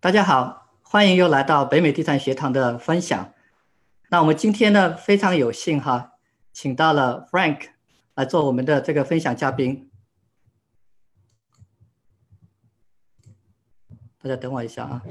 [0.00, 3.34] 大家好，欢迎又来到北美地产学堂的分享。
[4.10, 6.12] 那我们今天呢非常有幸哈，
[6.52, 7.70] 请到了 Frank
[8.14, 9.90] 来做我们的这个分享嘉宾。
[14.22, 15.02] 大家等我一下啊。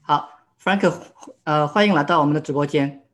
[0.00, 0.90] 好，Frank，
[1.44, 3.04] 呃，欢迎来到我们的直播间。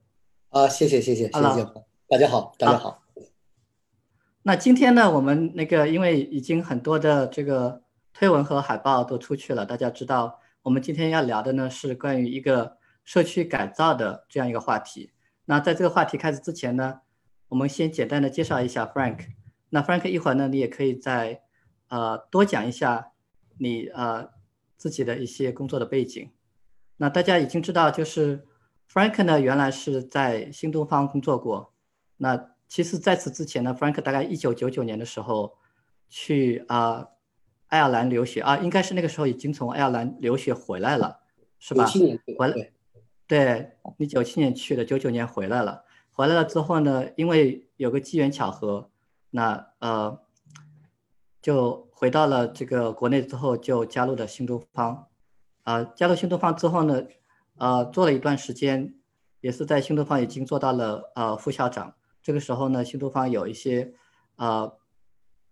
[0.51, 1.65] 啊，谢谢谢谢谢谢，
[2.07, 2.98] 大家好，大家好。
[4.49, 7.83] 那今天呢，我们那个因为已经很多的这个
[8.15, 15.13] 推文和海报都出去了，大家知道，我们今天要聊的呢是关于一个社区改造的这样一个话题。
[15.45, 17.01] 那在这个话题开始之前呢，
[17.49, 19.27] 我们先简单的介绍一下 Frank。
[19.69, 21.43] 那 Frank 一会儿呢，你也可以再
[21.89, 23.13] 呃多讲一下
[23.59, 24.31] 你呃
[24.79, 26.31] 自己的一些工作的背景。
[26.97, 28.47] 那大家已经知道，就是
[28.91, 31.75] Frank 呢原来是在新东方工作过，
[32.17, 32.57] 那。
[32.69, 35.57] 其实，在此之前呢，Frank 大概一九九九年的时候
[36.11, 37.09] 去啊
[37.69, 41.21] 爱尔兰留学啊，应该是那个时候已经从爱尔兰留学回来了，
[41.59, 41.87] 是吧？
[42.37, 42.71] 回来，
[43.27, 45.85] 对你九七年去的，九九年回来了。
[46.13, 48.91] 回来了之后呢，因为有个机缘巧合，
[49.31, 50.21] 那呃
[51.41, 55.07] 就回到了这个国内之后，就加入了新东方。
[55.63, 57.03] 啊，加入新东方之后呢，
[57.57, 58.95] 呃，做了一段时间，
[59.41, 61.95] 也是在新东方已经做到了呃副校长。
[62.29, 63.95] 这个时候呢，新东方有一些，
[64.37, 64.77] 呃，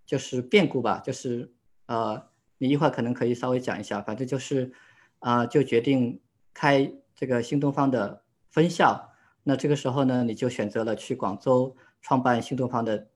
[0.04, 1.54] 就是变故吧，就是
[1.86, 4.74] 呃，你一会儿可能可以稍微讲一下，反正就是，
[5.20, 6.20] 啊，就决定
[6.52, 9.10] 开这个新东方的分校。
[9.42, 13.08] 那这个时候呢，你就选择了去广州创办新东方的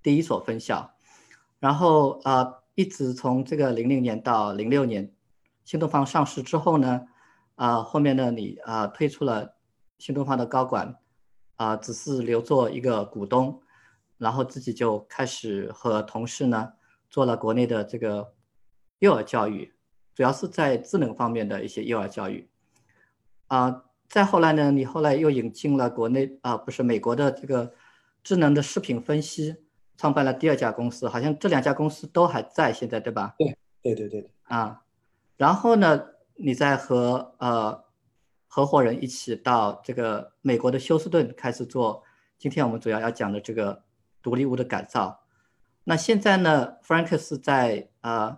[0.00, 0.94] 第一所分校。
[1.58, 5.12] 然后啊，一直从这个零零年到零六年，
[5.64, 7.08] 新东方上市之后呢，
[7.56, 9.56] 啊，后面呢，你啊退出了
[9.98, 11.01] 新东方的高管。
[11.62, 13.62] 啊，只是留作一个股东，
[14.18, 16.72] 然后自己就开始和同事呢
[17.08, 18.34] 做了国内的这个
[18.98, 19.72] 幼儿教育，
[20.12, 22.50] 主要是在智能方面的一些幼儿教育。
[23.46, 27.72] 啊，再后来呢，你后来又引进了国内啊，不是美国的这个
[28.24, 29.54] 智能的视频分析，
[29.96, 33.36] 创办了第二家公司，好像这两家公司都还在现在，对吧？
[33.38, 34.82] 对，对对对啊，
[35.36, 37.84] 然后呢，你再和呃。
[38.54, 42.02] 合伙人一起到这个美国的休斯顿开始做，
[42.36, 43.82] 今天我们主要要讲的这个
[44.20, 45.22] 独立屋的改造。
[45.84, 48.36] 那现在呢，Frank 是在呃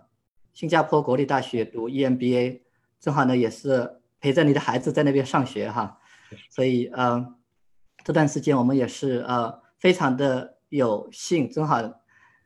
[0.53, 2.61] 新加坡国立大学读 EMBA，
[2.97, 5.99] 正好呢也是陪着你的孩子在那边上学哈，
[6.49, 7.35] 所以呃
[8.05, 11.81] 这段时间我们也是呃非常的有幸，正好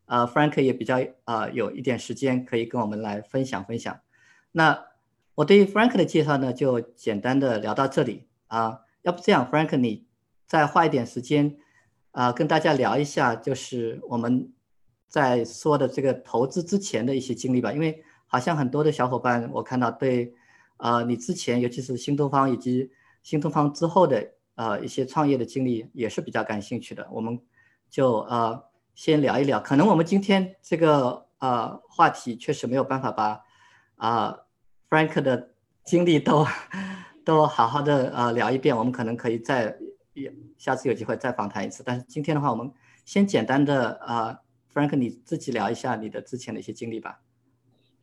[0.08, 4.00] 呃 Frank 也比较呃有一点时间可以跟我们来分享分享。
[4.54, 4.89] 那
[5.40, 8.82] 我对 Frank 的介绍呢，就简单的聊到这里啊。
[9.04, 10.06] 要不这样，Frank，你
[10.46, 11.56] 再花一点时间
[12.12, 14.52] 啊，跟大家聊一下，就是我们
[15.08, 17.72] 在说的这个投资之前的一些经历吧。
[17.72, 20.34] 因为好像很多的小伙伴，我看到对
[20.76, 22.92] 啊，你之前尤其是新东方以及
[23.24, 27.08] 新东方之后的呃一些创业的经历也是比较感兴趣的。
[27.14, 27.40] 我们
[27.90, 28.62] 就呃
[28.94, 29.62] 先聊一聊。
[29.62, 33.42] 可能我们今天这个呃话题确实没有办法把
[33.96, 34.38] 啊。
[34.90, 35.50] Frank 的
[35.86, 36.46] 经历都
[37.24, 39.78] 都好好的呃聊一遍，我们可能可以再
[40.58, 41.84] 下次有机会再访谈一次。
[41.86, 42.72] 但是今天的话，我们
[43.06, 44.38] 先简单的呃
[44.74, 47.22] ，Frank 你自己聊一下你的之前的一些经历吧。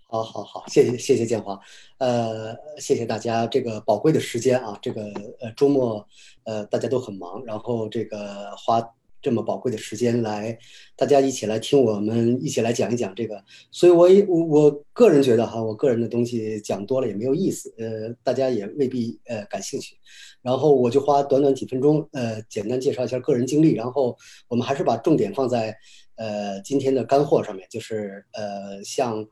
[0.06, 1.58] 好，好，好，谢谢，谢谢建华，
[1.98, 5.02] 呃，谢谢大家这个宝贵的时间啊，这个
[5.40, 6.06] 呃周末
[6.44, 8.80] 呃大家都很忙，然后这个花。
[9.26, 10.56] 这么宝贵的时间来，
[10.94, 13.42] 大家一起来听我们一起来讲一讲这个，
[13.72, 19.96] 所以我也我我个人觉得哈，我个人的东西讲多了也没有意思，呃，大家也未必呃感兴趣，
[20.42, 24.16] 然后我就花短短几分钟，呃，简单介绍一下个人经历，然后
[24.46, 25.76] 我们还是把重点放在
[26.14, 29.26] 呃今天的干货上面，就是呃像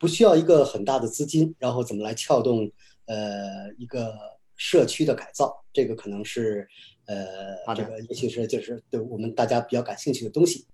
[0.00, 2.68] 不需要一个很大的资金，然后怎么来撬动
[3.06, 4.12] 呃一个
[4.56, 6.66] 社区的改造，这个可能是。
[7.08, 10.66] 呃，这个尤其是就是对我们大家比较感兴趣的东西。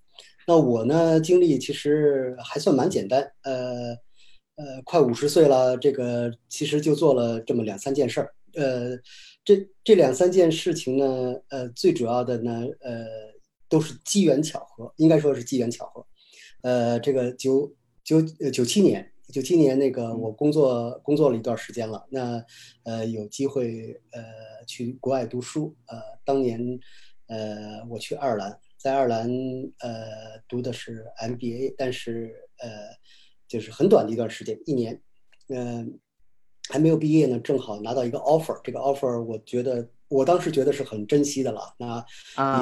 [0.46, 3.22] 那我呢，经历其实还算蛮简单。
[3.44, 3.96] 呃
[4.56, 8.34] 呃，快五十岁了，这个其实就做了这么两三件事儿。
[8.54, 8.98] 呃，
[9.44, 13.06] 这这两三件事情呢，呃，最主要的呢，呃，
[13.68, 16.04] 都是机缘巧合，应该说是机缘巧合。
[16.62, 18.20] 呃，这个九九
[18.50, 19.10] 九七年。
[19.32, 22.44] 九七年那个，我工作工作了一段时间了，那
[22.84, 24.22] 呃有机会呃
[24.66, 26.78] 去国外读书，呃当年
[27.26, 29.28] 呃我去爱尔兰，在爱尔兰
[29.80, 32.68] 呃读的是 MBA，但是呃
[33.48, 35.00] 就是很短的一段时间，一年，
[35.48, 35.98] 嗯
[36.68, 41.96] 还没有毕业呢，正好拿到一个 offer，这个 offer 我觉得我当时觉得是很珍惜的了，那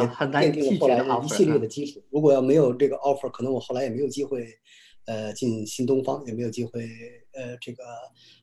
[0.01, 2.03] 也奠定了后来的一系列的基础。
[2.11, 4.47] 如果要没有这个 offer，可能我后来也没有机会。
[5.07, 6.89] 呃进新东方，也没有机会
[7.33, 7.85] 呃这个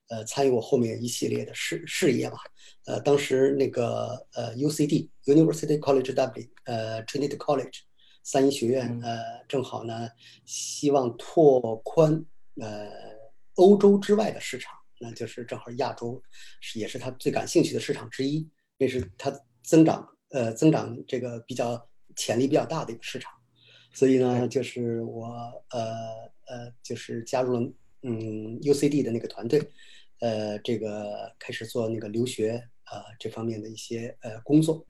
[0.10, 2.38] 呃参与我后面一系列的事事业吧。
[2.86, 7.80] 呃，当时那个呃 UCD University College Dublin 呃 Trinity College
[8.24, 10.10] 三一学院呃正好呢
[10.46, 12.26] 希望拓宽
[12.62, 12.90] 呃
[13.56, 16.22] 欧洲之外的市场，那就是正好亚洲
[16.62, 18.48] 是也是他最感兴趣的市场之一，
[18.78, 19.32] 那是他
[19.64, 23.32] 增长呃增长这个比较潜力比较大的一个市场。
[23.94, 25.28] 所以呢，就是我
[25.72, 29.62] 呃呃，就是加入了嗯 UCD 的那个团队，
[30.20, 34.86] 呃，这个开始做那个留学啊这方面的一些呃工作，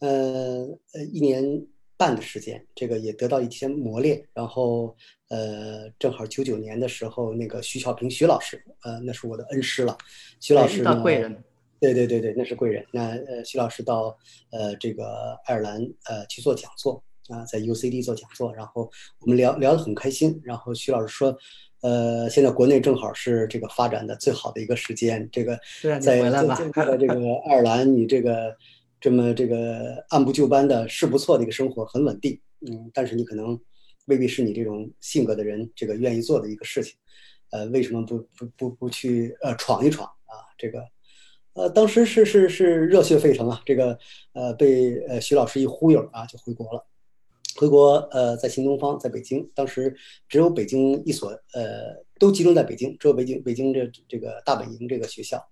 [0.00, 1.66] 呃呃一年
[1.96, 4.26] 半的时间，这个也得到一些磨练。
[4.34, 4.96] 然后
[5.28, 9.96] 呃，正好九九年的时候，那个徐小平徐老师，呃，那是我的恩师了。
[10.40, 11.00] 徐老师呢？
[11.02, 11.42] 贵人。
[11.80, 12.86] 对对对对，那是贵人。
[12.92, 14.16] 那呃，徐老师到
[14.50, 17.02] 呃这个爱尔兰呃去做讲座。
[17.28, 18.90] 啊，在 UCD 做讲座，然后
[19.20, 20.40] 我们聊聊得很开心。
[20.44, 21.36] 然后徐老师说，
[21.80, 25.28] 呃，现在国内正好是这个发展的最好的一个时间。
[25.32, 26.30] 这个在在
[26.72, 27.14] 在这个
[27.48, 28.56] 爱尔兰，你这个
[29.00, 32.38] 这么这个按部就班的是不错的一个生活，很稳定。
[32.66, 33.58] 嗯，但是你可能
[34.06, 36.94] 未必是你这种性格的人这个愿意做的一个事情。
[37.50, 40.44] 呃，为什么不不不不去呃闯一闯啊？
[40.58, 40.82] 这个
[41.54, 43.62] 呃，当时是是是热血沸腾啊！
[43.64, 43.96] 这个
[44.32, 46.84] 呃被呃徐老师一忽悠啊，就回国了。
[47.56, 49.96] 回国，呃，在新东方，在北京，当时
[50.28, 55.42] 只有北京一所，呃，都集中在北京，只有北京，北京这这个大本营这个学校，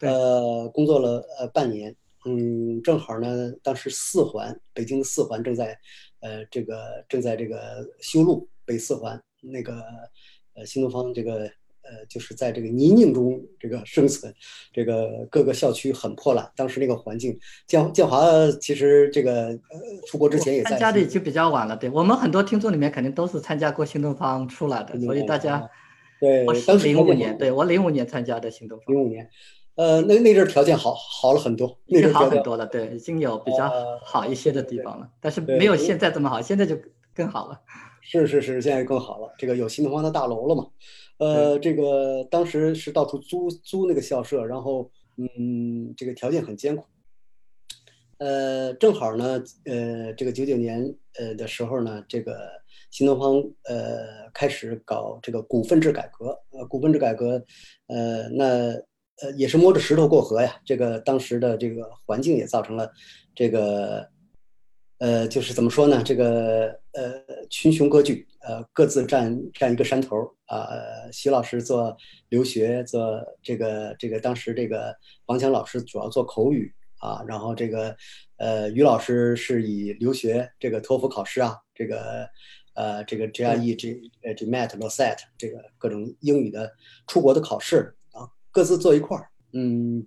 [0.00, 1.94] 呃，工作了呃半年，
[2.24, 5.78] 嗯，正好呢，当时四环，北京的四环正在，
[6.20, 9.82] 呃，这个正在这个修路，北四环那个，
[10.54, 11.50] 呃，新东方这个。
[11.90, 14.32] 呃，就是在这个泥泞中这个生存，
[14.72, 16.48] 这个各个校区很破烂。
[16.54, 18.22] 当时那个环境，建建华
[18.60, 19.58] 其实这个呃
[20.06, 21.76] 出国之前也参加的已经比较晚了。
[21.76, 25.68] 对我们很多听众里面肯定都是参加过新东方出来的，所以大家
[26.20, 28.94] 对，我是零五年，对我零五年参加的新东方。
[28.94, 29.28] 零五年，
[29.74, 32.64] 呃，那那阵条件好好了很多，那阵好很多了。
[32.66, 33.72] 对，已经有比较
[34.04, 36.76] 好一些的地方了，但是没有现在这么好，现在就
[37.14, 37.60] 更好了。
[38.02, 39.34] 是是是，现在更好了。
[39.38, 40.66] 这个有新东方的大楼了嘛？
[41.20, 46.84] 呃，这个当时是到处租租那个校舍，然后嗯，这个条件很艰苦。
[48.18, 52.50] 呃，正好呢，呃，这个九九年呃的时候呢，这个
[52.90, 53.34] 新东方
[53.64, 56.36] 呃开始搞这个股份制改革。
[56.52, 57.44] 呃，股份制改革，
[57.88, 58.44] 呃，那
[59.22, 60.60] 呃也是摸着石头过河呀。
[60.64, 62.90] 这个当时的这个环境也造成了
[63.34, 64.08] 这个。
[65.02, 66.02] 呃，就是怎么说呢？
[66.04, 70.16] 这个呃，群雄割据，呃，各自占占一个山头
[70.46, 70.68] 啊。
[71.12, 71.96] 徐老师做
[72.28, 74.94] 留学，做这个这个，当时这个
[75.26, 77.96] 王强老师主要做口语啊，然后这个
[78.38, 82.28] 呃，于老师是以留学这个托福考试啊，这个
[82.74, 86.72] 呃，这个 GRE、G 呃 GMAT、LSAT 这个各种英语的
[87.06, 90.06] 出国的考试啊，各自坐一块儿，嗯。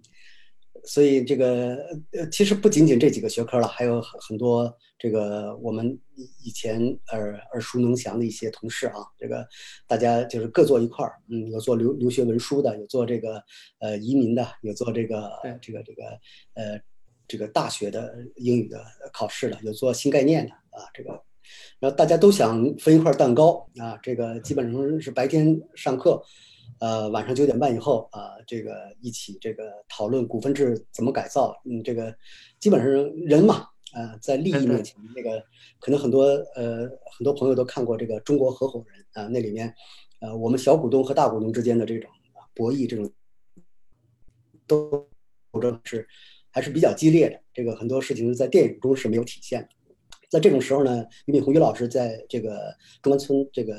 [0.85, 1.77] 所以这个
[2.11, 5.99] 呃，其实不仅仅这几个学科了，还有很很多这个我们
[6.45, 9.45] 以前耳耳熟能详的一些同事啊，这个
[9.85, 13.43] 大家就是各做一块儿，嗯，有做留留学文书的，有做这个
[13.81, 15.29] 呃移民的，有做这个
[15.61, 16.03] 这个这个
[16.53, 16.79] 呃
[17.27, 18.81] 这个大学的英语的
[19.11, 21.09] 考试的，有做新概念的啊，这个，
[21.79, 26.23] 然后大家都想分一块蛋糕啊，这个基本上是白天上课。
[26.79, 31.53] 呃，晚上九点半以后啊，这个一起这个讨论股份制怎么改造。
[31.65, 32.13] 嗯，这个
[32.57, 32.89] 基本上
[33.25, 35.43] 人嘛，呃，在利益面前，那个
[35.79, 36.23] 可能很多
[36.55, 39.73] 呃很多朋友都看过这个《中国合伙人》啊，那里面
[40.19, 42.09] 呃我们小股东和大股东之间的这种
[42.53, 43.11] 博弈，这种
[44.67, 45.07] 都
[45.51, 46.07] 斗争是
[46.51, 47.39] 还是比较激烈的。
[47.53, 49.69] 这个很多事情在电影中是没有体现的。
[50.29, 53.75] 在这种时候呢，俞敏洪俞老师在这个中关村这个。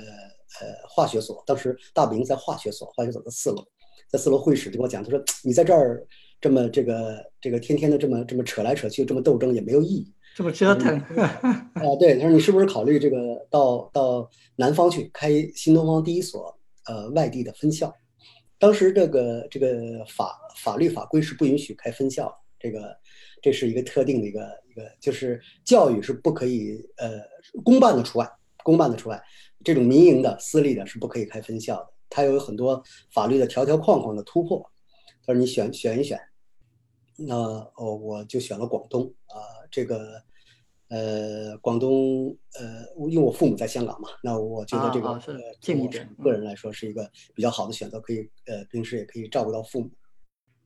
[0.61, 3.66] 呃，化学所当时大本营在化学所，化学所的四楼，
[4.09, 6.06] 在四楼会议室就跟我讲，他说你在这儿
[6.45, 11.73] 这么这个这个天天的这么这么扯来扯去，这么斗争也没有意义， 这么折腾啊。
[11.99, 17.91] 对，他说你是不是考虑这个到到南方去开新东方第一所呃外地的分校？
[18.59, 22.95] 当时这个这个法法律法规是不允许开分校，这个
[23.41, 27.23] 这是一个特定的一个一个，就是教育是不可以呃
[27.65, 28.31] 公办的除外，
[28.63, 29.19] 公办的除外。
[29.65, 32.83] 这种民营的、私立的是不可以开分校的，它有很多
[33.15, 34.63] 法律的条条框框的突破。
[35.27, 36.21] 他说：“你选选一选。”
[37.16, 37.35] 那
[37.76, 39.62] 哦，我就选了广东啊。
[39.71, 40.23] 这个
[40.88, 45.21] 呃，广东呃，因为我父母在香港嘛，那我觉得这个
[45.61, 49.90] 近一点，个人来说是一个比较好的选择，可以呃，平时也可以照顾到父母。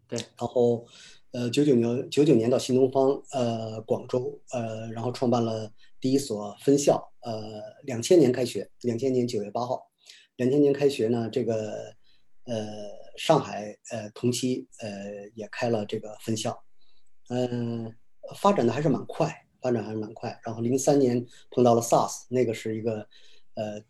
[0.06, 0.86] 对，然后
[1.32, 5.72] 呃，九九年九九年到新东方呃广州呃，然后创办了。
[6.00, 9.90] 第一所分校，呃，两千年开学，两千年九月八号，
[10.36, 11.92] 两千年开学呢，这个
[12.44, 12.54] 呃
[13.18, 14.88] 上海呃同期呃
[15.34, 16.58] 也开了这个分校，
[17.28, 17.92] 嗯，
[18.36, 20.40] 发展的还是蛮快，发展还是蛮快。
[20.44, 23.06] 然后零三年碰到了 SARS，那个是一个
[23.54, 23.82] 呃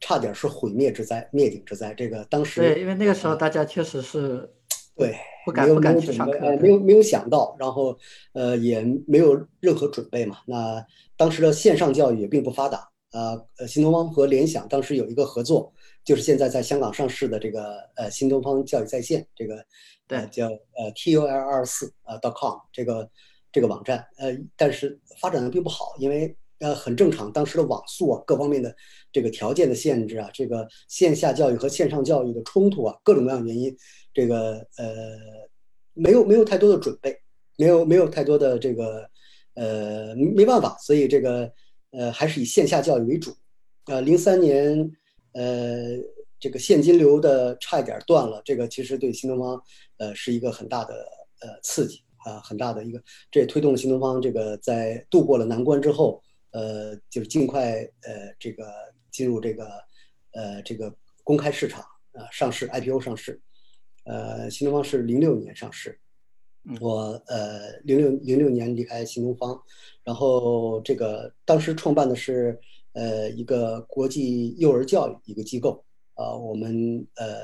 [0.00, 1.94] 差点是毁灭之灾、灭顶之灾。
[1.94, 4.48] 这个当时对，因为那个时候大家确实是
[4.94, 7.98] 对不敢不敢去上课，没有没有想到，然后
[8.34, 10.38] 呃也没有任何准备嘛。
[10.46, 10.86] 那
[11.16, 12.90] 当时的线上教育也并不发达。
[13.12, 15.72] 呃呃，新东方和联想当时有一个合作，
[16.04, 19.64] 就是现在在香港上市的这个呃新东方教育在线，这个
[20.06, 23.08] 对叫呃 T U L 二四呃 dot com 这个
[23.50, 28.74] 这个网站，呃，但是发展的并不好，因为呃很正常，当时的网速啊，各方面的
[29.10, 33.76] 这个条件的限制啊，这个线下教育和线上教育的冲突啊，各种各样原因，
[34.12, 35.16] 这个呃
[35.94, 37.18] 没有没有太多的准备，
[37.56, 39.08] 没有没有太多的这个
[39.54, 41.50] 呃没办法，所以这个。
[41.96, 43.32] 呃，还是以线下教育为主，
[43.86, 44.90] 呃，零三年，
[45.34, 45.98] 呃，
[46.40, 49.62] 这个现金流的差一点断了，这个其实对新东方，
[49.98, 51.06] 呃，是一个很大的
[51.40, 56.22] 呃刺激啊，很大的一个，这也推动了新东方这个在度过了难关之后，
[56.52, 58.72] 呃，就是尽快呃这个
[59.10, 59.68] 进入这个
[60.32, 63.40] 呃这个公开市场啊上市 IPO 上市，
[64.04, 65.98] 呃，新东方是零六年上市。
[66.80, 69.62] 我呃，零六零六年离开新东方，
[70.02, 72.58] 然后这个当时创办的是
[72.94, 75.84] 呃一个国际幼儿教育一个机构。
[76.16, 77.40] 啊，我们呃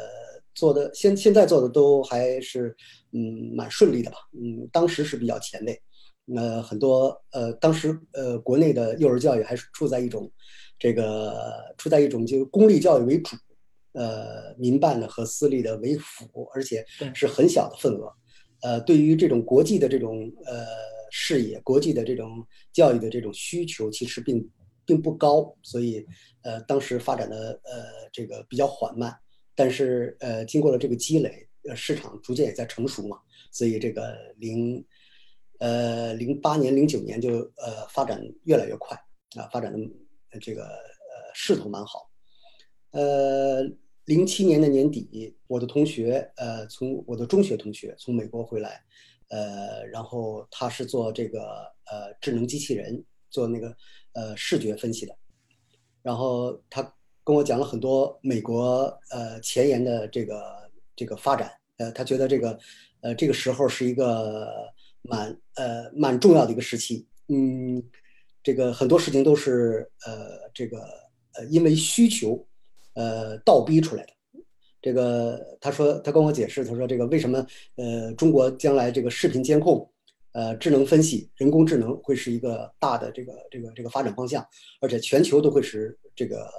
[0.54, 2.72] 做的现现在做的都还是
[3.10, 5.82] 嗯蛮顺利的吧，嗯，当时是比较前卫，
[6.36, 10.30] 呃很多呃当时呃国内的幼儿教育还是处在一种
[10.78, 11.34] 这个
[11.78, 13.34] 处在一种就公立教育为主，
[13.94, 18.08] 呃民办的和私立的为辅，而且是很小的份额。
[18.62, 20.64] 呃，对于这种国际的这种呃
[21.10, 24.48] 视野，国际的这种教育的这种需求，其实并
[24.84, 26.06] 并不高，所以
[26.42, 29.16] 呃，当时发展的呃这个比较缓慢。
[29.54, 33.18] 但是呃，经过了这个积累，呃，市场逐渐也在成熟嘛，
[33.52, 34.84] 所以这个零
[35.58, 38.96] 呃零八年、零九年就呃发展越来越快
[39.36, 42.10] 啊，发展的这个呃势头蛮好，
[42.92, 43.70] 呃。
[44.06, 48.82] 零七年的年底，我的同学，呃，从我的中学同学从美国回来，
[49.28, 51.40] 呃，然后他是做这个
[51.88, 53.76] 呃智能机器人，做那个
[54.12, 55.16] 呃视觉分析的，
[56.02, 56.82] 然后他
[57.24, 62.58] 跟我讲了很多美国呃前沿的这个这个发展，呃，他觉得这个
[63.00, 64.48] 呃这个时候是一个
[65.02, 67.82] 蛮呃蛮重要的一个时期，嗯，
[68.42, 70.78] 这个很多事情都是呃这个
[71.34, 72.46] 呃因为需求。
[72.94, 74.12] 呃，倒逼出来的，
[74.82, 79.89] 这个他说，他跟我解释，他说这个为什么呃，中国将来这个视频监控、
[80.32, 84.46] 呃，智能分析、人工智能会是一个大的这个这个这个发展方向，
[84.80, 86.50] 而且全球都会是这个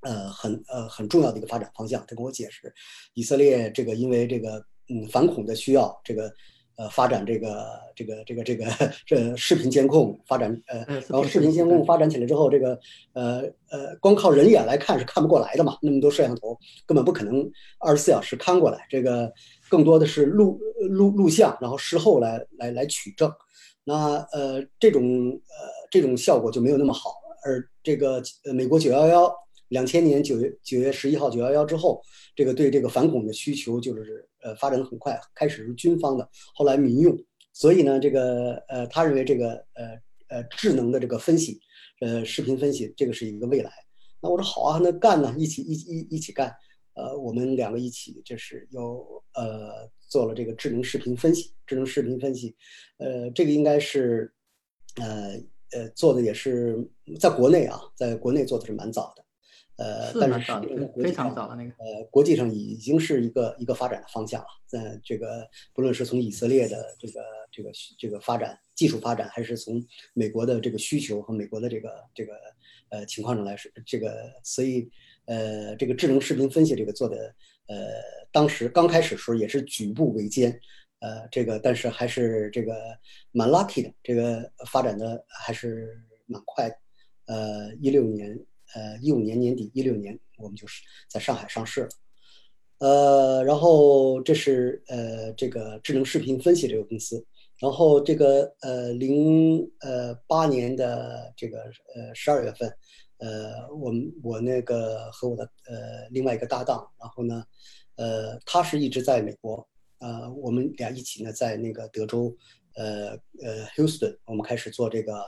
[0.00, 2.04] 呃很呃很重要的一个发展方向。
[2.06, 2.72] 他跟我解释，
[3.14, 6.32] 以色列这个因为这个嗯反恐的需要，这个。
[6.76, 7.64] 呃，发展这个
[7.94, 8.64] 这个这个这个
[9.06, 12.76] 这视频监控发展，呃，然后视频监控发展起来之后，这个
[13.12, 19.32] 呃呃，光靠人眼来看是看不过来的嘛，那么多摄像头根本不可能二十四小时看过来，这个
[19.68, 20.58] 更多的是录
[20.90, 23.32] 录录像，然后事后来来来取证，
[23.84, 27.14] 那呃这种呃这种效果就没有那么好，
[27.44, 29.32] 而这个呃美国九幺幺
[29.68, 32.02] 两千年九月九月十一号九幺幺之后，
[32.34, 34.28] 这个对这个反恐的需求就是。
[34.44, 37.18] 呃，发展的很快，开始是军方的，后来民用，
[37.54, 39.98] 所以呢，这个呃，他认为这个呃
[40.28, 41.58] 呃智能的这个分析，
[42.00, 43.72] 呃视频分析，这个是一个未来。
[44.20, 46.54] 那我说好啊，那干呢，一起一一一起干。
[46.92, 52.54] 呃，我们两个一起就是又呃做了这个智能视频分析，智能视频分析，
[52.98, 54.32] 呃，这个应该是
[55.00, 55.32] 呃
[55.72, 59.23] 呃做的也是在国内啊，在国内做的是蛮早的。
[59.76, 60.52] 呃，但是
[61.02, 64.46] 非常早的那个，呃，国际上已经是一个一个发展的方向了。
[64.66, 72.34] 在这个不论是从以色列的这个这个这个发展技术发展，还是从美国的这个需求和美国的这个这个
[72.90, 74.88] 呃情况上来说，这个所以
[75.24, 77.34] 呃这个智能视频分析这个做的
[77.66, 77.76] 呃
[78.30, 80.52] 当时刚开始时候也是举步维艰，
[81.00, 82.96] 呃这个但是还是这个
[83.32, 86.76] 蛮 lucky 的，这个发展的还是蛮快的，
[87.26, 88.38] 呃一六年。
[88.74, 91.88] 呃，一五年年底，一六年我们就是在上海上市了。
[92.78, 97.24] 呃，然后这是呃这个智能视频分析这个公司。
[97.60, 101.60] 然后这个呃零呃八年的这个
[101.94, 102.68] 呃十二月份，
[103.18, 107.44] 呃我们我那个和我的呃另外一个搭档，然后呢，
[107.94, 109.66] 呃他是一直在美国，
[109.98, 112.36] 呃我们俩一起呢在那个德州，
[112.74, 115.24] 呃呃 Houston，我们开始做这个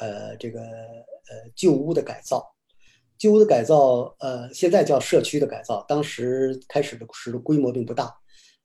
[0.00, 2.53] 呃这个呃旧屋的改造。
[3.16, 8.12] 旧屋的改造，呃，现在叫社区的改造，当时开始的时候规模并不大，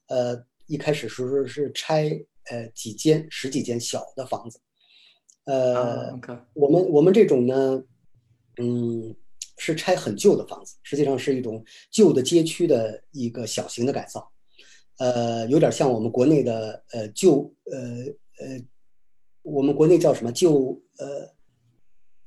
[0.08, 2.10] 呃，一开始时候是拆
[2.50, 4.60] 呃几间十几间小的房子，
[5.46, 6.12] 呃，
[6.54, 7.82] 我们我们这种呢，
[8.58, 9.16] 嗯，
[9.58, 14.30] 是拆很旧的房子，实际上是一种旧的街区的一个小型的改造，
[14.98, 17.80] 呃，有点像我们国内的呃旧呃
[18.46, 18.60] 呃，
[19.44, 21.39] 我们国内叫什么旧呃。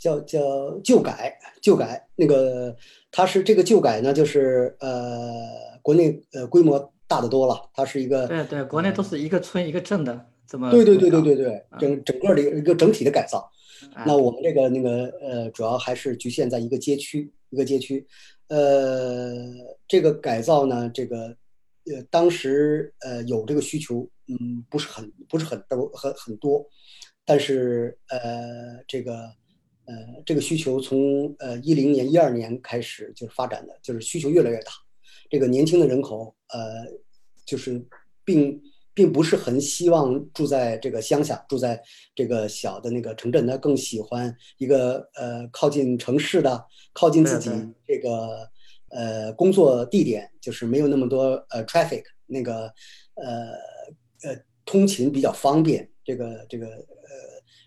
[0.02, 0.40] 叫叫
[0.82, 2.76] 旧改旧改那个，
[3.12, 13.49] 它是这个旧改呢，就是呃，国内呃规模大得多了，它是一个对对，国内都是一个村一个镇的，怎么对对对对对对，整整个的一个整体的改造。
[14.04, 18.04] 那我们这个那个呃，主要还是局限在一个街区一个街区，
[18.49, 19.38] 呃，
[19.87, 21.28] 这个改造呢，这个
[21.87, 26.66] 呃当时呃有这个需求，嗯，不是很不是很多很很多，
[27.25, 29.30] 但是呃这个。
[29.85, 34.71] 呃，这个需求从呃一零年、一二年开始就是发展的，就是需求越来越大。
[35.29, 36.87] 这个年轻的人口，呃，
[37.45, 37.85] 就是
[38.25, 38.62] 并
[38.95, 41.83] 并不是很希望住在这个乡下，住在
[42.15, 47.51] 这个小的那个城镇，他更喜欢一个呃靠近城市的、靠近自己
[47.85, 48.49] 这个
[48.91, 52.73] 呃工作地点，就是没有那么多呃 traffic，那个
[53.15, 53.53] 呃
[54.23, 56.67] 呃通勤比较方便，这个这个。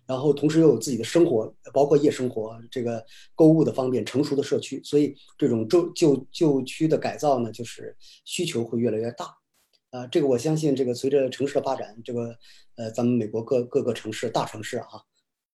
[0.07, 9.35] 然后同时又有自己的生活，包括夜生活，这个购物的方便，成熟的社区，所以这种旧旧旧区的改造呢，就是需求会越来越大。
[9.89, 12.37] 啊，这个我相信，这个随着城市的发展，这个
[12.75, 14.87] 呃，咱们美国各各个城市、大城市啊，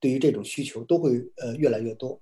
[0.02, 2.22] 对于这种需求都会呃越来越多。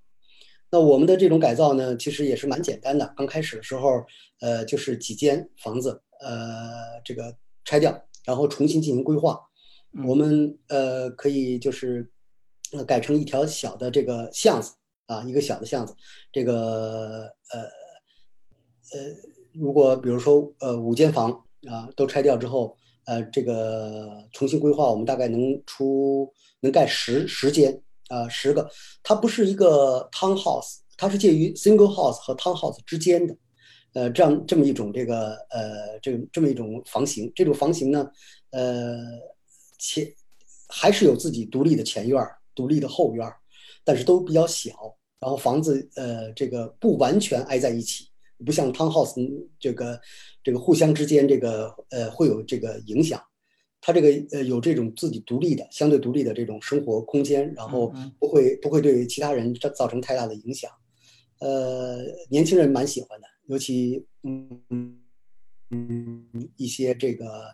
[0.70, 3.12] 那我们的这种改造呢，其实也是蛮简单的。
[3.18, 4.06] 刚开始的时候，
[4.42, 9.40] 呃，就是几间房子，呃，这个拆掉，然后重新进行规划。
[10.06, 12.12] 我们呃可以就是。
[12.72, 14.74] 那改成一条小的这个巷子
[15.08, 15.96] 啊，一个小的巷子。
[16.32, 17.62] 这个呃
[18.92, 19.00] 呃，
[19.54, 21.32] 如果比如说呃五间房
[21.68, 28.70] 啊都拆掉之后，呃这个重新规划，我们大概能出能盖十十间啊十个。
[29.02, 33.36] 它不是一个 townhouse，它是介于 single house 和 townhouse 之间的，
[33.94, 37.32] 呃这样这么一种这个呃这这么一种房型。
[37.36, 38.08] 这种房型呢，
[38.52, 39.00] 呃
[39.80, 40.08] 前
[40.68, 42.39] 还是有自己独立的前院儿。
[42.56, 43.38] 独立的后院儿，
[43.84, 48.10] 但是都比较小，然后房子呃这个不完全挨在一起，
[48.46, 49.16] 不像 townhouse
[49.60, 50.00] 这个
[50.44, 53.22] 这个互相之间这个呃会有这个影响，
[53.82, 60.72] 它这个呃有这种自己独立的相对独立的这种生活空间，然后不会不会对其他人造造成太大的影响，
[61.40, 65.00] 呃年轻人蛮喜欢的，尤其嗯
[65.70, 67.54] 嗯一些这个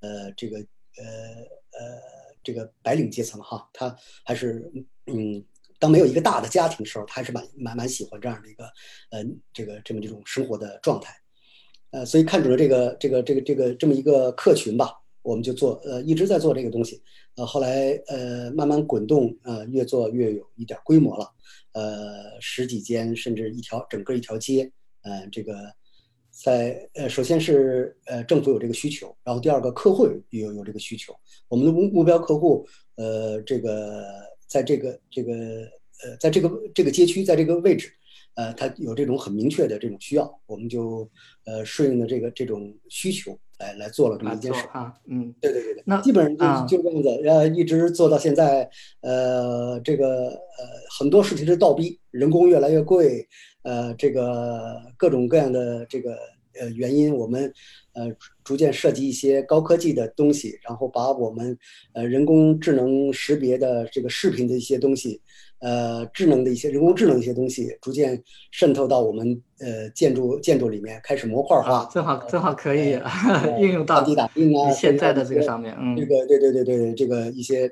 [0.00, 1.04] 呃这个呃
[1.72, 2.17] 呃。
[2.48, 4.72] 这个白领阶层哈，他还是
[5.04, 5.44] 嗯，
[5.78, 8.64] 当没有一个大的家庭的时候，他还是蛮蛮蛮喜欢这样的一个
[9.10, 11.14] 呃，这个这么这种生活的状态，
[11.90, 17.02] 呃，所以看准了这个这个这个这个这么一个客群吧，我们就做呃一直在做这个东西，
[17.36, 21.30] 呃，后来呃慢慢滚动，呃，越做越有一点规模了，
[21.72, 25.52] 呃，十几间甚至一条整个一条街，呃，这个。
[26.40, 31.12] 在呃，首先是呃，政府有这个需求，然后第二个客户有有这个需求。
[31.48, 34.04] 我们的目目标客户，呃，这个
[34.46, 35.32] 在这个这个
[36.04, 37.92] 呃，在这个这个街区，在这个位置，
[38.34, 41.10] 呃，他有这种很明确的这种需要，我们就
[41.44, 44.94] 呃顺应的这个这种需求来来做了这么一件事啊。
[45.06, 48.68] 嗯，对对对对，那基本上就就这样子，呃，一直做到现在，
[49.00, 50.64] 呃，这个呃
[50.98, 53.28] 很多事情是倒逼，人工越来越贵。
[53.62, 56.16] 呃，这个各种各样的这个
[56.58, 57.52] 呃原因，我们
[57.92, 58.10] 呃
[58.42, 61.58] 逐渐设计一些高科技的东西，然后把我们
[61.92, 65.20] 呃人工智能识别的这个视频的一些东西，
[65.60, 72.98] 呃智能的一些人工智能一些东西，逐渐渗透到我们呃建筑建筑里面，开始模块化，正好正好可以
[73.60, 77.70] 应用到地打印啊现在的这个上面，嗯，这个对对对对这个一些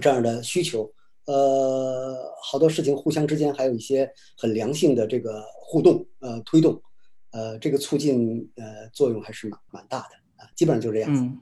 [0.00, 0.90] 这样的需求。
[1.24, 6.82] 呃，好多事情互相之间还有一些很良性的这个互动，呃，推动，
[7.30, 11.22] 呃，这个促进呃作用还是蛮蛮大的啊，基本上就这样子。
[11.22, 11.38] 嗯，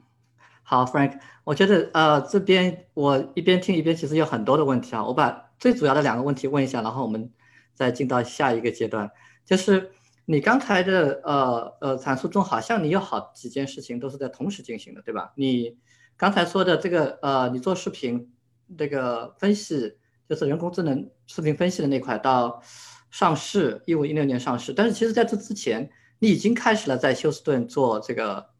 [0.61, 7.31] 好，Frank，我觉得呃这边我一边听一边其实有很多的问题啊，我把最主要的两个问题问一下，然后我们
[7.73, 9.09] 再进到下一个阶段，
[9.45, 9.91] 就是
[10.25, 15.31] 你刚才的呃呃阐述中，好像你有好几件事情都是在同时进行的，对吧？
[15.37, 15.77] 你
[16.17, 18.29] 刚才说的这个呃，你做视频。
[18.77, 19.97] 这个分析
[20.29, 22.63] 就是人工智能视频分析的那块到
[23.09, 24.71] 上市，一五一六年上市。
[24.71, 28.51] 但是其实在这之前，你已经开始了在休斯顿做这个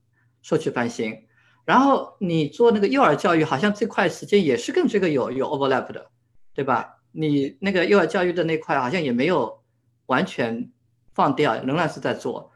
[0.42, 1.18] 社区翻新，
[1.64, 6.11] 然后你做那个幼儿教育，好像这块时间也是跟这个有有 overlap 的，
[6.54, 6.98] 对吧？
[7.12, 9.62] 你那个幼儿教育的那块好像也没有
[10.06, 10.72] 完全
[11.14, 12.52] 放掉，仍然是在做。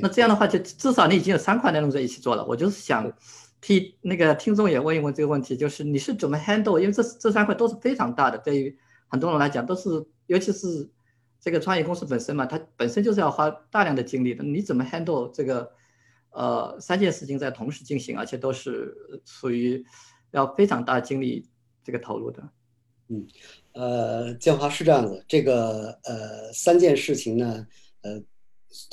[0.00, 2.44] 那这样的话，就至少你已经有三块内容在一起做了。
[2.44, 3.12] 我就是想
[3.60, 6.78] 替那个听众也问一问这个问题，就是你是怎么 handle？
[6.78, 8.78] 因为这这三块都是非常大的，对于
[9.08, 9.88] 很多人来讲都是，
[10.26, 10.88] 尤其是
[11.40, 14.42] 这个创业公司本身嘛，它本身就是要花大量的精力的。
[14.42, 15.72] 你怎么 handle 这个
[16.30, 19.84] 呃三件事情在同时进行，而且都是属于
[20.32, 21.48] 要非常大精力
[21.84, 22.42] 这个投入的？
[23.08, 23.26] 嗯，
[23.72, 27.66] 呃，建华是这样子，这个呃三件事情呢，
[28.02, 28.22] 呃。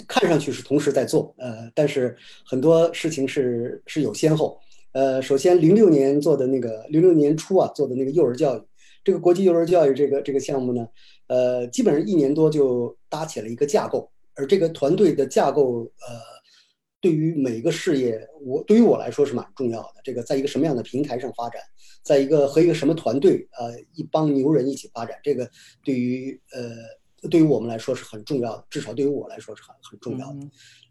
[0.07, 4.57] 看上去是同时在做，呃，但是很多事情是是有先后。
[4.93, 8.61] 呃，首先零六年做的那个零六年初啊做的那个幼儿教育，
[9.03, 10.87] 这个国际幼儿教育这个这个项目呢，
[11.27, 16.32] 呃，基本上一年多就搭起了一个架构，而这个团队的架构，呃，
[17.03, 19.95] 对于每个事业，我对于我来说是蛮重要的。
[20.05, 21.61] 这个在一个什么样的平台上发展，
[22.01, 25.49] 在一个和一个什么团队，呃，一帮牛人一起发展，这个
[25.83, 26.71] 对于呃。
[27.31, 30.39] 对于我们来说是很重要的，至少对于我来说是很很重要的。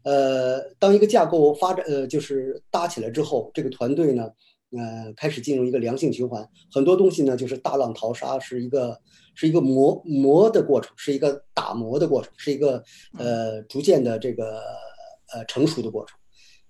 [0.03, 4.23] 呃，当一个架构发展，呃，就是搭起来之后，这个团队呢，
[4.75, 6.43] 呃，开始进入一个良性循环。
[6.71, 8.99] 很多东西呢，就是大浪淘沙，是一个
[9.35, 12.83] 是一个磨磨的过程，是一个打磨的过程，是一个
[13.19, 14.59] 呃逐渐的这个
[15.33, 16.17] 呃成熟的过程。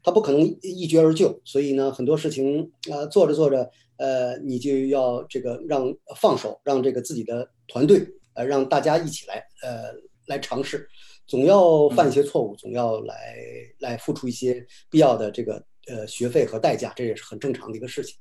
[0.01, 8.05] 它不可能一决而就，所以呢，很多事情呃做着做着，呃，你就要这个让放手，让这个自己的团队。
[8.35, 9.93] 呃，让大家一起来，呃，
[10.25, 10.89] 来尝试，
[11.27, 13.35] 总要犯一些错误，总要来
[13.77, 18.15] 来付出一些必要的这个呃学费和代价，这也是很正常的一个事情。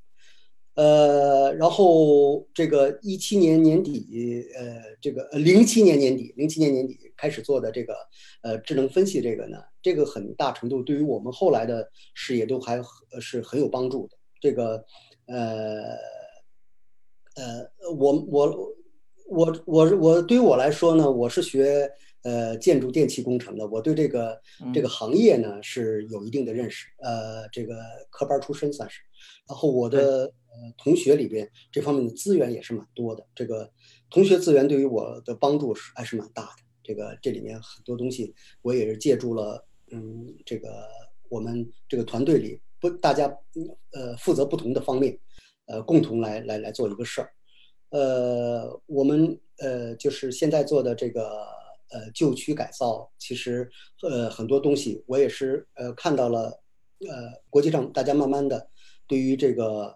[0.75, 7.97] 呃，然后这个一七年年底，呃，这个零七年年底，零七年年底开始做的这个
[8.43, 12.81] 呃智能分析这个呢，这个很大程度对于我们后来的事业都还
[13.21, 14.17] 是很有帮助的。
[14.41, 14.85] 这个
[15.27, 15.83] 呃
[17.37, 18.75] 呃，我我。
[19.29, 21.91] 我我我对于我来说呢，我是学
[22.23, 24.39] 呃建筑电气工程的，我对这个
[24.75, 27.77] 这个行业呢是有一定的认识，呃，这个
[28.11, 29.01] 科班出身算是。
[29.49, 33.73] 然后我的呃同学里边这方面的资源也是蛮多的，这个
[34.11, 36.63] 同学资源对于我的帮助是还是蛮大的。
[36.83, 40.89] 这个这里面很多东西我也是借助了，嗯，这个
[41.29, 43.27] 我们这个团队里不大家
[43.93, 45.17] 呃负责不同的方面，
[45.67, 47.31] 呃，共同来来来做一个事儿。
[47.91, 51.47] 呃，我们呃就是现在做的这个
[51.91, 53.71] 呃旧区改造，其实
[54.03, 56.63] 呃很多东西我也是呃看到了，
[57.07, 58.71] 呃国际上大家慢慢的
[59.07, 59.95] 对于这个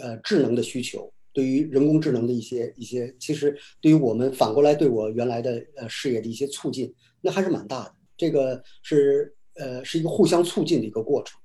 [0.00, 7.94] 呃智能的需求，对于人工智能的一些一些，其实对于我们反过来对我原来的呃事业的一些促进，那还是蛮大的。
[8.20, 11.40] 这个是呃是一个互相促进的一个过程。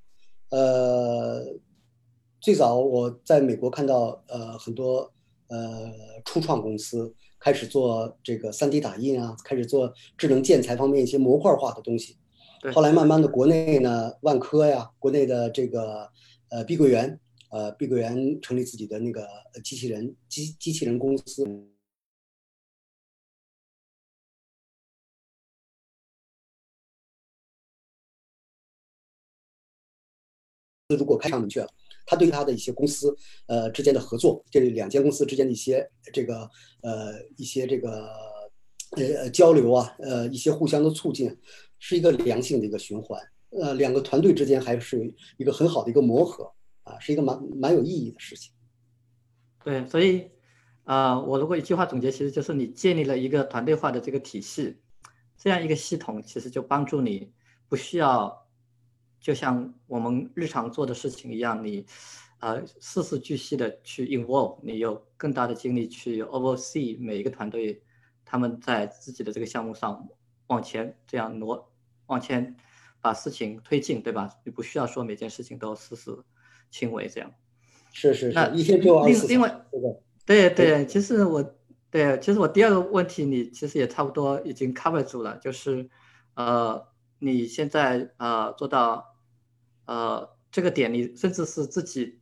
[0.50, 1.44] 呃，
[2.42, 5.12] 最早我在美国看到呃很多。
[5.48, 5.94] 呃，
[6.26, 12.18] 初创公司开始做这个 3D 打印啊，开始做智能建材方面一些模块化的东西。
[12.74, 16.10] 后来慢慢的，国内呢，万科呀，国内的这个
[16.50, 17.20] 呃碧桂园，
[17.52, 19.28] 呃碧桂园成立自己的那个
[19.64, 21.46] 机器人机机器人公司。
[30.96, 31.68] 如果开上明确了。
[32.08, 36.48] 他对他的一些公司，呃之间的合作，这两间公司之间的一些这个
[36.84, 38.08] 呃一些这个
[38.92, 41.36] 呃交流啊，呃一些互相的促进，
[41.80, 43.20] 是一个良性的一个循环。
[43.50, 46.54] 呃，两个团队之间还是一个很好的一个磨合
[46.84, 48.52] 啊，是一个蛮蛮有意义的事情。
[49.64, 50.30] 对，所以
[50.84, 54.78] 啊，我如果一句话总结，其实就是你建立了一个团队化的这个体系，
[55.40, 57.32] 这样一个系统，其实就帮助你
[57.68, 58.45] 不需要。
[59.26, 61.84] 就像我们日常做的事情一样，你，
[62.42, 67.82] 呃，事事俱细的去 involve，你有更大的精力去 oversee 每一个团队，
[68.24, 70.08] 他们在自己的这个项目上
[70.46, 71.72] 往前这样挪，
[72.06, 72.56] 往前
[73.02, 74.30] 把事情推进，对吧？
[74.44, 76.16] 你不需要说每件事情都事事
[76.70, 77.32] 亲为这样。
[77.92, 78.34] 是是是。
[78.34, 79.66] 那一天就另另外，
[80.24, 81.56] 对对，其实我
[81.90, 85.90] 对，其实我第二个问题你其实也差不多已经 cover 住了，就是，
[86.36, 89.15] 呃，你现在呃做到。
[89.86, 92.20] 呃，这个点你甚至是自己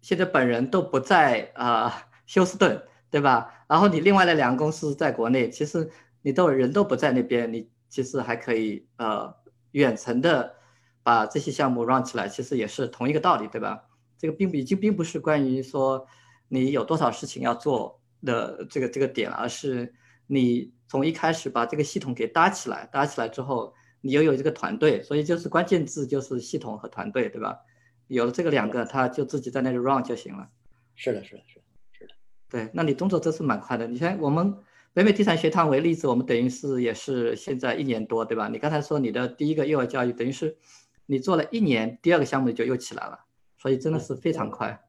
[0.00, 3.64] 现在本人都不在啊休斯顿，对吧？
[3.68, 5.90] 然后你另外的两个公司在国内，其实
[6.22, 9.34] 你都人都不在那边，你其实还可以呃
[9.72, 10.54] 远程的
[11.02, 13.84] 把这些项目 run 起来，其实也是同一个道理，对吧？
[14.18, 16.06] 这个并不已经并不是关于说
[16.48, 19.94] 你有多少事情要做的这个这个点，而是
[20.26, 23.74] 你从一开始把这个系统给搭起来，搭起来之后。
[24.00, 27.58] 你又有这个团队，所以就是关键字就是系统和团队，对吧？
[28.06, 30.48] 有了这个两个，他就自己在那里 run 就行了。
[30.94, 32.14] 是的，是的，是的，是的。
[32.48, 33.86] 对，那你动作真是蛮快的。
[33.86, 34.54] 你看我们
[34.94, 38.48] 北美地产学堂为例子，我们等于是也是现在一年多，对吧？
[38.48, 40.56] 你刚才说你的第一个幼儿教育，等于是
[41.06, 43.20] 你做了一年，第二个项目就又起来了，
[43.58, 44.80] 所以真的是非常快。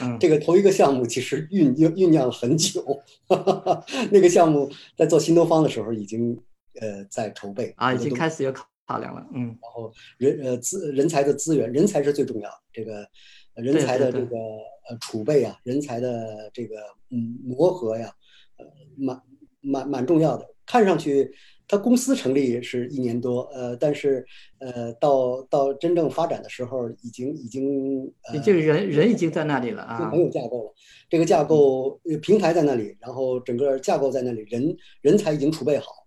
[0.00, 3.02] 嗯， 这个头一个项目其实酝酝酝酿了很久，
[4.12, 6.40] 那个项目在做新东方的时候已经
[6.80, 9.26] 呃在筹备啊，已经开始有考考量了。
[9.34, 13.06] 嗯，然后人呃资人才的资源，人才是最重要的，这个
[13.54, 16.76] 人才的这个呃储备啊，人才的这个
[17.10, 18.12] 嗯磨合呀，
[18.56, 19.22] 呃蛮
[19.60, 21.32] 蛮蛮重要的，看上去。
[21.68, 24.22] 他公司成立是一年多，呃，但是，
[24.58, 30.74] 呃，到到真正发展的时候，已经已经，呃就人人已经在那里了啊，很有架构了。
[31.08, 36.01] 这个架构平台在那里，然后整个架构在那里，人人才已经储备好，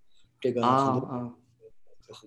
[0.46, 1.36] 这个啊啊。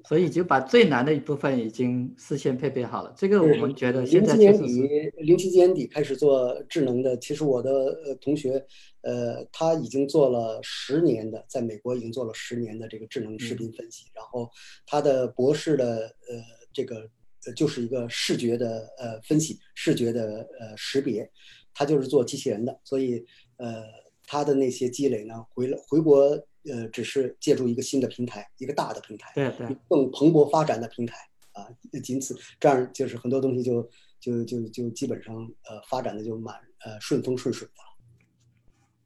[0.09, 3.15] 所以就把最难的一部分已经事先配备好了。
[3.17, 7.17] 这个我们觉得现在零七年底，零七年底开始做智能的。
[7.19, 7.71] 其实我的
[8.05, 8.67] 呃同学，
[9.03, 14.07] 呃，他已经做了十年的，在美国已经做了十年的这个智能视频分析。
[14.13, 14.51] 然后
[14.85, 15.87] 他的博士的
[16.29, 17.09] 呃这个
[17.55, 21.31] 就是一个视觉的呃分析，视觉的呃识别，
[21.73, 22.81] 他就是做机器人的。
[22.83, 23.25] 所以
[23.59, 23.85] 呃
[24.27, 26.37] 他的那些积累呢，回了回国。
[26.73, 31.17] 呃，只是借助一个新的平台，一个大的平台，对对，更蓬勃发展的平台
[31.53, 31.67] 啊，
[32.03, 33.83] 仅此这样就是很多东西就
[34.21, 36.55] 就就就基本上呃发展的就蛮
[36.85, 37.73] 呃顺风顺水的。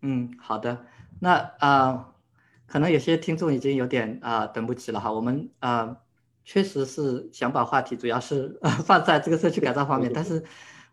[0.00, 0.84] 嗯，好的，
[1.20, 2.14] 那啊，
[2.66, 5.98] 可能有些听众已经有点啊等不及了哈，我们啊
[6.44, 10.42] 确实是想把话题主要是 放在这个社区改造方面，但是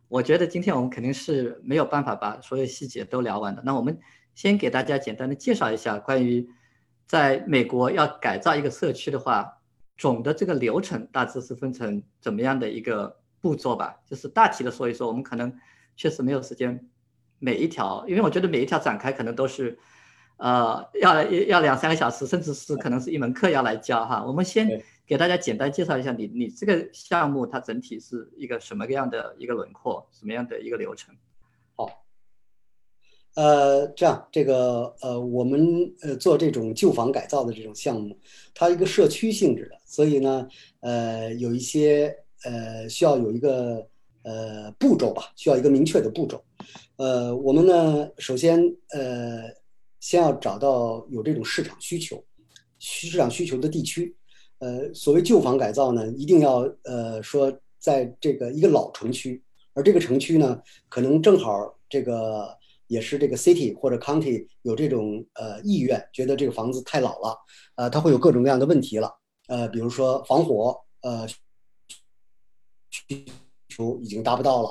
[0.08, 3.64] 我觉得今天我们肯定是没有办法把所有细节都聊完的。
[3.66, 3.98] 那我们
[4.36, 6.48] 先给大家简单的介绍一下关于。
[7.10, 9.58] 在美国要改造一个社区的话，
[9.98, 14.00] 总的这个流程大致是分成怎么样的一个步骤吧？
[14.06, 15.08] 就是大体的说一说。
[15.08, 15.52] 我们可能
[15.96, 16.88] 确实没有时间
[17.40, 19.80] 每一条，因为我觉得每一条展开可能都是，
[20.38, 24.24] 呃，要要两三个小时，甚至是可能是一门课要来教哈。
[24.24, 31.16] 我们先给大家简单介绍一下你你这个项目它整体是一个什么样的一个轮廓，什么样的一个流程。
[33.36, 38.18] 呃，这样，这个呃，我们呃做这种旧房改造的这种项目，
[38.54, 40.46] 它一个社区性质的，所以呢，
[40.82, 42.14] 呃，有一些
[42.44, 43.88] 呃需要有一个
[44.24, 46.44] 呃步骤吧，需要一个明确的步骤。
[46.98, 49.44] 呃，我们呢，首先呃，
[50.02, 52.22] 先要找到有这种市场需求，
[52.78, 54.14] 市场需求的地区。
[54.58, 59.42] 呃，所谓旧房改造呢，一定要呃说在这个一个老城区，
[59.74, 62.59] 而这个城区呢，可能正好这个。
[62.90, 67.38] 也是这个 city 或者 county 有这种呃意愿，觉得这个房子太老了，
[67.76, 69.10] 呃，它会有各种各样的问题了，
[69.48, 71.28] 呃，比如说防火，呃，
[72.90, 73.26] 需
[73.70, 74.70] 求已经达不到了，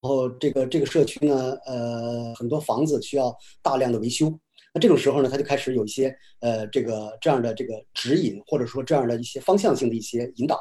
[0.00, 4.30] 然后这个这个社区呢，呃，很多房子需要大量的维修，
[4.72, 10.58] 那这种时候呢，他就开始有一些呃这个这样的这个指引，或者说这样的一些方向性的一些引导。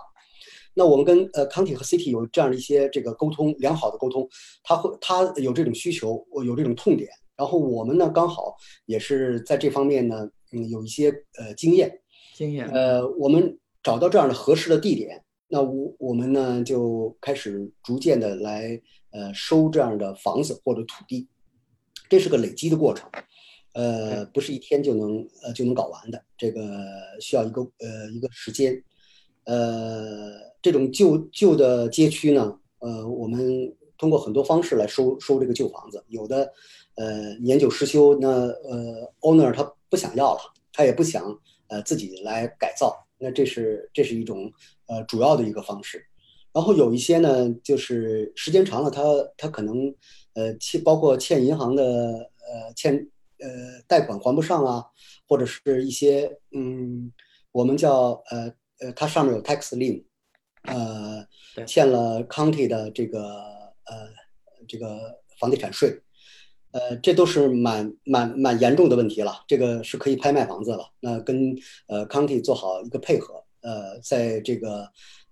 [0.77, 4.29] 那我们跟呃康体和 CT 有这样的一些这个沟通良好的沟通，
[4.63, 11.09] 他会他有这种需求，有这种痛点，然后我们呢刚好也是在这方面呢，嗯有一些
[11.39, 11.99] 呃经验，
[12.35, 21.27] 经验，呃我们找到这样的合适的地点，那我我们呢就开始逐渐的来呃收这样的房子或者土地，
[22.07, 23.09] 这是个累积的过程，
[23.73, 26.61] 呃不是一天就能呃就能搞完的，这个
[27.19, 28.83] 需要一个呃一个时间，
[29.47, 30.45] 呃。
[30.59, 36.03] 这种旧旧的街区呢，呃，我们通过很多方式来收收这个旧房子。
[36.09, 36.51] 有的，
[36.95, 40.39] 呃，年久失修，那呃，owner 他不想要了，
[40.73, 41.23] 他也不想
[41.67, 44.51] 呃自己来改造，那这是这是一种
[44.87, 46.03] 呃主要的一个方式。
[46.51, 49.03] 然后有一些呢，就是时间长了，他
[49.37, 49.93] 他可能
[50.33, 52.93] 呃欠包括欠银行的呃欠
[53.39, 53.47] 呃
[53.87, 54.83] 贷款还不上啊，
[55.29, 57.13] 或者是一些嗯，
[57.53, 60.03] 我们叫呃呃，它上面有 tax lien。
[60.63, 61.25] 呃，
[61.65, 63.21] 欠了 county 的这个
[63.85, 64.09] 呃
[64.67, 65.97] 这个房地产税，
[66.71, 69.45] 呃，这都是蛮蛮蛮严重的问题了。
[69.47, 70.91] 这个是可以拍卖房子了。
[70.99, 71.55] 那跟
[71.87, 74.81] 呃 county 做好一个配合，呃，在这个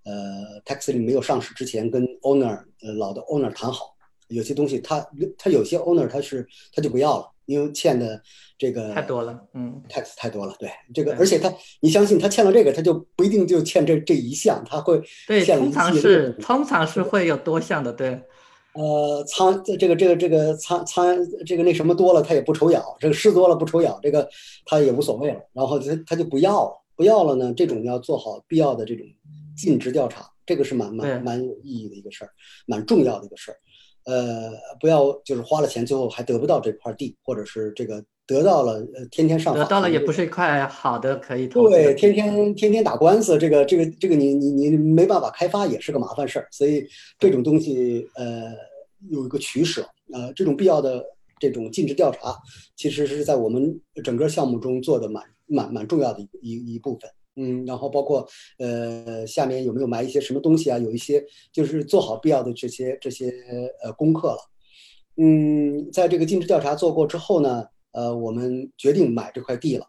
[0.04, 3.94] 呃 tax lien 没有上市之前，跟 owner 呃老的 owner 谈好，
[4.28, 5.06] 有些东西他
[5.36, 7.30] 他有些 owner 他是他就不要了。
[7.46, 8.20] 因为欠的
[8.58, 18.20] 这个太多了，嗯，太太多了，对这个，而且他，你相信他欠了这个，他就不一定就欠这这一项，他会对，通常是通常是会有多项的，对，
[18.74, 24.28] 呃，仓这个这个这个仓仓这个那什么多了，他也不愁咬，这个事多了不愁咬，这个
[24.64, 29.06] 他也无所谓了，然后他他就不要了，不要了呢，这种要做好必要的这种
[29.56, 32.30] 尽职调查，这个是蛮蛮蛮有意义的一个事儿，
[32.66, 33.56] 蛮重要的一个事儿。
[34.06, 46.86] 呃，不要就是花了钱，最后还得不到这块地，或者是这个得到了呃天天上得到了也不是一块好的可以投对，天天天天打官司，这个这个这个你你你没办法开发也是个麻烦事儿，所以
[47.18, 48.52] 这种东西呃
[49.10, 51.04] 有一个取舍呃这种必要的
[51.40, 52.36] 这种尽职调查，
[52.76, 57.10] 其实是在我们整个项目中做的蛮蛮蛮重要的一一一部分。
[57.36, 58.26] 嗯，然后包括
[58.58, 60.78] 呃，下面有没有埋一些什么东西啊？
[60.78, 61.22] 有一些
[61.52, 63.30] 就是做好必要的这些这些
[63.82, 64.38] 呃功课了。
[65.18, 69.86] 嗯，在这个尽职调查做过之后呢，呃，我们决定买这块地了。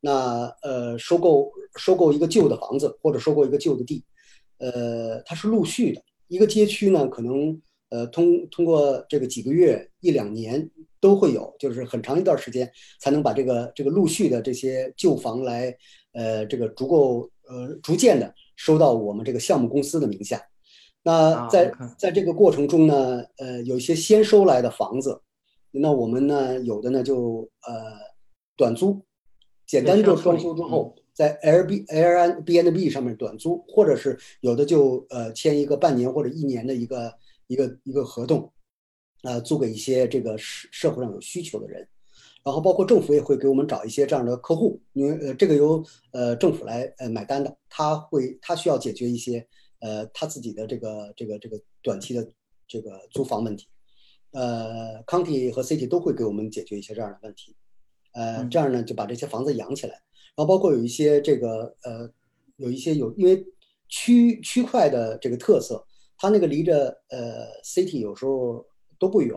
[0.00, 4.04] 那呃，收购收购一个旧的房子或者收购一个旧的地，
[4.58, 6.02] 呃，它是陆续的。
[6.28, 15.76] 一个街区呢，可能呃通通过这个几个月一两年都会有，就是很长一段时间才能把这个这个陆续的这些旧房来。
[16.16, 20.42] 呃，这个足够呃，逐渐的收到我们这个项目公司的名下。
[21.02, 25.20] 那在在这个过程中呢，呃，有一些先收来的房子，
[25.70, 27.72] 那我们呢，有的呢就呃
[28.56, 29.04] 短租，
[29.66, 37.12] 简单做装修之后，在 L B L N B N B 上面短租，或者是有的就呃签一个半年或者一年的一个
[37.46, 38.50] 一个一个合同，
[39.22, 41.86] 呃，租给一些这个社社会上有需求的人。
[42.46, 49.44] 然后包括政府也会给我们找一些这样的客户，因为呃这个由呃政府来呃买单的，他会他需要解决一些
[49.80, 52.24] 呃他自己的这个这个这个短期的
[52.68, 53.66] 这个租房问题，
[54.30, 57.56] 呃 county 和 city 都会给我们解决一些这样的问题，
[58.12, 59.94] 呃这样呢就把这些房子养起来，
[60.36, 62.08] 然后包括有一些这个呃
[62.58, 63.44] 有一些有因为
[63.88, 65.84] 区区块的这个特色，
[66.16, 68.64] 它那个离着呃 city 有时候
[69.00, 69.36] 都不远。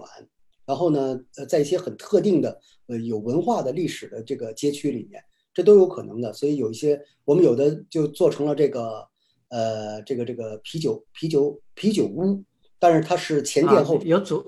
[0.69, 5.19] 然后呢，呃，在一些很特定的、呃有文化的历史的这个街区里面，
[5.51, 6.32] 这都有可能的。
[6.32, 9.03] 所以有一些我们有的就做成了这个，
[9.47, 12.43] 呃，这个这个啤酒啤酒啤酒屋，
[12.77, 14.45] 但是它是前店后有主，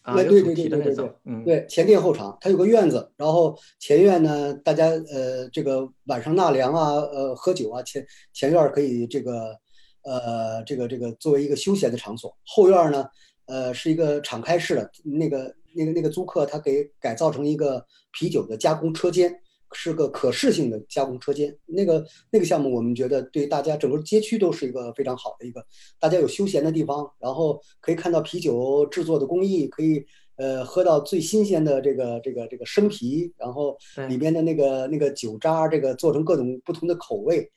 [0.00, 9.54] 啊，对对对对对对，嗯，对前店后厂，它有个院子，然后前院呢，大家呃这个晚上纳凉啊，呃喝酒啊，前前院可以这个，
[10.00, 13.06] 呃这个这个作为一个休闲的场所，后院呢。
[13.48, 19.34] 呃，是一个敞开式的，那个、那个、那个租客他给改造成一个啤酒的加工车间，
[19.72, 21.56] 是个可视性的加工车间。
[21.64, 25.64] 那个那个项目，我们觉得对大家整个街区都是一个非常好的一个，
[25.98, 30.04] 大家有休闲的地方，然后可以看到啤酒制作的工艺，可以
[30.36, 37.50] 呃喝到最新鲜的这个这个这个生啤，然后里边的那个那个酒渣，这个做成各种不同的口味，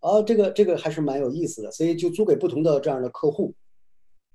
[0.00, 3.54] 啊，这个这个还是蛮有意思的，所以就租给不同的这样的客户。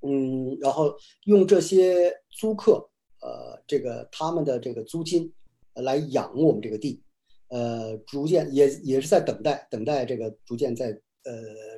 [0.01, 2.89] 嗯，然后用这些租客，
[3.21, 5.31] 呃，这个他们的这个租金，
[5.75, 7.03] 来养我们这个地，
[7.49, 10.87] 呃，逐渐也也是在等待，等待这个逐渐在
[11.23, 11.33] 呃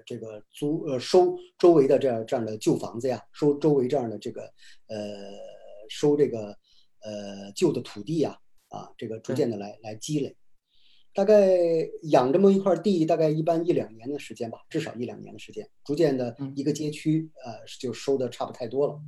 [0.05, 4.41] 这个租呃收周围的这样这样的旧房子呀，收周围这样的这个
[4.87, 4.97] 呃
[5.89, 6.47] 收这个
[7.01, 8.37] 呃旧的土地呀，
[8.69, 10.35] 啊，这个逐渐的来来积累。
[11.13, 11.55] 大概
[12.03, 18.99] 养这么一块地，大概一般一两年的时间吧，至少一两年的时间，逐渐的一个街区，呃，就收的差不太多了。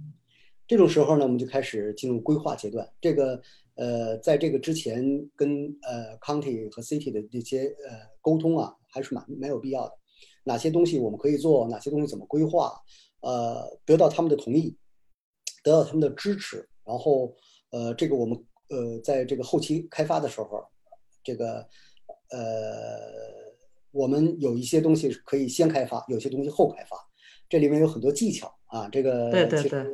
[0.68, 2.88] 这种时候呢，我们就开始进入规划阶段。
[3.02, 3.42] 这个，
[3.74, 5.04] 呃，在这个之前
[5.36, 9.94] 跟呃 county 和 city 的这些呃沟通啊，还是蛮蛮有必要的。
[10.44, 12.80] 哪些东西我们可以做，哪些东西怎么规划，
[13.22, 14.78] 呃，得到他们的同意，
[15.64, 17.36] 得到他们的支持，然后，
[17.72, 18.38] 呃，这个我们
[18.70, 20.64] 呃在这个后期开发的时候，
[21.24, 21.68] 这个。
[22.36, 23.56] 呃，
[23.92, 26.98] 我们有一些东西可以先开发，有些东西后开发，
[27.48, 28.90] 这里面有很多技巧啊。
[28.90, 29.86] 这个对对对，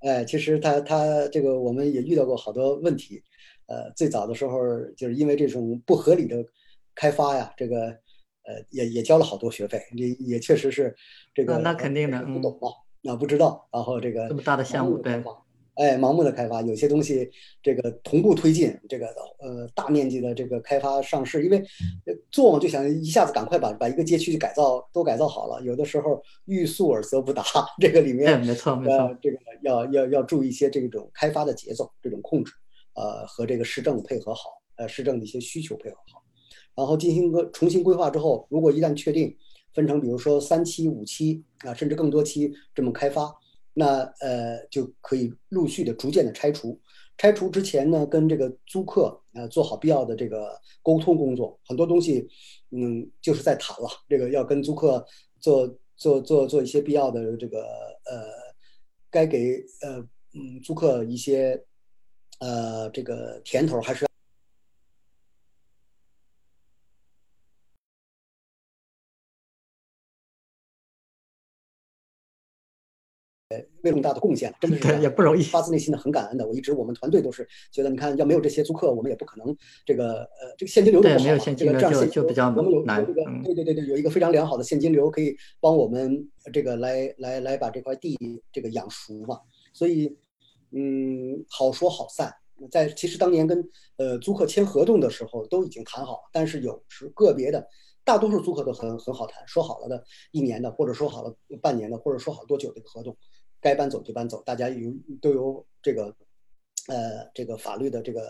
[0.00, 3.22] 哎，其实他他这个我们也遇到过好多问题。
[3.68, 4.58] 呃，最早的时候
[4.96, 6.36] 就是因为这种不合理的
[6.94, 10.94] 开发呀，这个呃也也交了好多学费，也也确实是
[11.34, 12.68] 这个那肯定的，不懂嘛，
[13.00, 15.22] 那不知道，然后这个这么大的项目对。
[15.78, 17.30] 哎，盲目的开发，有些东西
[17.62, 19.06] 这个同步推进，这个
[19.38, 21.64] 呃大面积的这个开发上市，因为
[22.32, 27.44] 做嘛就想一下子赶快把把一个街区改造都改造好了，有的时候欲速而则不达，
[27.80, 32.52] 这个里面没错没错，这个要要要注意一些这种开发的节奏，这种控制，
[32.94, 36.20] 呃和这个市政配合好，呃市政的一些需求配合好，
[36.74, 39.32] 然后进行个重新规划之后，如果一旦确定
[39.72, 43.32] 分成比如说三期五期啊甚至更多期这么开发。
[43.78, 46.80] 那呃就可以陆续的、逐渐的拆除。
[47.16, 51.56] 拆除之前呢，跟这个租客呃做好必要的这个沟通工作。
[51.64, 52.28] 很多东西，
[52.70, 53.88] 嗯，就是在谈了。
[54.08, 55.06] 这个要跟租客
[55.38, 57.62] 做做做做一些必要的这个
[58.04, 58.26] 呃，
[59.10, 59.98] 该给呃
[60.34, 61.64] 嗯租客一些
[62.40, 64.07] 呃这个甜头还是。
[73.82, 76.46] 为重大的贡献了，真的也不容易，发自内心的很感恩的。
[76.46, 82.84] 我一直我们团队都是觉得，你看要没有这些租客，我们也不可能这个呃这个现金流都没有现金流就就比较我们有有。
[82.84, 88.18] 这个对对对对，有一个非常良好的现金流，可以帮我们这个来来来把这块地
[88.52, 89.40] 这个养熟嘛。
[89.72, 90.14] 所以
[90.72, 92.30] 嗯，好说好散。
[92.70, 97.66] 在其实当年跟呃租客签合同的时候都已经谈好，但是有时个别的。
[98.04, 103.14] 大多数租客都很很好谈，说好了的一年的，或者说好了半年的，或者说好多久的一个合同，
[103.60, 106.14] 该搬走就搬走，大家有都有这个，
[106.88, 108.28] 呃，这个法律的这个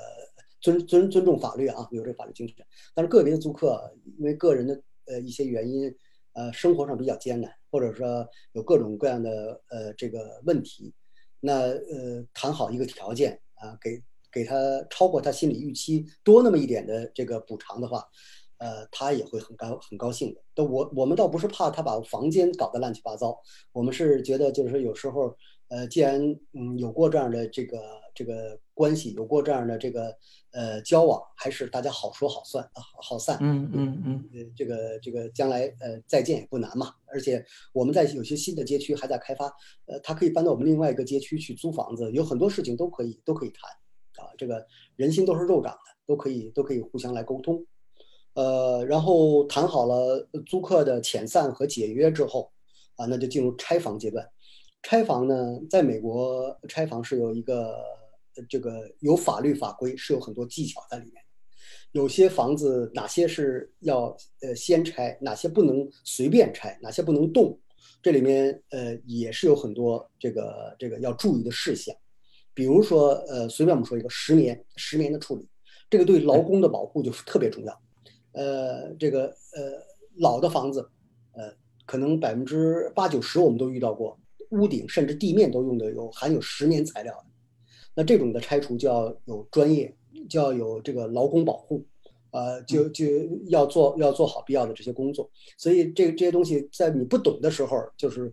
[0.61, 2.57] 尊尊尊重法律啊，有这个法律精神。
[2.95, 5.95] 但是个别的租客因为个人的呃一些原因，
[6.33, 10.95] 呃，生活上比较艰难，或者说有各种各样的呃这个问题，
[11.41, 14.03] 那呃谈好一个条件啊，给
[14.33, 14.55] 给他
[14.91, 18.05] 超过他心理预期多那么一点的这个补偿的话。
[18.59, 20.41] 呃，他也会很高很高兴的。
[20.55, 23.37] 但我我们倒不是怕他把房间搞得乱七八糟，
[23.73, 25.35] 我们是觉得就是说有时候，
[25.69, 26.21] 呃，既然
[26.53, 27.81] 嗯有过这样的这个
[28.15, 30.17] 这个关系，有过这样的这个
[30.51, 33.39] 呃交往，还是大家好说好算啊好散。
[33.41, 34.29] 嗯嗯嗯。
[34.35, 36.95] 呃，这个这个将来呃再见也不难嘛。
[37.07, 39.47] 而且我们在有些新的街区还在开发，
[39.87, 43.71] 呃，他可以搬到我们另外一个街区去租房子，有很多事情都可以都可以谈
[44.25, 44.35] 啊。
[44.37, 47.65] 这个人心都是肉长的，都可以都可以互相来沟通。
[48.35, 52.51] 呃，然后谈好了租客的遣散和解约之后，
[52.97, 54.29] 啊，那就进入拆房阶段。
[54.83, 57.77] 拆房呢，在美国拆房是有一个
[58.49, 61.15] 这个有法律法规，是有很多技巧在里面。
[61.93, 67.59] 有些房子哪些是要呃先拆，哪些不能随便拆，哪些不能动，
[68.03, 71.97] 这里面呃也是有很多这个这个要注意的事项。
[72.55, 75.49] 比如说呃，随便我们说一个十年十年的处理，
[75.89, 77.81] 这个对劳工的保护就特别重要。
[78.39, 79.83] 呃，这个呃
[80.19, 80.89] 老的房子，
[81.33, 81.53] 呃，
[81.85, 84.17] 可能百分之八九十我们都遇到过，
[84.51, 87.25] 屋顶甚至地面都用的有含有十年材料的，
[87.97, 89.93] 那这种的拆除就要有专业，
[90.31, 91.85] 就要有这个劳工保护，
[92.31, 93.05] 呃，就就
[93.49, 95.29] 要做要做好必要的这些工作。
[95.57, 98.33] 所以这这些东西在你不懂的时候，就是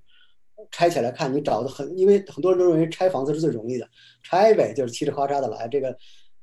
[0.70, 3.89] 拆起来看你找的很，因为很多人都认为拆房子是最容易的，
[4.22, 5.68] 拆呗，就是嘁哩喀喳的来。
[5.68, 5.97] 这个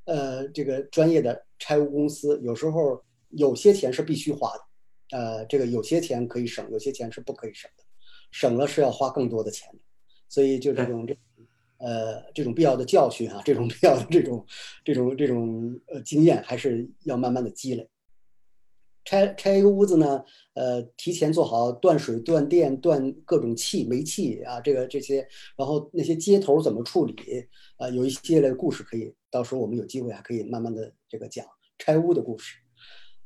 [0.07, 3.01] 呃，这个专业的拆屋公司有时候。
[3.33, 7.85] 有些钱是必须花的，呃，这个有些钱可以省，有些钱是不可以省的，
[8.31, 9.79] 省了是要花更多的钱的，
[10.29, 11.17] 所以就这种这，
[11.79, 14.47] 呃，这种必要的教训啊，这种必要的这种
[14.85, 17.89] 这种这种呃经验，还是要慢慢的积累。
[19.05, 20.25] 拆拆一个屋子呢，
[20.55, 25.27] 呃，提前做好断水、断电、断各种气、煤气啊，这个这些，
[25.57, 27.15] 然后那些接头怎么处理
[27.79, 31.45] 啊，有一系列的故事可以，到时候我们有机会还可以慢慢的这个讲
[31.79, 32.62] 拆屋的故事。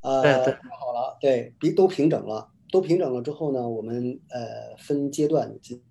[0.02, 0.44] 呃，
[0.78, 5.82] 好了，对，比都平整了，都平整了之后呢，我们呃分阶段进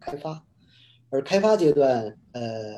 [0.00, 0.44] 开发，
[1.10, 2.74] 而开发阶段，呃，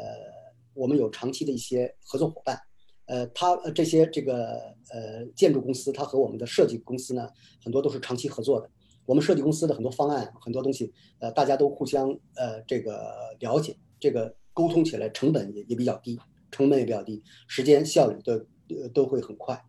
[0.74, 2.60] 我们有长期的一些合作伙伴，
[3.06, 7.30] 呃，他这些这个呃建筑公司，他和我们的设计公司呢，
[7.62, 8.68] 很多都是长期合作的。
[9.06, 18.44] 我们设计公司的很多方案，很多东西，呃，大家都互相呃这个了解，这个沟通起来成本也也比较低，成本也比较低，时间效率的。
[18.68, 19.62] 呃，都会很快，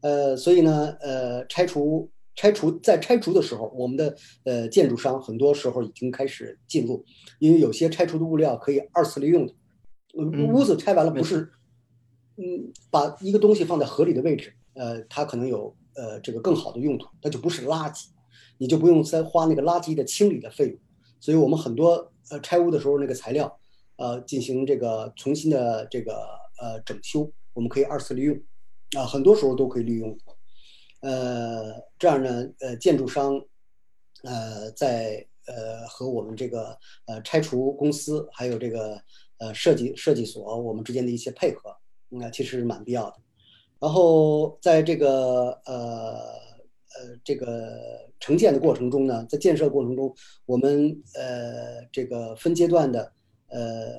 [0.00, 4.14] 呃，所以呢，呃，拆除拆除在拆除的时候，我们的
[4.44, 7.02] 呃建筑商很多时候已经开始进入，
[7.38, 9.54] 因为有些拆除的物料可以二次利用的，
[10.52, 11.50] 屋子拆完了不是，
[12.36, 18.08] 嗯，把一个东西放在合理的位置，呃，它可能有呃这个更好的用途，它就不是垃圾，
[18.58, 20.78] 你就不用再花那个垃圾的清理的费用，
[21.20, 23.58] 所以我们很多呃拆屋的时候那个材料，
[23.96, 26.12] 呃，进行这个重新的这个
[26.60, 27.32] 呃整修。
[27.56, 28.38] 我们可以二次利用，
[28.98, 30.14] 啊，很多时候都可以利用，
[31.00, 33.42] 呃，这样呢，呃，建筑商，
[34.24, 36.76] 呃，在呃和我们这个
[37.06, 39.00] 呃拆除公司还有这个
[39.38, 41.74] 呃设计设计所我们之间的一些配合，
[42.10, 43.16] 那其实是蛮必要的。
[43.80, 46.12] 然后在这个呃
[46.92, 53.10] 呃这个承建的过程中呢，在建设过程中，我们呃这个分阶段的
[53.48, 53.94] 呃，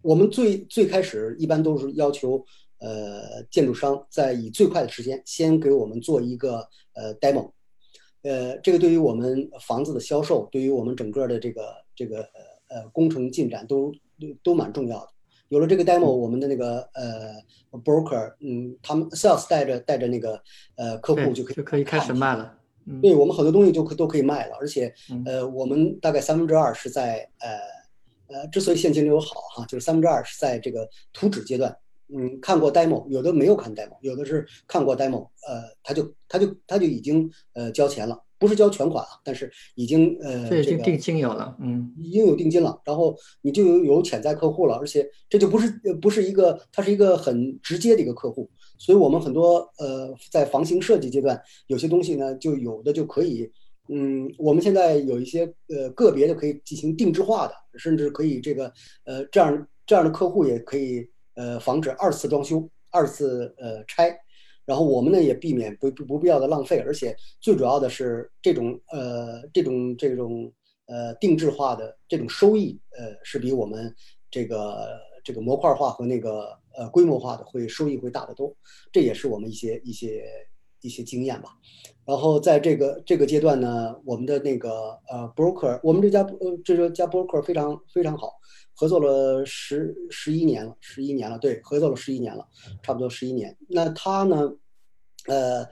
[0.00, 2.42] 我们最最开始一般都是要求。
[2.84, 7.50] 呃，建筑商在以最快的时间先给我们做一个呃 demo，
[8.22, 12.28] 呃，这个对于我们房子的销售，对于我们整个的这个这个
[12.68, 13.90] 呃工程进展都
[14.42, 15.08] 都蛮重要的。
[15.48, 20.42] 有了这个 demo，我们的那个呃 broker，嗯，他们 sales 带着带着那个
[20.76, 22.58] 呃客户就可以就可以开始卖了。
[23.00, 24.92] 对我们很多东西就可都可以卖了，而且
[25.24, 31.74] 呃，我们大概三分之二是在呃呃，之所以现金流好哈，就是三分之二是在这个图纸阶段。
[32.08, 53.50] 嗯，看过 demo，有的没有看 demo，有的是看过 demo，呃，他就他就他就已经呃交钱了，不是交全款啊，但是已经呃，这已经定金有了，嗯，已经有定金了，然后你就有有潜在客户了，而且这就不是不是一个，它是一个很直接的一个客户，所以我们很多呃在房型设计阶段，有些东西呢，就有的就可以，
[53.88, 58.70] 嗯，我们现在有一些呃个别的可以进行定制化的，甚至可以这个
[59.04, 64.16] 呃这样这样的客户也可以呃防止二次装修、二次呃拆。
[64.66, 70.50] 然后我们呢也避免不不必要的浪费，而且最主要的是这种呃这种这种
[70.86, 73.94] 呃定制化的这种收益呃是比我们
[74.30, 78.56] 这个这个模块化和那个呃规模化的会收益会大得多，
[78.90, 80.24] 这也是我们一些一些
[80.80, 81.50] 一些经验吧。
[82.06, 88.32] 然后在这个这个阶段呢，我们的那个呃 broker，我们这家呃这家 broker 非常非常好。
[88.74, 92.46] 合作了十十一年了，十一年了，对，合作了十一年了，
[92.82, 93.56] 差不多十一年。
[93.68, 94.52] 那他呢，
[95.26, 95.66] 呃，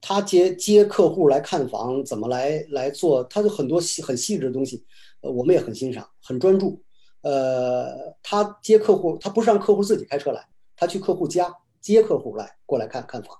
[0.00, 3.22] 他接接客户来看房，怎么来来做？
[3.24, 4.84] 他的很多细很细致的东西，
[5.20, 6.82] 呃，我们也很欣赏，很专注。
[7.22, 10.46] 呃，他接客户，他不是让客户自己开车来，
[10.76, 13.36] 他去客户家接客户来过来看看房，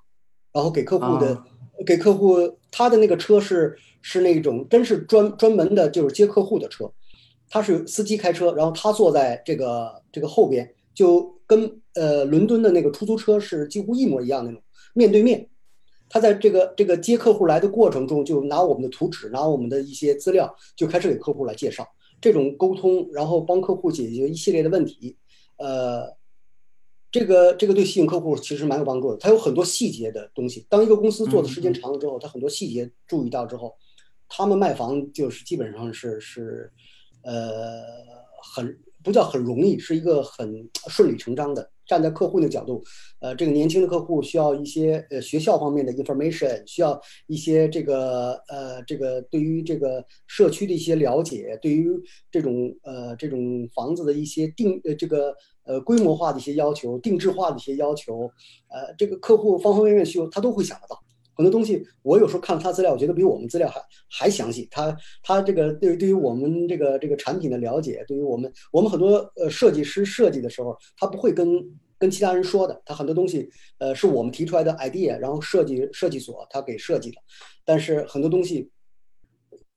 [0.52, 1.42] 然后给客户的
[1.86, 6.92] 给客户他的那个车是是那种真是专专门的，就是接客户的车。
[7.48, 14.60] 他是司机开车，然后他坐在这个这个后边，就跟呃伦敦的那个出租车是几乎一模一样那种
[14.94, 15.48] 面对面。
[16.08, 21.86] 他在这个这个接客户来的过程中，就拿我们的图纸，拿我们的一些资料，就开始给客户来介绍
[22.20, 25.16] 这种沟通，然后帮客户解决一系列的问题。
[25.56, 26.16] 呃，
[27.10, 29.16] 这个这个对吸引客户其实蛮有帮助的。
[29.16, 30.66] 他有很多细节的东西。
[30.68, 33.76] 当一个公司做的时间长了之后，他很多细节注意到之后，
[34.28, 36.72] 他们卖房就是基本上是是。
[37.26, 37.82] 呃，
[38.54, 41.70] 很不叫很容易，是一个很顺理成章的。
[41.88, 42.82] 站在客户的角度，
[43.20, 51.88] 呃，这个年轻的客户需要一些呃学校方面的 information，需要一些这个呃这个对于这个社区的一些了解，对于
[52.28, 55.32] 这种呃这种房子的一些定呃这个
[55.64, 58.22] 呃规模化的一些要求、定制化的一些要求，
[58.66, 61.00] 呃，这个客户方方面面需求他都会想得到。
[61.36, 64.66] 很多东西，我有时候看了他资料，我觉得比我们资料还还详细。
[64.70, 71.46] 他他这个对对于我们这个这个产品的了解，对于我们我们很多呃设计师设计的时候，他不会跟
[71.98, 72.80] 跟其他人说的。
[72.86, 77.18] 他很多东西呃是我们提出来的 idea，然后设计设计所他给设计的。
[77.64, 78.70] 但是很多东西，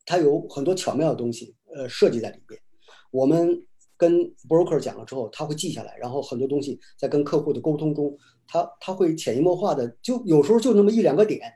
[0.06, 2.60] 他有很多巧妙的东西呃设计在里边。
[3.12, 3.66] 我们
[4.00, 8.18] 跟 broker 讲了之后，他会记下来，然后很多东西在跟客户的沟通中。
[8.52, 11.54] 他他会潜移默化的，就有时候就那么一两个点，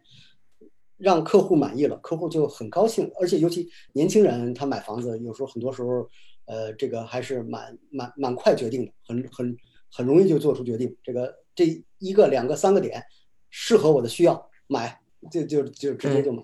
[0.96, 3.12] 让客户满意了，客户就很高兴。
[3.20, 6.08] 而且尤其年轻人，他买房子有时候很多时候，
[6.46, 9.58] 呃，这个还是蛮蛮蛮快决定的，很很
[9.92, 10.96] 很容易就做出决定。
[11.02, 13.04] 这个这一个两个三个点，
[13.50, 16.44] 适合我的需要买，就就就直接就买。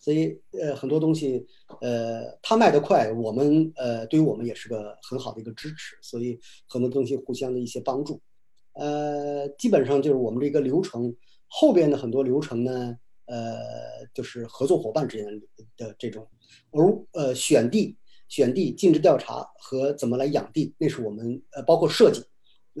[0.00, 1.46] 所以呃，很多东西
[1.82, 5.96] 呃，他卖得快，我们呃，对于我们也是个很好的一个支持。
[6.00, 8.20] 所以很多东西互相的一些帮助。
[8.72, 11.14] 呃，基本上就是我们这个流程
[11.48, 12.96] 后边的很多流程呢，
[13.26, 13.58] 呃，
[14.14, 15.26] 就是合作伙伴之间
[15.76, 16.26] 的这种，
[16.70, 17.96] 而呃选地、
[18.28, 22.24] 选地、尽职调查和怎么来养地，那是我们呃包括设计，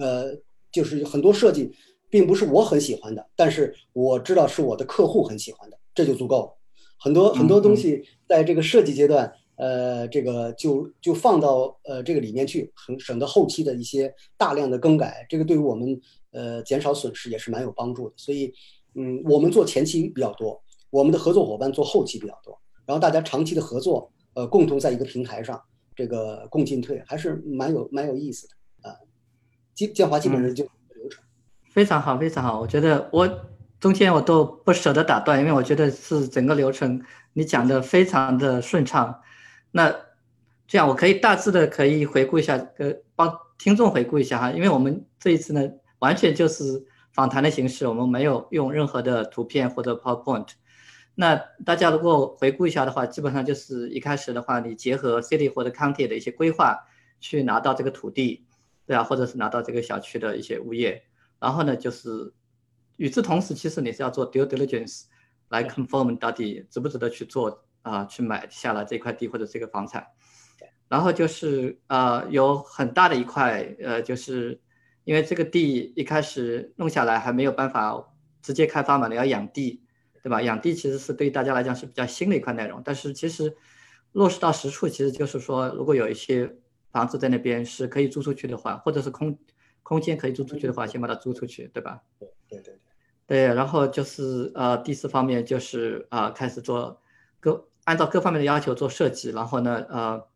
[0.00, 0.34] 呃，
[0.72, 1.70] 就是很多设计
[2.08, 6.59] 并不是我很喜欢的，但是我知道是我的客户很喜欢的，这就足够了。
[7.00, 9.32] 很多很多东西在这个设计阶段。
[9.56, 18.14] 呃，这个就就放到呃这个里面去，很省得后期的一些大量的更改，这个对于我们呃减少损失也是蛮有帮助的。
[18.16, 18.50] 所以，
[18.94, 25.60] 嗯，我们做前期比较多，我们的合作伙伴做后期比较多，然后大家长期的合作，呃，共同在一个平台上，
[25.94, 28.96] 这个共进退还是蛮有蛮有意思的啊。
[29.74, 31.22] 建建华基本上就流程，
[31.70, 32.58] 非常好，非常好。
[32.58, 33.28] 我觉得我
[33.80, 37.02] 中间我都不舍得打断，因为我觉得是整个流程
[37.32, 39.20] 你讲的非常的顺畅。
[39.70, 39.90] 那
[40.68, 45.68] 这样，我可以大致的可以回顾一下，呃，帮听众回顾一下哈，因为我们这一次呢，
[45.98, 50.48] 完全就是访谈的形式，我们没有用任何的图片或者 PowerPoint。
[51.14, 56.78] 那大家如果回顾一下的话，基本上就是一开始的话，你结合 City 或者 County 的一些规划，
[57.18, 58.44] 去拿到这个土地，
[58.86, 61.02] 对啊，或者是拿到这个小区的一些物业，
[61.38, 62.32] 然后呢，就是
[63.00, 65.06] 与此同时，其实你是要做 Due Diligence
[65.48, 67.64] 来 confirm 到底值不值得去做。
[67.82, 70.06] 啊，去买下了这块地或者这个房产，
[70.86, 74.60] 然后就是呃，有很大的一块，呃，就是
[75.04, 79.82] 因为这个地一开始弄下来还没有办法直接开发嘛，你要养地，
[80.22, 80.42] 对吧？
[80.42, 83.56] 养地其实是对于大家来讲是比较新的一块内容，但是其实
[84.12, 86.54] 落实到实处，其实就是说，如果有一些
[86.92, 89.38] 房子在那边是可以租出去的话，或者是空
[89.82, 92.02] 空间可以租出去的话，先把它租出去，对吧？
[92.18, 92.78] 对对对
[93.30, 93.54] 对。
[93.54, 97.00] 然后就是呃，第四方面就是啊，开始做。
[97.42, 100.26] 各按照各方面的要求做设计，然后呢，呃，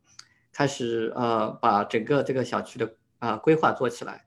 [0.55, 4.25] 开始呃把整个这个小区的啊规划做起来，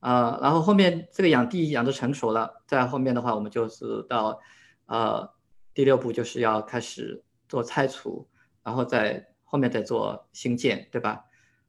[0.00, 4.40] 啊，然后后面这个养地养的成熟了，在后面的话，我们就是到
[4.86, 5.28] 呃
[5.74, 8.26] 第六步就是要开始做拆除，
[8.62, 11.26] 然后再后面再做新建，对吧？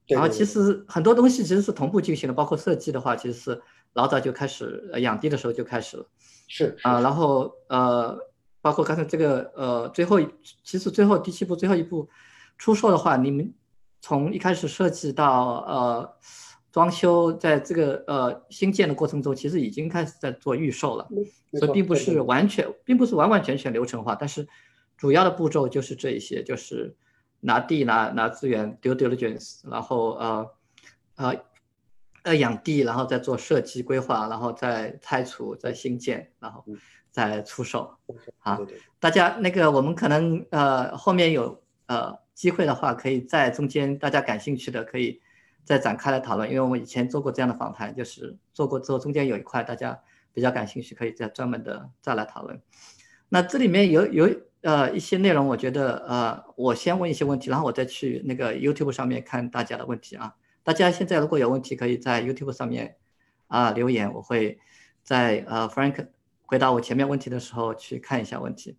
[0.07, 6.05] 然后其实很多东西其实是同步进行的，包括设计的话，其实是老早就开始养地的时候就开始了。
[6.47, 8.17] 是啊，然后呃，
[8.61, 10.19] 包括刚才这个呃，最后
[10.63, 12.09] 其实最后第七步最后一步
[12.57, 13.53] 出售的话，你们
[14.01, 16.13] 从一开始设计到呃
[16.71, 21.07] 装修，在这个呃新建的过程中，其实已经开始在做预售了，
[21.59, 24.47] 所以并不是完全，并不是完完全全流程化，但是
[24.97, 26.95] 主要的步骤就是这一些，就是。
[27.41, 30.47] 拿地拿拿资源，due diligence，然后呃
[31.17, 31.35] 呃
[32.25, 36.65] 呃养地，然后再做设计规划，然后再拆除，再新建，然后
[37.09, 37.95] 再出售。
[38.39, 38.59] 啊，
[38.99, 45.21] 大家那个我们可能呃后面有呃机会的话，可以在中间大家感兴趣的可以
[45.63, 49.97] 再展开来讨论，因为我们以前做过这样的访谈，就是做过之后中间有一块大家
[50.33, 52.61] 比较感兴趣，可以再专门的再来讨论。
[53.29, 54.29] 那这里面有有。
[54.65, 60.33] 呃，一些内容我觉得，呃，我先问一些问题，然后我再去那个 YouTube 上面看大家的问题啊。
[60.65, 62.97] 大家现在如果有问题，可以在 YouTube 上面
[63.47, 64.59] 啊留言，我会
[65.01, 66.07] 在呃 Frank
[66.41, 68.75] 回答我前面问题的时候去看一下问题。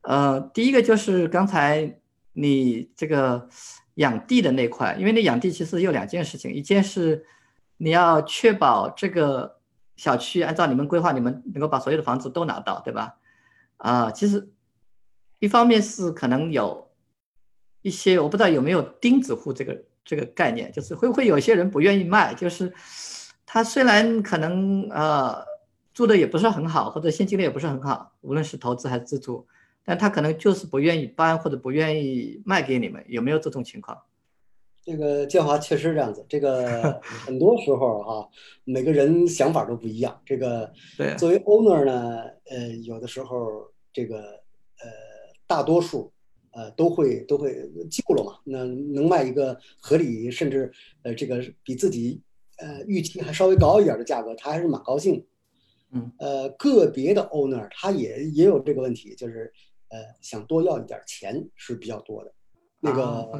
[0.00, 2.00] 呃，第一个就是刚才
[2.32, 3.48] 你这个
[3.94, 7.24] 养地的那块，因为你养地其实有两件事情，一件是
[7.76, 9.60] 你要确保这个
[9.96, 13.18] 小区按照你们规划，你们能够把所有的房子都拿到，对吧？
[13.76, 14.50] 啊，其实。
[15.40, 16.90] 一方面是可能有
[17.82, 22.72] 一些我不知道有没有钉子户这个这个概念，就是会不会有些人不愿意卖，就是
[23.44, 25.44] 他虽然可能呃
[25.92, 29.46] 住的也不是很好，或者现金流也不是很好，无论是投资还是自住，
[29.84, 33.98] 但他可能就是不愿意搬或者不愿意卖给你们，有没有这种情况？
[34.82, 38.26] 这个建华确实这样子，这个 很多时候啊，
[38.64, 40.18] 每个人想法都不一样。
[40.24, 45.18] 这个对作为 owner 呢，呃，有的时候这个呃。
[45.50, 46.12] 大多数，
[46.58, 47.54] 呃，都会都会
[47.88, 48.40] 救了嘛。
[48.42, 52.20] 那能卖一个合理，甚至呃，这个比自己
[52.56, 55.24] 呃预期还稍微高一点的价格，他还是蛮高兴。
[55.92, 59.52] 嗯，呃，个别的 owner 他也也有这个问题，就是
[59.90, 62.34] 呃想多要一点钱是比较多的。
[62.80, 63.30] 那个，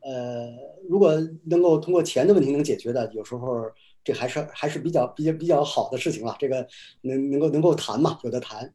[0.00, 0.50] 呃，
[0.88, 3.70] 如果能够通过钱的问题能解决的，有时候
[4.02, 6.36] 这还是还是比较比较比较好的事情了。
[6.40, 6.66] 这个
[7.02, 8.74] 能能够能够谈嘛，有的谈。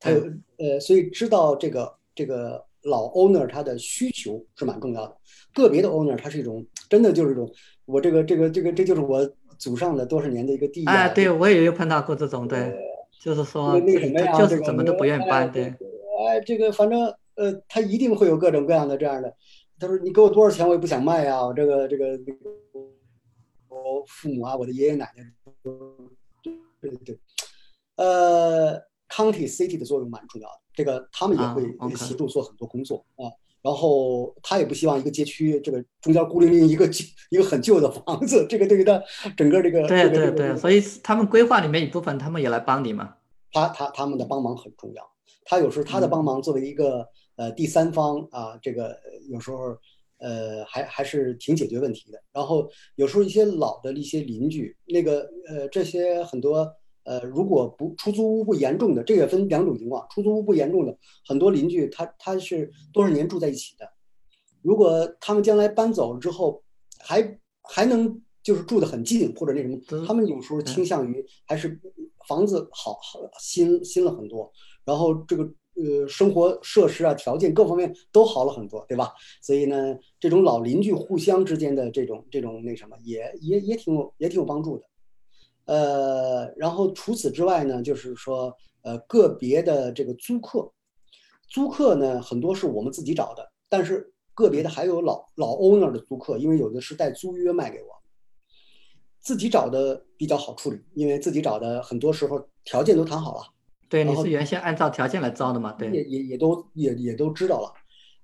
[0.00, 0.20] 还有
[0.58, 1.98] 呃，所以知道这个。
[2.16, 5.16] 这个老 owner 他的需求是蛮重要的，
[5.54, 7.50] 个别的 owner 他是一种真的就是一种，
[7.84, 9.28] 我这个这个这个这就是我
[9.58, 12.74] 祖上的多少年的一个地啊，对我也有碰到过这种，对，
[13.20, 15.64] 就是说那什么呀，就是怎么都不愿意搬，对，
[16.28, 17.00] 哎，这个反正
[17.36, 19.34] 呃，他一定会有各种各样的这样的，
[19.78, 22.18] 他说你给我多少钱我也不想卖啊，我这个这个
[23.68, 25.24] 我父母啊，我的爷爷奶奶，
[26.80, 27.18] 对对对，
[27.96, 28.78] 呃
[29.08, 30.63] ，county city 的作用蛮重要的。
[30.74, 31.62] 这个他们也会
[31.96, 33.30] 协助做很多工作啊，
[33.62, 36.86] 然后他也不希望一个街区这个中间孤零零一个
[37.30, 39.02] 一个很旧的房子，这个对于他
[39.36, 43.14] 整个这个对对对，所以他们规划里面一部分他们也来帮你嘛。
[43.52, 45.02] 他他他们的帮忙很重要，
[45.44, 48.98] 他有时候他的帮忙作为一个呃第三方啊，这个
[49.30, 49.76] 有时候
[50.18, 52.20] 呃还还是挺解决问题的。
[52.32, 56.68] 然后有时候一些老的一些邻居，那个呃这些很多。
[57.04, 60.06] 呃，如果不出租屋不严重的，这个分两种情况。
[60.10, 63.88] 出租屋不严重的，很多邻居他他是多少年住在一起的。
[64.62, 66.62] 如果他们将来搬走了之后，
[66.98, 71.78] 还还能就是住得很近或者那什么，他们有时候倾向于还是
[72.26, 74.50] 房子好好新新了很多，
[74.84, 75.44] 然后这个
[75.74, 79.12] 呃生活设施啊条件各方面都好了很多，对吧？
[79.42, 84.84] 所以呢，这种老邻居互相之间的这种这种那什么，也也也挺有也挺有帮助的。
[85.66, 90.70] 呃，然后除此之外呢，就是说，呃，个别的这个租客，
[91.48, 97.88] 租客呢很多是我们自己找的，但是个别的还有老老 owner 的租客，因为有的是带租约卖给我，
[99.20, 103.42] 自己找的比较好处理，因为自己找的很多时候条件都谈好了。
[103.88, 105.72] 对，你是原先按照条件来招的嘛？
[105.72, 107.72] 对，也也也都也也都知道了，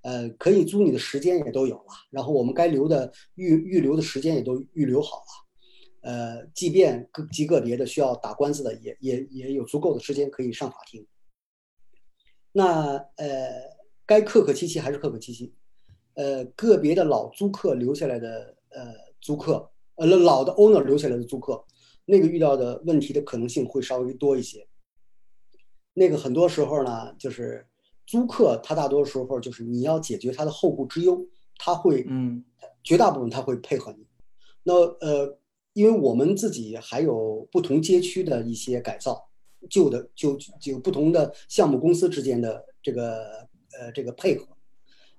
[0.03, 5.49] 呃，可以租你的时间也都有了，然后我们该留的预预留的时间也都预留好了。
[6.01, 11.07] 呃，即便个极个别的需要打官司的，也也也有足够的时间可以上法庭。
[12.53, 13.76] 那呃，
[14.07, 15.55] 该客客气气还是客客气气。
[16.14, 21.64] 呃，个别的老租客留下来的呃租客，呃老的 owner 留下来的租客，
[22.05, 24.66] 那个遇到的问题的可能性会稍微多一些。
[25.94, 27.66] 那个很多时候呢，就是
[28.07, 31.24] 租客他大多时候就是你要解决他的后顾之忧，
[31.57, 32.44] 他会，嗯，
[32.82, 34.07] 绝大部分他会配合你。
[34.62, 35.38] 那呃，
[35.72, 39.28] 因为我们自己还有不同街区的一些改造，
[39.68, 43.48] 旧的就就不同的项目公司之间的这个
[43.78, 44.46] 呃这个配合。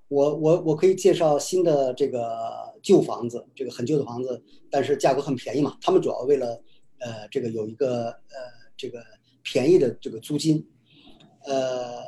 [0.08, 2.38] 我我我可以介绍新的这个
[2.84, 5.78] 旧房子，这个很旧的房子，但是价格很便宜嘛。
[5.80, 6.62] 他们主要为了
[7.00, 8.36] 呃这个有一个呃
[8.76, 9.02] 这个
[9.42, 10.68] 便宜的这个租金，
[11.46, 12.04] 呃，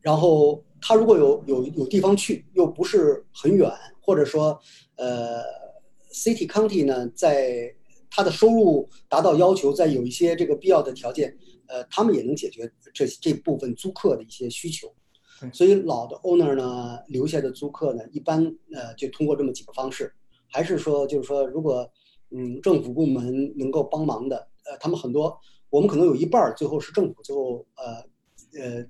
[0.00, 3.68] 然后他如果有有有地方去，又不是很远，
[4.00, 4.56] 或者说
[4.94, 5.42] 呃
[6.12, 7.74] city county 呢，在
[8.10, 11.36] 他的收入达到要求，在有一些这个必要的条件，
[11.66, 14.92] 呃，他们也能解决这这部分租客的一些需求。
[15.52, 20.12] 所以老的 owner 呢，留下的租客呢，一般呃就通过这么几个方式，
[20.48, 21.88] 还是说就是说，如果
[22.30, 25.38] 嗯政府部门能够帮忙的，呃，他们很多，
[25.70, 28.84] 我们可能有一半儿最后是政府最后呃呃，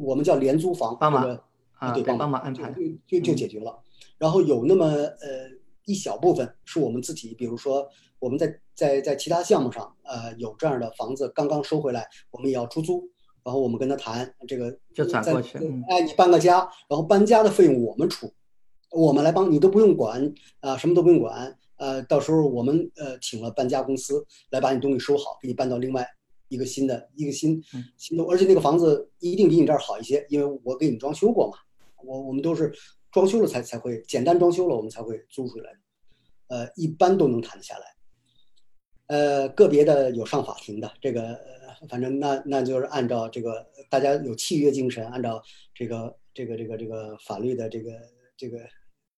[0.00, 1.38] 我们叫廉租房，帮忙
[1.72, 3.78] 啊，对，帮忙安排，就就就解决了。
[4.16, 5.50] 然后有那么呃
[5.84, 7.86] 一小部分是我们自己，比如说
[8.18, 13.08] 我们在在在其他项目上呃有这样的房子刚刚收回来，我们也要出租。
[13.44, 15.56] 然后我们跟他谈这个，就转过去。
[15.88, 18.34] 哎，你搬个家，然后搬家的费用我们出，
[18.90, 21.56] 我们来帮你都不用管啊，什么都不用管。
[21.76, 26.04] 呃，到时候我们呃请了搬家公司来把你东西收好，给你搬到另外
[26.48, 27.62] 一个新的一个新
[27.96, 31.56] 新的，而且那个房子一定比你这儿好一些，因为我给你装修过嘛。
[32.04, 32.74] 我我们都是
[33.12, 35.78] 装修了才才会简单装修了，我们才会租出来的。
[36.48, 37.95] 呃，一般都能谈得下来。
[39.06, 41.38] 呃，个别的有上法庭的这个。
[41.90, 45.40] 反正那那就是按照这个大家有契约精神，按照
[45.74, 47.90] 这个这个这个这个法律的这个
[48.34, 48.56] 这个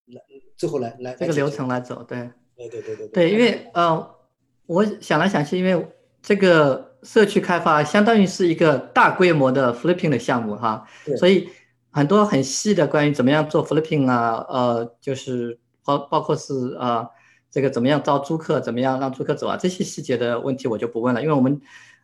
[0.07, 0.21] 来
[0.57, 4.13] 最后来来这个流程来走，对对对对对对，因为呃，
[4.65, 5.87] 我想来想去，因为
[6.21, 10.85] 这个社区开发相当于是一个大规模的 flipping 的项目哈，
[11.17, 11.47] 所以
[11.91, 17.09] 很多很细的关于怎么样做 flipping 啊，呃，就是包包括是呃
[17.51, 21.61] 这个怎么样招租客，怎么样让租客走啊，这些细节的问题我就不问了，因为我们。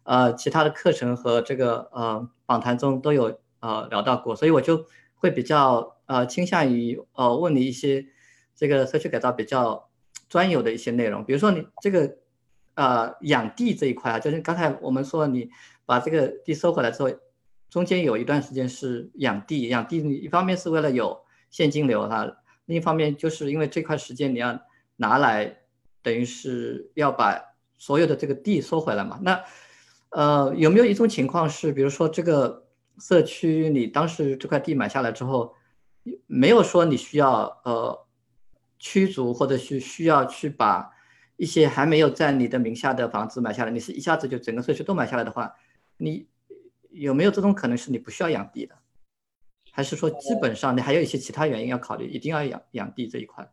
[0.08, 4.86] 呃，其他的课程和这个呃访谈中都有呃聊到过，所以我就
[5.16, 8.06] 会比较呃倾向于呃问你一些
[8.56, 9.89] 这个社区改造比较
[10.30, 12.18] 专有的一些内容，比如说你这个
[12.76, 15.50] 呃养地这一块啊，就是刚才我们说你
[15.88, 17.10] 把这个地收回来之后，
[17.72, 21.20] 中间有一段时间是养地，养地一方面是为了有
[21.50, 22.32] 现金流哈，
[22.66, 24.60] 另一方面就是因为这块时间你要
[24.98, 25.58] 拿来
[26.02, 27.41] 等于是要把
[27.78, 29.43] 所有的这个地收回来嘛，那。
[30.12, 32.70] 呃，有没有一种情况是，比如说这个
[33.00, 35.54] 社区你当时这块地买下来之后，
[36.26, 38.08] 没有说你需要呃
[38.80, 40.89] 驱逐或者是需要去把
[41.36, 45.54] 一些还没有在你的名下的房子买下来，你是一下子就整个社区都买下来的话，
[45.98, 46.30] 你
[46.91, 48.76] 有没有这种可能是你不需要养地的，
[49.72, 53.52] 还是说基本上你还有一些其他原因要考虑，一定要养养地这一块？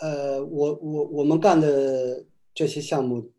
[0.00, 2.24] 呃，我我我们干的
[2.54, 3.30] 这些项目。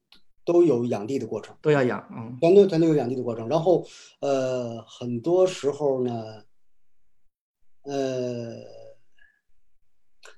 [0.47, 3.49] 都有养地的过程，都要养，嗯，全都全都有养地的过程。
[3.49, 3.86] 然后，
[4.22, 6.41] 呃，很多时候呢，
[7.84, 8.55] 呃，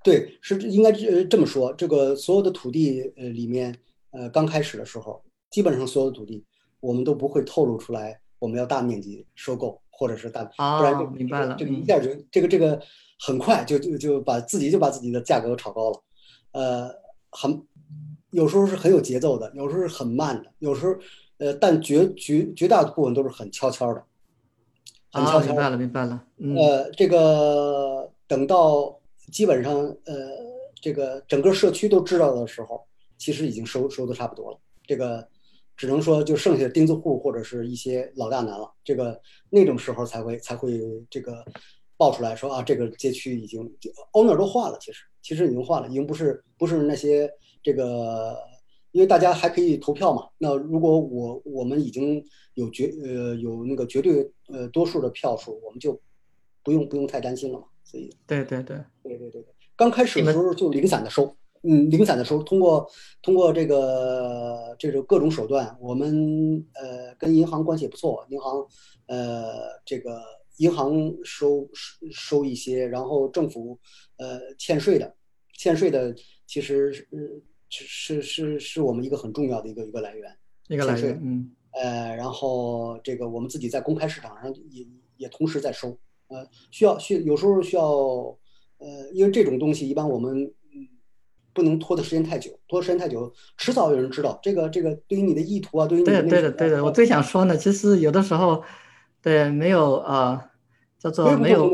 [0.04, 1.72] 对，是应该这这么说。
[1.74, 3.78] 这个所有的土地，呃，里面，
[4.10, 6.44] 呃，刚开始的时候，基本上所有的土地，
[6.80, 12.82] 我们都不会透露出来，我们要大面积收购，或者是大，不然就明白了，这个一下就这个这个
[13.20, 16.04] 很快就就就把自己就把自己的价格炒高了，
[16.52, 16.90] 呃，
[17.30, 17.64] 很。
[18.32, 20.94] 有时候是很有节奏的，有时候是很慢的，有时候，
[21.40, 24.04] 呃，但绝绝绝大部分都是很悄悄的，
[25.12, 25.48] 很悄悄。
[25.48, 26.24] 明白了，明白了。
[26.56, 30.16] 呃，这个等到基本上，呃，
[30.80, 32.86] 这个整个社区都知道的时候，
[33.18, 34.60] 其实已经收收的差不多了。
[34.86, 35.28] 这个
[35.76, 38.72] 只能说就剩下钉子户或者是一些老大难了。
[38.84, 39.20] 这个
[39.50, 40.80] 那种时候才会才会
[41.10, 41.44] 这个
[42.00, 43.62] 爆出来说啊，这个街区已经
[44.14, 47.30] owner 都换了，其实其实已经换了，已经不是不是那些。
[47.62, 48.38] 这个，
[48.94, 50.30] 因为大家还可以投票嘛。
[50.38, 52.24] 那如果我我们已经
[52.54, 56.00] 有绝呃有那个绝对呃多数的票数，我们就
[56.64, 57.66] 不用不用太担心了嘛。
[57.84, 59.46] 所以，对对对对对对对，
[59.76, 62.90] 刚开始的时候就零散的收，嗯，零散的收，通过
[63.22, 68.66] 通过这个这种各种手段，我们呃跟银行关系也不错，银行
[69.08, 70.22] 呃这个
[70.60, 73.78] 银行收收收一些，然后政府
[74.16, 75.14] 呃欠税的
[75.58, 76.16] 欠税的
[76.48, 77.08] 其实是。
[77.72, 80.36] 是是是我们一个很重要的一个一个来源，
[80.70, 84.84] 一个来源，嗯，呃，然后这个我们自己在公开市场上也
[85.18, 85.96] 也同时在收，
[86.30, 87.86] 呃，需要需有时候需要，
[88.80, 90.88] 呃，因为这种东西一般我们嗯
[91.54, 98.64] 不能拖的时间太久，拖时间太久，迟早有人知道这个这个对于你的意图啊，对于你的对的对的，我最想说呢，其实有的时候，
[99.22, 100.42] 对没有呃
[100.98, 101.70] 叫做没有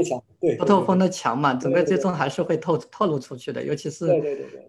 [0.57, 3.63] 不透风的墙嘛，整个最终还是会透透露出去的。
[3.63, 4.07] 尤其是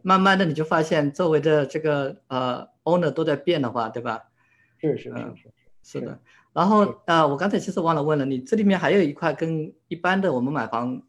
[0.03, 4.25] 慢慢的你就发现周围的这个呃 owner 都在变的话，对吧？
[4.81, 5.53] 是是是是
[5.83, 6.19] 是的。
[6.53, 11.03] 然后呃，我刚才其实忘了问了，你这里面还有一块跟一般的我们买房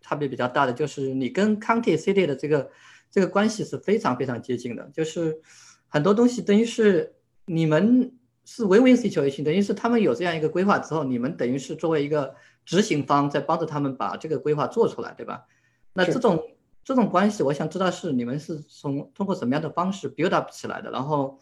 [0.00, 2.70] 差别比较大的，就是你跟 county city 的这个
[3.10, 5.40] 这个关系是非常非常接近的，就是
[5.88, 7.16] 很多东西等于是
[7.46, 8.12] 你们
[8.44, 12.34] 是 win-win situation，等于是他们有这样一个规划之后，你们等于是作为一个
[12.64, 15.44] 执行方在帮助他们把这个规划做出来，对吧？
[15.92, 16.42] 那这种
[16.82, 21.38] 这种关系，我想知道是你们是从通过什么样的方式 build up 起来的，然后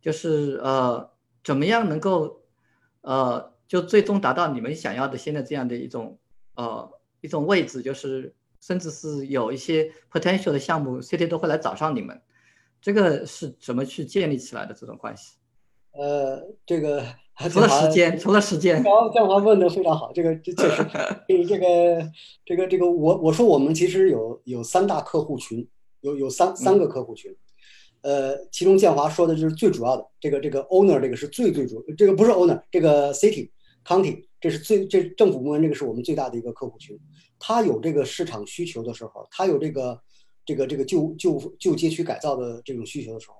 [0.00, 1.10] 就是呃
[1.42, 2.40] 怎么样能够
[3.00, 6.18] 呃就最终达到你们想要的现在这样的一种
[6.54, 6.88] 呃
[7.20, 12.20] 一种位置，就是甚至是有一些 potential 的项目，CT 都会来找上你们，
[12.80, 15.37] 这个是怎么去建立起来的这种关系？
[15.98, 17.02] 呃，这个。
[17.48, 18.82] 除了时间，除了时间。
[18.82, 20.84] 好，建华问的非常好，这个这确实，
[21.28, 22.12] 这这个
[22.44, 25.64] 这个这个，我我说我们其实有有三大客户群，
[26.00, 27.32] 有有三三个客户群，
[28.02, 33.48] 呃，其中建华说的就是最主要的，这个这个 owner 这个是最最主，这个不是 owner，这个 city
[33.84, 36.98] county 这是最这政府部门这个是我们最大的一个客户群，
[37.38, 40.00] 他有这个市场需求的时候，他有这个
[40.44, 43.36] 这个这个旧旧旧街区改造的这种需求的时候，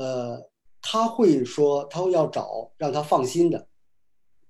[0.00, 0.51] 呃。
[0.84, 3.68] 他会说，他会要找让他放心的，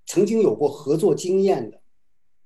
[0.06, 1.82] 曾经有过合作经验的，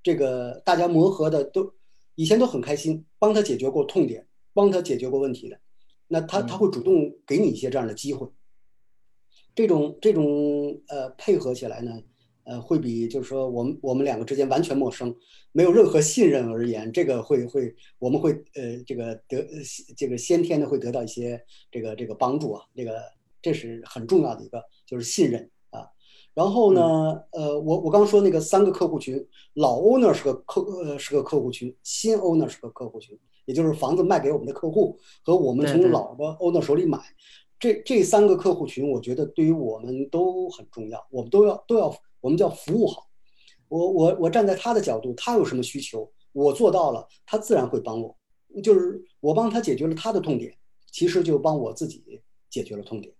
[0.03, 1.73] 这个大家磨合的都
[2.17, 5.61] 以前都很开心，帮他解决过痛点，帮他解决过问题的，
[6.09, 8.29] 那他他会主动给你一些这样的机会。
[9.55, 12.03] 这种这种呃配合起来呢，
[12.43, 15.15] 呃会比就是说我们我们两个之间完全陌生，
[15.53, 19.47] 没有任何信任而言，这个会会我们会呃这个得
[19.97, 23.16] 这个先天的会得到一些这个这个帮助啊，这个。
[23.47, 25.87] 这是很重要的一个，就是信任啊。
[26.35, 26.83] 然后呢，
[27.31, 29.25] 呃，我我刚说那个三个客户群，
[29.55, 37.01] 老 owner 是个客呃是个客户群，新 owner 是个客户群，也就是房子卖给我们的客户和我们从老的 owner 手里买，
[37.61, 43.07] 这这三个客户群，我觉得对于我们都很重要，我们都要都要我们叫服务好。
[43.69, 48.17] 我我我站在他的角度，他有什么需求，我做到了，他自然会帮我，
[48.61, 50.53] 就是我帮他解决了他的痛点，
[50.91, 52.21] 其实就帮我自己
[52.51, 53.16] 解决了痛点。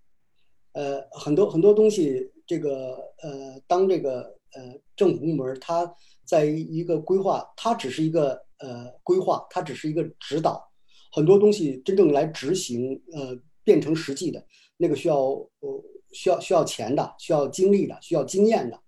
[0.77, 5.91] 呃，很多很多东西，这个呃，当这个呃政府部门它
[6.23, 10.63] 在一个规划，它只是一个呃规划，它只是一个指导，
[11.11, 14.47] 很多东西真正来执行，呃，变成实际的
[14.77, 15.19] 那个需要
[15.61, 18.79] 呃需要需要钱的，需要精力的，需要经验的，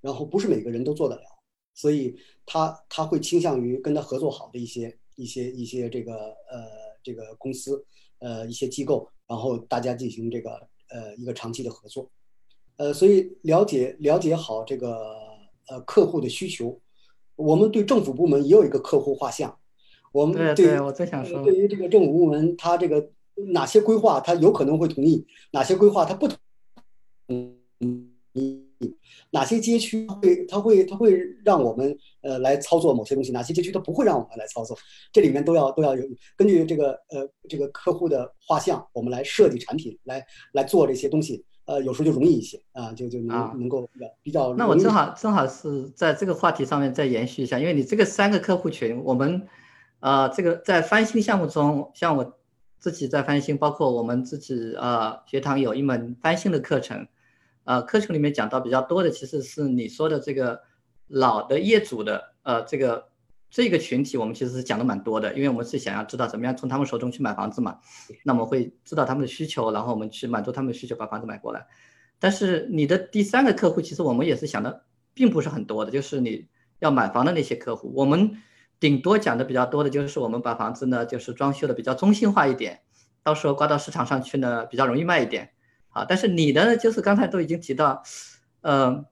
[0.00, 1.22] 然后不是每个人都做得了，
[1.74, 6.12] 所以他他会倾向于跟他合作好的一些一些一些这个
[6.50, 6.66] 呃
[7.04, 7.86] 这个公司
[8.18, 10.68] 呃一些机构，然后大家进行这个。
[10.90, 12.10] 呃，一个长期的合作，
[12.76, 15.16] 呃，所以了解了解好这个
[15.68, 16.80] 呃客户的需求，
[17.36, 19.58] 我们对政府部门也有一个客户画像，
[20.12, 23.10] 我们对对我想说，对于这个政府部门，他这个
[23.52, 26.36] 哪些规划他有可能会同意，哪些规划他不同
[28.34, 28.69] 意。
[29.30, 33.30] 哪些街区会，它会，它会让我们呃来操作某些东西？
[33.30, 34.76] 哪些街区它不会让我们来操作？
[35.12, 36.02] 这里面都要都要有
[36.36, 41.44] 根据这个呃这个客户的画像，我们来设计产品，来来做这些东西。
[41.66, 44.54] 呃，有时候就容易一些啊，就就能能够比较比较。
[44.54, 49.46] 那我正好正好是在这个话题上面再延续一下，因为你这个三个客户群，我们
[50.00, 52.38] 呃这个在翻新项目中，像我
[52.80, 57.06] 自己在翻新，包括我们自己呃学堂有一门翻新的课程。
[57.70, 60.60] 呃，课程里面讲到比较多的，其实是你说的这个
[61.06, 63.06] 老的业主的，呃，这个
[63.48, 67.78] 这个群体，我们其实是讲的蛮多的，因为我们是想要知道怎么样从他们手中去买房子嘛，
[68.24, 71.64] 那么会知道他们的需求，然后我们去满足他们的需求，把房子买过来。
[72.18, 74.82] 但是你的第三个客户，其实我们也是想的，
[75.14, 76.48] 并不是很多的，就是你
[76.80, 78.32] 要买房的那些客户，我们
[78.80, 82.80] 顶多讲的比较多的就是我们把房子呢，就是装修的比较中性化一点，
[83.22, 85.52] 到时候挂到市场上去呢，比较容易卖一点。
[85.90, 88.00] 啊，但是你的就是刚才都已经提到，
[88.60, 89.04] 呃，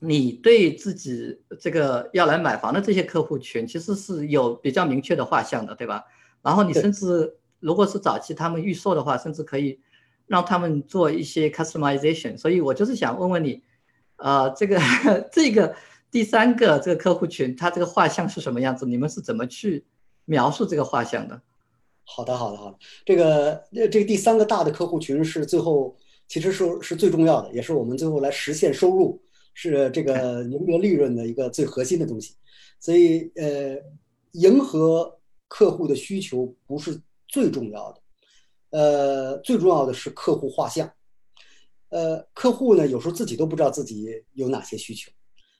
[0.00, 6.04] 你对自己这个要来买房的这些客户群，其实是有比较明确的画像的，对吧？
[6.42, 9.80] 然后你甚至如果是早期他们预售的话，甚至可以
[10.26, 12.36] 让他们做一些 customization。
[12.36, 13.62] 所以我就是想问问你，
[14.16, 14.80] 呃，这个
[15.30, 15.76] 这个
[16.10, 18.84] 第三个这个客户群，他这个画像是什么样子？
[18.86, 19.84] 你们是怎么去
[20.24, 21.40] 描述这个画像的？
[22.02, 22.78] 好的，好的，好的。
[23.06, 25.96] 这个呃，这个第三个大的客户群是最后。
[26.28, 29.20] 其实是是最重要的，也是我们最后来实现收入，
[29.54, 32.34] 是这个赢得利润的一个最核心的东西。
[32.78, 33.76] 所以，呃，
[34.32, 35.18] 迎合
[35.48, 38.00] 客户的需求不是最重要的，
[38.78, 40.88] 呃，最重要的是客户画像。
[41.88, 45.10] 呃，客户呢，有时候自己都不知道自己有哪些需求，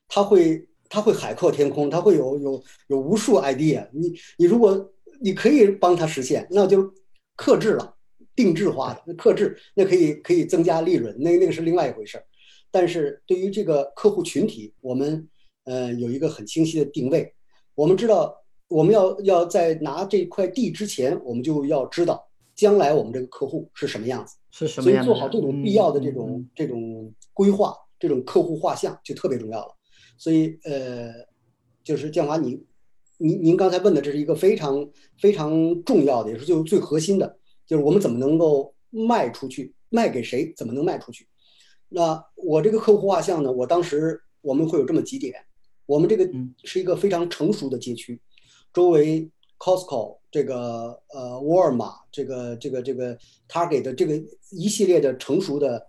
[0.07, 3.89] 他会他会海阔天空，他会有有有无数 idea。
[3.93, 6.93] 你你如果你可以帮他实现，那就
[7.35, 7.97] 克制了，
[8.39, 12.25] 定制化的，那克制那可以可以增加利润，那那个是另外一回事儿。
[12.71, 15.29] 但是对于这个客户群体，我们
[15.65, 17.35] 呃有一个很清晰的定位。
[17.75, 18.33] 我们知道，
[18.69, 22.25] 我们要要在拿这块地之前，我们就要知道
[22.55, 25.09] 将来我们这个客户是什么样子，是什么样子。
[25.09, 29.75] 所以做好这种必要的这种这种规划，这种客户画像就特别重要了。
[30.17, 31.13] 所以呃，
[31.83, 32.65] 就是建华，你
[33.17, 34.89] 您您刚才问的这是一个非常
[35.21, 35.51] 非常
[35.83, 37.39] 重要的，也是就最核心的，
[37.69, 41.29] 就是我们怎么能够卖出去，卖给谁，怎么能卖出去。
[41.91, 43.53] 那我这个客户画像呢？
[43.53, 45.35] 我当时我们会有这么几点。
[45.87, 46.29] 我们这个
[46.65, 48.21] 是一个非常成熟的街区，
[48.75, 53.17] 周围 Costco 这个呃沃尔玛这个这个这个
[53.49, 55.87] Target 的这个一系列的成熟的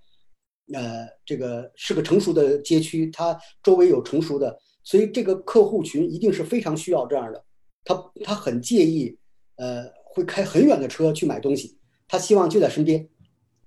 [0.74, 7.44] 呃这个是个成熟的街区，它周围有成熟的，所以这个客户群一定是非常需要这样的。
[7.84, 9.18] 他他很介意
[9.58, 13.08] 呃会开很远的车去买东西，他希望就在身边。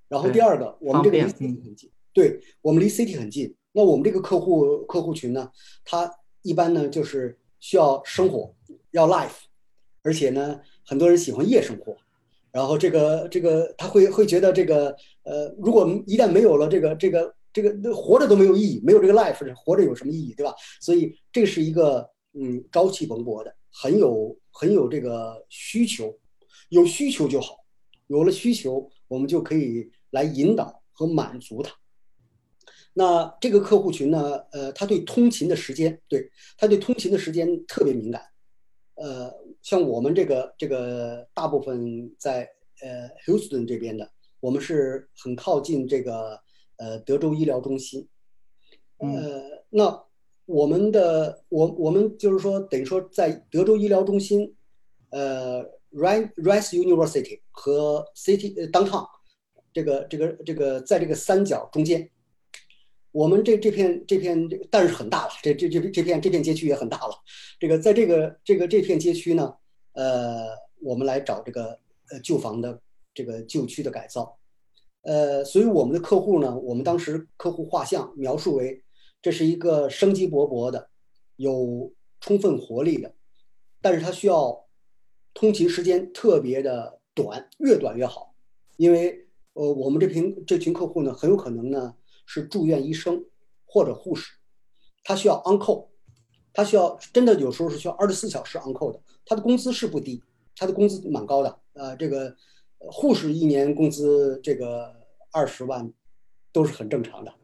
[0.08, 3.54] 然后第二个，我们这个离 City 很近，对我们离 City 很近。
[3.72, 5.50] 那我们这个客户客户群呢，
[5.84, 6.12] 他。
[6.44, 8.52] 一般呢，就是需要生活，
[8.90, 9.42] 要 life，
[10.02, 11.96] 而且呢，很多人喜欢夜生活，
[12.50, 20.52] 然后这个这个他会会觉得这个呃，如果一旦没有了这个这个这个活着都没有意义，没有这个 life，活着有什么意义，对吧？
[20.80, 26.12] 所以这是一个嗯朝气蓬勃的，很有很有这个需求，
[26.72, 27.54] 有需求就好，
[28.06, 31.70] 有了需求，我们就可以来引导和满足他。
[32.94, 34.42] 那这个客户群呢？
[34.52, 38.22] 呃，他对通勤的时间，对他对通勤的时间特别敏感。
[38.94, 42.48] 呃，像我们这个这个大部分在
[42.80, 44.10] 呃 Houston 这边的，
[44.40, 46.40] 我们是很靠近这个
[46.78, 48.08] 呃德州医疗中心。
[48.96, 50.04] 呃，那
[50.46, 54.54] 我们的我我们就是说，等于说在德州医疗中心，
[55.10, 55.62] 呃
[55.94, 59.06] ，Rice Rice University 和 City Downtown
[59.72, 62.10] 这个这个这个在这个三角中间。
[63.12, 67.14] 我们这这片这片，但是很大了，这这这这片这片街区也很大了。
[67.60, 69.54] 这个在这个这个这片街区呢，
[69.92, 70.46] 呃，
[70.80, 71.78] 我们来找这个
[72.08, 72.80] 呃旧房的
[73.12, 74.38] 这个旧区的改造，
[75.02, 78.82] 呃，所以我们的客户呢，我们当时客户画像描述为，
[79.20, 80.88] 这是一个生机勃勃的，
[81.36, 83.14] 有充分活力的，
[83.82, 84.64] 但是它需要
[85.34, 88.34] 通勤时间特别的短，越短越好，
[88.76, 91.94] 因为呃我们这群这群客户呢，很有可能呢。
[92.24, 93.26] 是住院医生
[93.66, 94.34] 或者护士，
[95.02, 95.88] 他需要 on call，
[96.52, 99.00] 他需要真的有时候是需要二十四小时 on call 的。
[99.26, 100.22] 他的工资是不低，
[100.56, 101.58] 他的工资蛮高的。
[101.72, 102.34] 呃，这个
[102.78, 104.94] 护士一年工资这个
[105.32, 105.92] 二十万
[106.52, 107.34] 都是很正常的。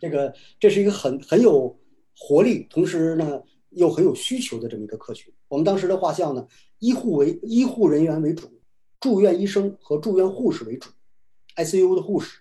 [0.00, 1.78] 这个这是一个很很有
[2.18, 3.40] 活力，同时呢
[3.74, 5.32] 又很有需求的这么一个客群。
[5.48, 6.46] 我们当时的画像呢，
[6.78, 8.48] 医护为医护人员为主，
[9.00, 10.90] 住院医生和住院护士为主
[11.56, 12.38] ，ICU 的护士。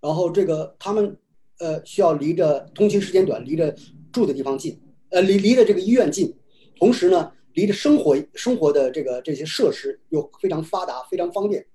[0.00, 1.16] 然后这个他们，
[1.58, 3.74] 呃，需要离着通勤时间短，离着
[4.10, 4.80] 住的地方近，
[5.10, 6.34] 呃，离离着这个医院近，
[6.78, 11.66] 同时呢，离着生活生活的这个这些设施又非常发达，非常方便，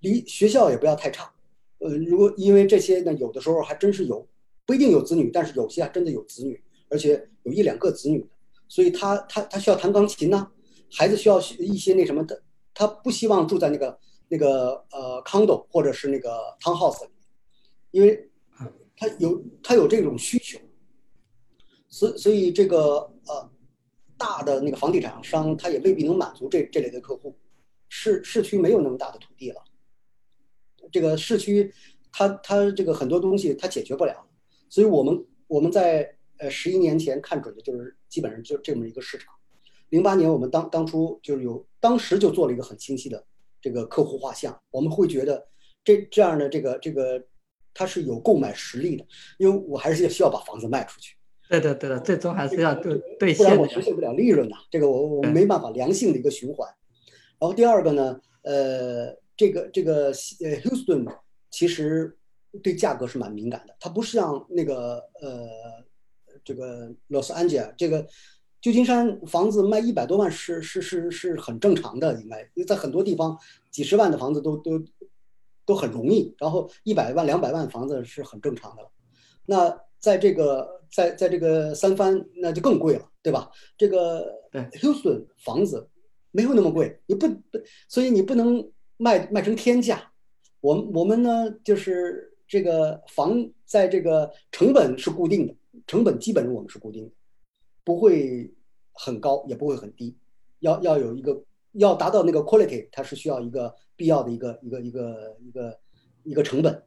[0.00, 1.32] 离学校也不要太差，
[1.78, 4.26] 呃，如果因为这些呢，有的时候还真是有，
[4.66, 6.60] 不一定有子女，但是有些还真的有子女，
[6.90, 8.28] 而且有一两个子女，
[8.68, 10.50] 所以他他他需要弹钢琴呐，
[10.90, 12.42] 孩子需要一些那什么的，
[12.74, 16.30] 他不希望住在那个那个呃 condo 或者是那个
[16.60, 17.10] townhouse 里。
[17.92, 18.30] 因为
[18.96, 20.60] 他有他有这种需求，
[21.88, 23.50] 所所以这个呃
[24.16, 27.36] 大的那个房地产商他也未必能满足这这类的客户，
[27.88, 29.60] 市市区没有那么大的土地了，
[30.92, 31.74] 这个市区
[32.12, 34.24] 他他这个很多东西他解决不了，
[34.68, 39.32] 所以我们我们在呃十一年前看准的就是基本上就这么一个市场，
[39.90, 43.24] 零八年我们当当初就是有当时就做了一个很清晰的
[43.60, 45.46] 这个客户画像，我们会觉得
[45.84, 47.24] 这这样的这个这个。
[47.72, 49.06] 它是有购买实力的，
[49.38, 51.14] 因为我还是需要把房子卖出去。
[51.48, 54.56] 对的，对的，最终还是要对对现，不然我实现不了利润呐。
[54.72, 56.68] 这个我我没办法良性的一个循环。
[57.38, 61.06] 然后第二个呢，呃，这个这个呃，Houston
[61.52, 62.18] 其实
[62.60, 65.48] 对价格是蛮敏感的，它不是像那个呃
[66.44, 68.06] 这个 Los Angeles 这个
[68.60, 73.38] 旧金山房子卖一百多万是是是是很正常的，应该因为在很多地方
[73.70, 74.82] 几十万的房子都都。
[75.66, 78.90] 都很容易，然后一百万、两百万房子是很正常的了。
[79.46, 83.48] 那在这个在在这个三藩，那就更贵了，对吧？
[83.78, 85.88] 这个 Houston 房子
[86.32, 90.10] 没有那么贵，你不不，所以你不能卖卖成天价。
[90.60, 95.54] 我们我们呢，就是这个房在这个成本是固定的，
[95.86, 97.12] 成本基本我们是固定的，
[97.84, 98.52] 不会
[98.92, 100.16] 很高，也不会很低，
[100.60, 101.42] 要要有一个
[101.72, 105.80] 要达到那个 quality，它是需要一个必要的一个一个一个一个
[106.24, 106.82] 一个成本，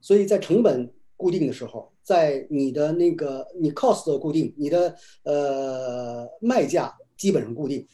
[0.00, 7.86] 所以在成本固定的时候，在你的那个你 cost 的固定，你的呃卖价基本上固定，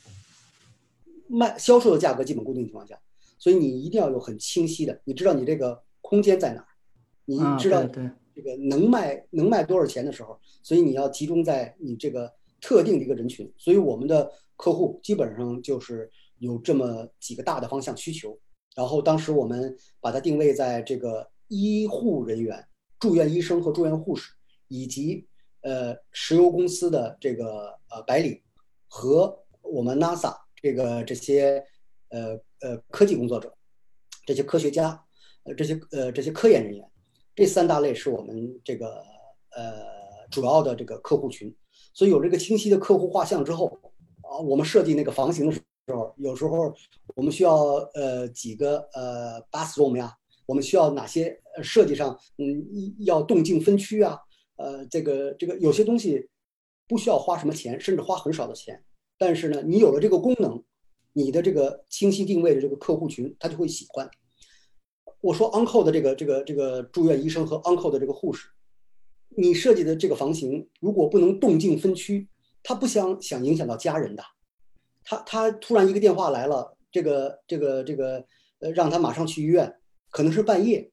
[1.26, 3.00] 卖销售的价格基本固定情况下，
[3.38, 6.68] 所以你一定要有很清晰的，你知道你这个空间在哪儿，
[7.24, 8.10] 你知道对。
[8.38, 13.52] 这个能卖能卖多少钱的时候，所以你要集中在你这个特定的一个人群。
[13.56, 16.08] 所以我们的客户基本上就是
[16.38, 18.38] 有这么几个大的方向需求。
[18.76, 22.64] 然后当时我们把它定位在这个医护人员、
[23.00, 24.32] 住院医生和住院护士，
[24.68, 25.26] 以及
[25.62, 28.40] 呃石油公司的这个呃白领
[28.86, 30.32] 和我们 NASA
[30.62, 31.60] 这个这些
[32.10, 33.52] 呃呃科技工作者、
[34.24, 35.04] 这些科学家、
[35.42, 36.87] 呃这些呃这些科研人员。
[37.38, 38.96] 这三大类是我们这个
[39.50, 41.54] 呃主要的这个客户群，
[41.94, 43.66] 所以有这个清晰的客户画像之后
[44.22, 46.74] 啊，我们设计那个房型的时候，有时候
[47.14, 50.12] 我们需要呃几个呃 bathroom 呀，
[50.46, 52.66] 我们需要哪些设计上嗯
[53.04, 54.18] 要动静分区啊，
[54.56, 56.28] 呃这个这个有些东西
[56.88, 58.82] 不需要花什么钱，甚至花很少的钱，
[59.16, 60.60] 但是呢，你有了这个功能，
[61.12, 64.10] 你的这个清晰定位的这个客户群他就会喜欢。
[65.20, 68.48] 我说 uncle 的这个这个这个住院医生和 uncle 的这个护士，
[69.30, 72.28] 你设计的这个房型如果不能动静分区，
[72.62, 74.22] 他不想想影响到家人的，
[75.02, 78.24] 他他突然一个电话来了，这个这个这个
[78.60, 79.74] 呃让他马上去医院，
[80.10, 80.88] 可能是半夜，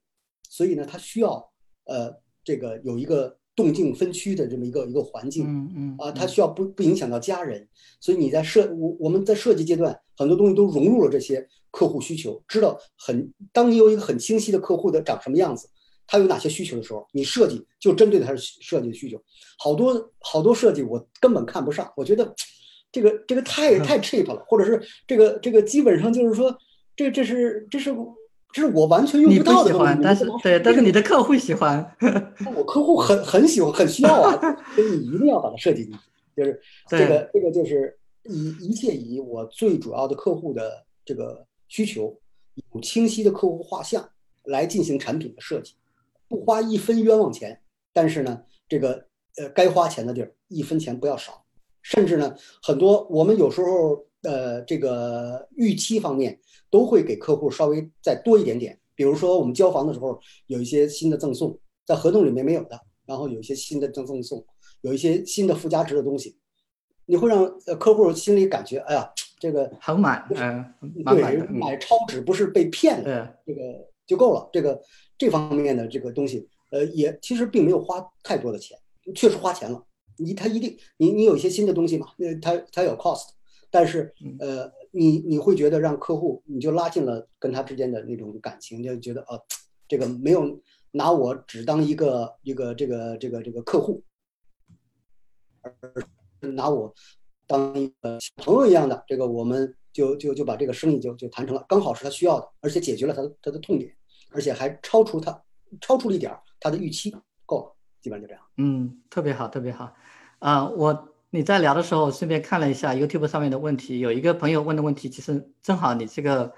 [0.49, 1.51] 所以呢他需要
[1.85, 2.11] 呃
[2.43, 7.67] 这个有一个动静分区的这么一个一个环境，嗯嗯啊他需要不不影响到家人，
[7.99, 11.47] 所以你在设我我们在设计阶段很多东西都融入了这些。
[11.75, 15.67] 客户需求知道很，当你有一个很清晰的客户的长什么样子，
[16.07, 19.21] 他有哪些需求的时候，你设计就针对他的设计的需求。
[19.59, 22.33] 好多好多设计我根本看不上，我觉得
[22.93, 26.57] 这个这个太 太 cheap 了，或者是这个这个基本上就是说，
[26.95, 27.93] 这这是这是
[28.53, 29.99] 这是我完全用不到的东西。
[30.01, 31.85] 但是对，但是你的客户喜欢，
[32.55, 34.39] 我客户很很喜欢，很需要啊，
[34.75, 35.99] 所以你一定要把它设计进去。
[36.37, 37.97] 就是这个这个就是
[38.29, 41.45] 以一切以我最主要的客户的这个。
[41.75, 42.17] 需求
[42.71, 44.09] 有清晰的客户画像
[44.45, 45.73] 来进行产品的设计，
[46.29, 47.59] 不花一分冤枉钱。
[47.91, 51.43] 但是呢，这个呃该花钱的地儿一分钱不要少。
[51.81, 58.79] 甚至呢，很多我们有时候呃这个预期方面都会给客户稍微再多一点点。
[58.95, 60.17] 比如说我们交房的时候
[60.47, 64.45] 有一些新的赠送，在合同里面没有的，然后有一些新的赠赠送，
[64.79, 66.37] 有一些新的附加值的东西，
[67.05, 69.11] 你会让呃客户心里感觉哎呀。
[69.45, 70.73] 这个很满，嗯，
[71.05, 74.49] 对，买超值不是被骗了，这个就够了。
[74.51, 74.81] 这个
[75.19, 78.75] 这方面的这个东西，呃，也其实并没有花太多的钱，
[79.13, 79.85] 确实花钱了。
[80.17, 83.27] 你他一定，你你有一些新的东西嘛，那，他他有 cost，
[83.69, 89.39] 但是呃，你你会觉得让客户你就拉近了跟他之间的那种感情，就觉得哦，
[89.87, 94.01] 这个没有拿我只当一个一个这个这个这个客户，
[95.61, 95.71] 而
[96.49, 96.95] 拿我。
[97.47, 103.95] 当一个小朋友一样的，这个我们就就就把这个生意就就谈成了，刚好是他需要的，而且解决了他他的痛点，
[104.31, 105.41] 而且还超出他
[105.79, 107.15] 超出了一点他的预期，
[107.45, 108.43] 够了，基本上就这样。
[108.57, 109.93] 嗯，特别好，特别好。
[110.39, 116.53] 啊，我你在聊的时候顺便看了一下 YouTube 上面的问题，有一个朋友问的问题，其实正好你这个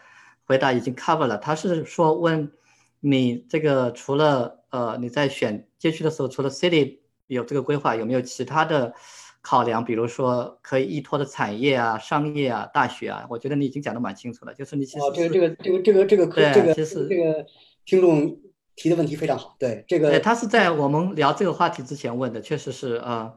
[0.46, 1.38] 回答已经 cover 了。
[1.38, 2.52] 他是说问
[3.00, 8.94] 你这个除了呃你在选街区的时候，除了 City 有这个规划，有没有其他的？
[9.50, 14.54] 考量，比如说可以依托的产业啊、商业啊、大学啊，我觉得你已经讲的蛮清楚了。
[14.54, 17.46] 就是你其实哦这个这个这个这个这个可这个其实这个
[17.86, 18.38] 听众
[18.76, 19.56] 提的问题非常好。
[19.58, 23.34] 对这个，他是在我们聊这个话题之前问的，确实是呃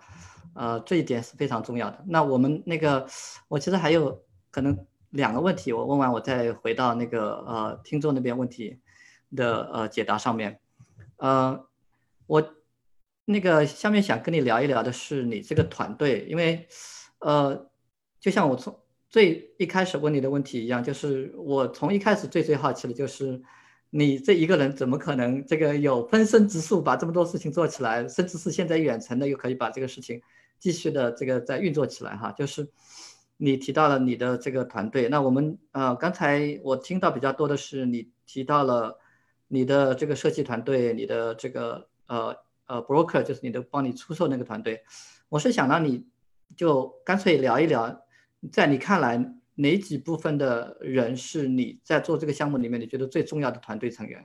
[0.54, 2.04] 呃这一点是非常重要的。
[2.08, 3.06] 那我们那个
[3.46, 4.20] 我其实还有
[4.50, 4.76] 可能
[5.10, 8.80] 两个问题，我问完我再回到那个呃听众那边问题
[9.36, 10.58] 的呃解答上面，
[11.18, 11.64] 呃
[12.26, 12.42] 我。
[13.30, 16.66] 那个下面想跟你聊一聊的是你这个团队，因为，
[17.20, 17.70] 呃，
[18.18, 18.76] 就像我从
[19.08, 23.40] 最一开始问你的问题一样，就是我从一开始最最好奇的就是，
[23.90, 30.20] 你这一个人怎么可能这个有分身之术把这么多事情做起来，甚至是现在远程的又可以把这个事情
[30.58, 32.32] 继续的这个再运作起来哈？
[32.32, 32.68] 就是
[33.36, 38.98] 你提到了你的这个团队，那我们呃刚才我听到比较多的是你提到了
[39.46, 42.36] 你的这个设计团队，你的这个呃。
[42.70, 44.80] 呃，broker 就是你的帮你出售那个团队，
[45.28, 46.06] 我是想让你
[46.56, 48.06] 就干脆聊一聊，
[48.52, 54.24] 在你看来哪几部分的人是你在做这个项目里面你觉得最重要的团队成员，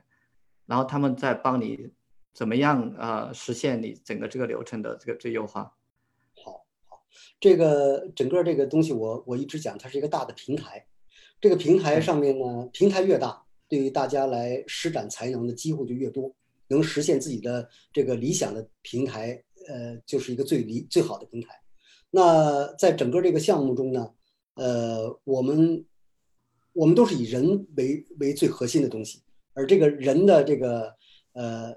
[0.67, 1.89] 然后他们在帮你
[2.35, 5.73] 怎么样呃实现你整个这个流程的这个最优化。
[6.43, 7.03] 好，好，
[7.39, 10.85] 这个整个这个东西我我一直讲，它是一个大的平台。
[11.41, 16.35] 这个平台上面呢，平台越大，对于大家来施展才能的机会就越多，
[16.67, 21.49] 能实现自己的这个理想的平台，呃，就是一个最理最好的平台。
[22.11, 24.11] 那在整个这个项目中呢，
[24.55, 25.85] 呃，我们
[26.73, 29.21] 我们都是以人为为最核心的东西，
[29.53, 30.95] 而这个人的这个
[31.33, 31.75] 呃。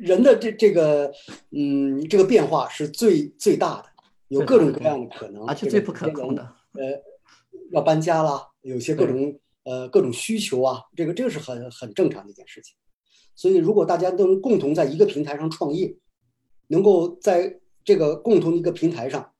[0.00, 1.12] 人的这这个，
[1.50, 3.86] 嗯，这个变化是最最大的，
[4.28, 6.42] 有各种各样的可能，而且最不可控的。
[6.72, 7.02] 呃，
[7.70, 12.74] 要搬家啦，有些各种呃各种需求啊，这个这个是很很正常的一件事情。
[13.34, 15.96] 所以，如果大家都能共同在一个平台上创业，
[16.68, 19.32] 能够在这个共同的一个平台上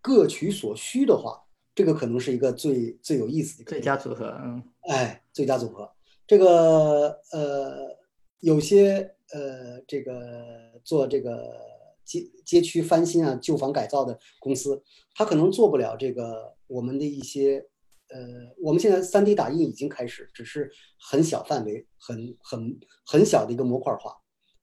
[0.00, 1.44] 各取所需的话，
[1.74, 4.26] 这个可能是一个最最有意思的最佳组合。
[4.44, 5.90] 嗯，哎，最佳组合。
[6.26, 7.96] 这个呃，
[8.40, 9.12] 有些。
[9.32, 11.56] 呃，这个做这个
[12.04, 14.80] 街街区翻新啊、旧房改造的公司，
[15.14, 17.66] 他可能做不了这个我们的一些
[18.08, 18.18] 呃，
[18.62, 24.16] 我们现在三 D 打印已经开始，只是很小范围、很很很小的一个模块化。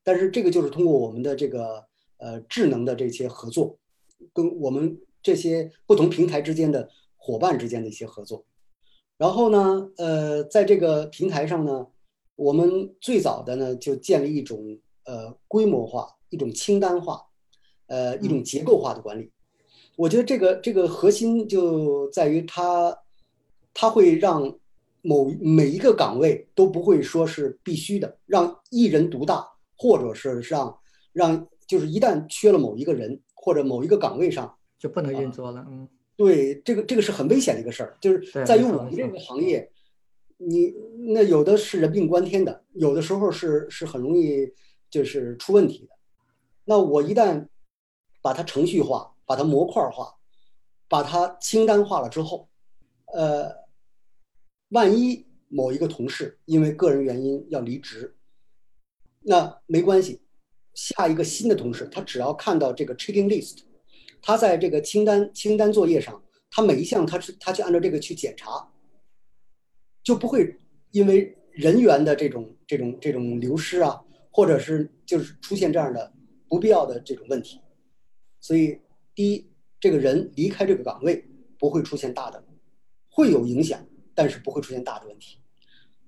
[0.03, 1.85] 但是这个就是通过我们的这个
[2.17, 3.77] 呃智能的这些合作，
[4.33, 8.45] 跟我们这些不同平台之间的伙伴之间的一些合作。
[9.17, 11.87] 然后呢，呃，在这个平台上呢。
[12.37, 17.21] 我们最早的呢，就建立一种呃规模化、一种清单化、
[17.85, 19.31] 呃一种结构化的管理。
[19.95, 22.97] 我觉得这个这个核心就在于它，
[23.73, 24.57] 它会让
[25.01, 30.77] 某每一个岗位都不会说是必须的，让一人独大，或者是让
[31.13, 35.65] 让就是一旦缺了某一个人或者某一个岗位上就不能运作了。
[35.69, 39.71] 嗯，对，这个这个是很危险的一个事儿，就是在于我们这个行业。
[40.43, 40.73] 你
[41.13, 44.51] 那有的是人命关天的，有的时候是是很容易
[44.89, 45.95] 就是出问题的。
[46.65, 47.47] 那我一旦
[48.23, 50.15] 把它程序化，把它模块化，
[50.87, 52.49] 把它清单化了之后，
[53.13, 53.51] 呃，
[54.71, 58.17] 万一某一个同事因为个人原因要离职，
[59.21, 60.19] 那没关系，
[60.73, 63.59] 下一个新的同事他只要看到这个 checking list，
[64.21, 68.67] 他在这个清单清单作业上，他每一项他是他去按照这个去检查。
[70.03, 70.57] 就不会
[70.89, 76.11] 因为人员的这种这种这种流失啊，或者是就是出现这样的
[76.49, 77.61] 不必要的这种问题。
[78.39, 78.79] 所以，
[79.13, 81.23] 第一，这个人离开这个岗位
[81.59, 82.43] 不会出现大的，
[83.09, 83.85] 会有影响，
[84.15, 85.39] 但是不会出现大的问题。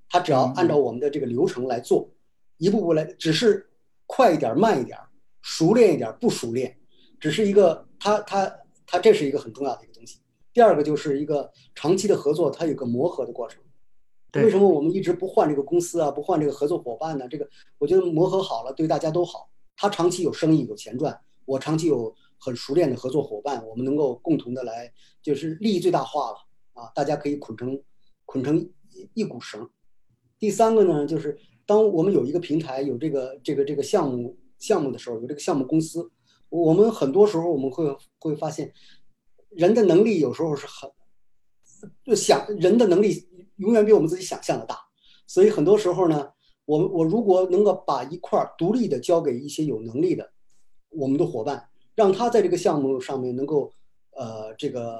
[0.10, 2.10] 他只要按照我们的这个流程来做，
[2.58, 3.70] 一步步来，只是
[4.06, 4.98] 快一点、慢一点、
[5.42, 6.78] 熟练一点、不熟练，
[7.20, 10.20] 只是一个他他他这是一个很重要的一个东西。
[10.54, 13.60] 第二个就是一个长期的合作，它有个磨合的过程。
[14.36, 17.28] 为什么我们一直不换这个公司啊，不换这个合作伙伴呢？
[17.28, 17.48] 这个
[17.78, 19.50] 我觉得磨合好了，对大家都好。
[19.76, 26.38] 他长期有生意有钱赚，我长期有很熟练的合作伙伴，我们能够共同的来，就是利益最大化了
[26.74, 26.92] 啊！
[26.94, 27.80] 大家可以捆成
[28.34, 29.70] 捆成一一股绳。
[30.40, 31.38] 第三个呢，就是
[31.68, 36.12] 当我们有一个平台，有这个这个这个项目项目的时候，有这个项目公司，
[36.50, 38.74] 我们很多时候我们会会发现，
[39.50, 40.90] 人的能力有时候是很
[42.04, 43.30] 就想人的能力。
[43.58, 44.76] 永远比我们自己想象的大，
[45.28, 46.28] 所以很多时候呢，
[46.66, 50.28] 我我如果能够把一块独立的交给一些有能力的
[50.90, 53.72] 我们的伙伴，让他在这个项目上面能够，
[54.18, 55.00] 呃，这个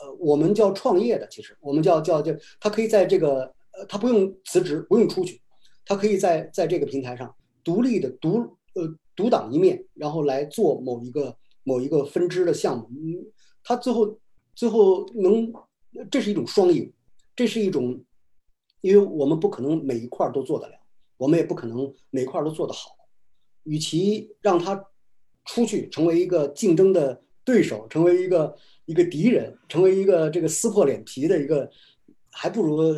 [0.00, 5.40] 呃，我们叫创业的，其实我们叫叫叫，他可以在这个呃，他不用辞职，不用出去，
[5.84, 8.38] 他可以在在这个平台上独立的独
[8.74, 13.26] 呃独当一面，然后来做某一个某一个分支的项目，嗯，
[13.62, 14.18] 他最后
[14.54, 15.52] 最后能，
[16.10, 16.92] 这是一种双赢。
[17.36, 18.00] 这是一种，
[18.80, 20.74] 因为我们不可能每一块都做得了，
[21.16, 22.94] 我们也不可能每块都做得好。
[23.64, 24.86] 与其让他
[25.44, 28.56] 出去成为一个竞争的对手，成为一个
[28.86, 31.70] 一个敌人，成为一个这个撕破脸皮的一个，
[32.30, 32.92] 还不如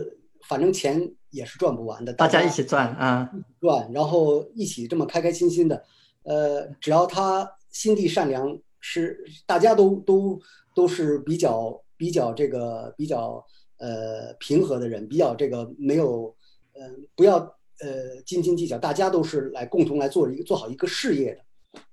[0.49, 5.85] 反正钱也是赚不完的，大家一起赚啊，赚，然后一起这么开开心心的，
[6.23, 10.41] 呃，只要他心地善良，是大家都都
[10.75, 13.45] 都是比较比较这个比较。
[13.79, 16.35] 呃，平和的人比较这个没有，
[16.73, 17.37] 呃，不要
[17.81, 21.43] 呃斤斤计较，大家都是来共同来做一个做好一个事业的，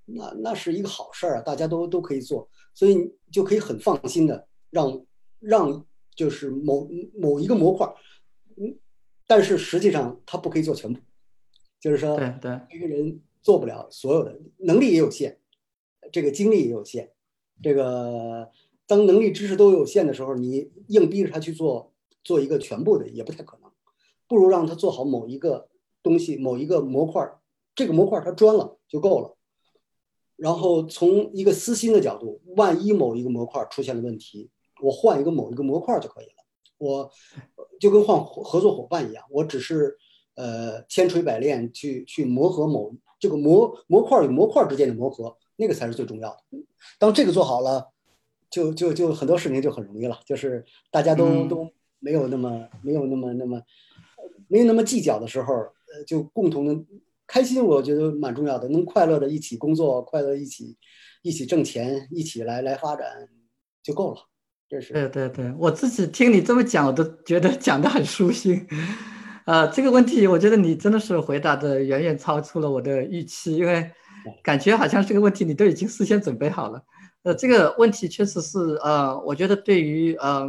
[0.06, 5.06] 那那是一个好事儿啊，大家都都可以做，所以就可以很放心的让
[5.40, 5.86] 让
[6.16, 7.88] 就是某某一个模块，
[8.58, 8.78] 嗯，
[9.28, 11.00] 但是实际上他不可以做全部，
[11.80, 15.40] 就是说，对对，一个人做不了所有的，能力也有限，
[16.12, 17.12] 这个精力也有限，
[17.62, 18.52] 这个。
[18.86, 23.72] 当能力、知识都有限的时候，你硬逼着他去做做一个全部的也不太可能，
[24.28, 25.70] 不如让他做好某一个
[26.04, 27.26] 东西、某一个模块，
[27.74, 29.38] 这个模块他专了就够了。
[30.44, 34.50] 然后从一个私心的角度，万一某一个模块出现了问题，
[34.82, 36.44] 我换一个某一个模块就可以了。
[36.78, 37.10] 我
[37.80, 39.98] 就跟换合作伙伴一样，我只是
[40.36, 46.40] 呃千锤百炼去去磨合某这个模模块与模块之间的磨合，那个才是最重要的。
[47.00, 47.88] 当这个做好了，
[48.50, 53.62] 就就就很多事情就很容易了，就是大家都都没有那么没有那么那么
[54.50, 56.84] 没有那么计较的时候，呃，就共同的
[57.34, 60.78] 开心，我觉得蛮重要的，能快乐的一起工作，快乐一起
[61.24, 63.08] 一起挣钱，一起来来发展
[63.82, 64.20] 就够了。
[64.70, 68.68] 对对对，我自己听你这么讲，我都觉得讲的很舒心。
[69.48, 73.90] 呃，这个问题，我觉得你真的是回答的远远超出了我的预期，因为
[74.44, 76.80] 感觉好像这个问题你都已经事先准备好了。
[77.24, 80.48] 呃，这个问题确实是，呃，我觉得对于呃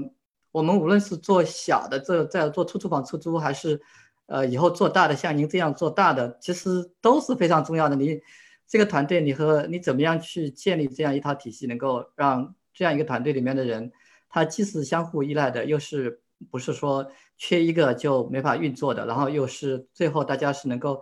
[0.52, 3.80] 我们无论是做小的这在做出租房出租，还是
[4.26, 7.96] 呃以后做大的，像您这样做大的，其实都是非常重要的。
[7.96, 8.20] 你
[8.66, 13.92] 这个团队，你和你怎么样去建立这样一套体系，能够让这样一个团队里面的人。
[14.28, 16.20] 他既是相互依赖的，又是
[16.50, 17.06] 不是说
[17.36, 21.00] 缺一个就没法运作的，然后又是最后大家是能够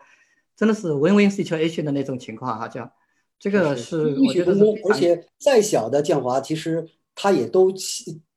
[0.55, 2.93] 真的是 win-win situation 的那种情况哈，这样
[3.39, 4.53] 这个是我觉得，
[4.91, 7.73] 而且再小的建华，其实他也都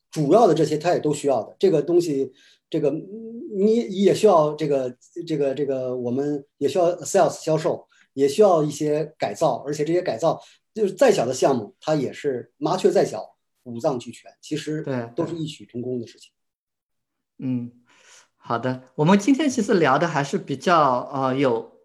[0.09, 2.31] 主要的这些他也都需要的这个东西，
[2.69, 2.89] 这个
[3.53, 4.95] 你也需要这个
[5.27, 10.41] 这个这个我们也需要 sales 销售，也需要一些改造，而且这些改造
[10.73, 13.35] 就是再小的项目，它也是麻雀再小。
[13.67, 16.31] 五脏俱全，其实对都是异曲同工的事情。
[17.39, 17.71] 嗯，
[18.35, 21.79] 好的，我们今天其实聊的还是比较呃有，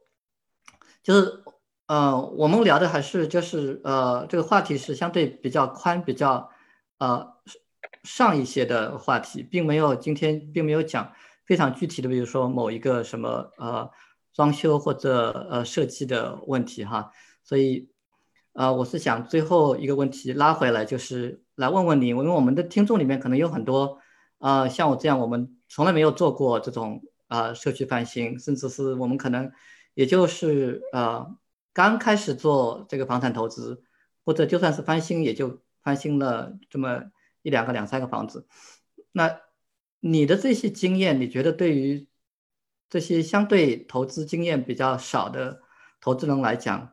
[1.03, 1.43] 就是
[1.87, 6.51] 呃我们聊的还是就是呃这个话题是相对比较宽、比较
[6.99, 7.27] 呃
[8.05, 11.11] 上一些的话题，并没有今天并没有讲
[11.51, 13.91] 非常具体的，比如说某一个什么呃
[14.33, 17.11] 装修或者呃设计的问题哈，
[17.43, 17.91] 所以。
[18.53, 23.99] 呃，我是想最后一个问题拉回来，就是来问问你，因为我们的听众里面可能有很多，
[24.39, 29.53] 呃，像我这样，我们从来没有做过这种呃社区翻新，甚至是我们可能
[29.95, 31.33] 也就是呃
[31.73, 33.85] 刚开始做这个房产投资，
[34.25, 37.05] 或者就算是翻新，也就翻新了这么
[37.43, 38.49] 一两个、两三个房子。
[39.13, 39.41] 那
[40.01, 42.07] 你的这些经验，你觉得对于
[42.89, 45.61] 这些相对投资经验比较少的
[46.01, 46.93] 投资人来讲？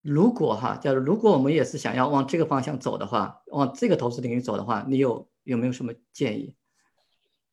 [0.00, 6.54] 如果哈，假如如果我们也是想要往这个方向走的话，往这个投资领域走的话，你有有没有什么建议？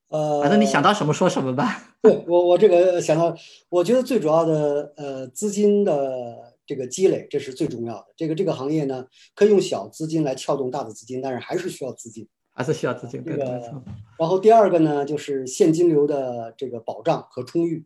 [0.08, 1.98] 呃，反正你想到什么说什么吧。
[2.04, 3.36] 对我，我这个想到，
[3.68, 8.06] 我觉得最主要的呃资金的这个积累，这是最重要的。
[8.16, 13.24] 这个这个行业呢，可以用小资金来撬动大的资金，但是还是需要资金，还是需要资金。
[13.24, 13.84] 这个。
[14.18, 17.86] 然后第二个呢，就是现金流的这个保障和充裕。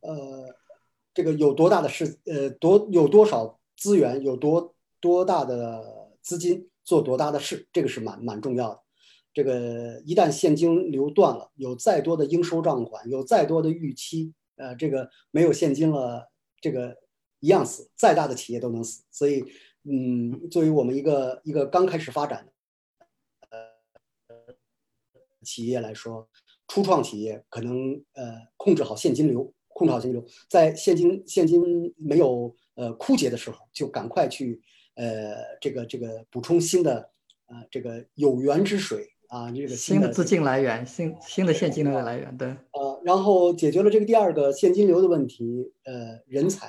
[0.00, 0.56] 呃，
[1.14, 3.54] 这个有多大的事，呃，多有多少。
[3.80, 8.80] 资源有多多大的资金做多大的事，这个是蛮蛮重要的。
[9.32, 16.28] 这个一旦现金流断了，有再多的应收账款，有再多的预期，呃，这个没有现金了，
[16.60, 16.96] 这个
[17.38, 17.88] 一样死。
[17.94, 19.04] 再大的企业都能死。
[19.12, 19.44] 所以，
[19.84, 22.57] 嗯，作为我们一个一个刚开始发展呃
[25.48, 26.28] 企业来说，
[26.66, 32.54] 初创企业可能呃控制好现金流，控制好现金流，在现金现金没有。
[32.78, 34.62] 呃，枯竭的时候就赶快去，
[34.94, 37.10] 呃，这个这个补充新的，
[37.46, 42.46] 呃，这个有源之水啊，这个新的资金来源，新新的现金流的来源，对。
[42.70, 46.68] 呃，然后解决了这个第二个现金流的问题，呃，人才，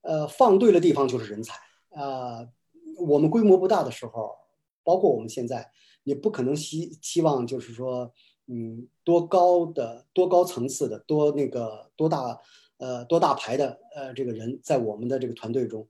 [0.00, 1.54] 呃，放对了地方就是人才
[1.90, 2.48] 啊。
[2.98, 4.34] 我们规模不大的时候，
[4.82, 5.70] 包括我们现在，
[6.04, 8.12] 也不可能希期望就是说，
[8.46, 12.40] 嗯，多高的、多高层次的、多那个、多大。
[12.82, 15.86] 呃，多大牌的呃，这个人在我们的这个团队中，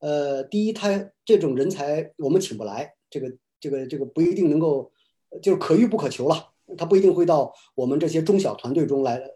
[0.00, 4.92] 呃，第一，他这种人才我们请不来，这个这个这个不一定能够，
[5.40, 9.26] 就是可遇不可求了，他不一定会到我们这些中小团队中来来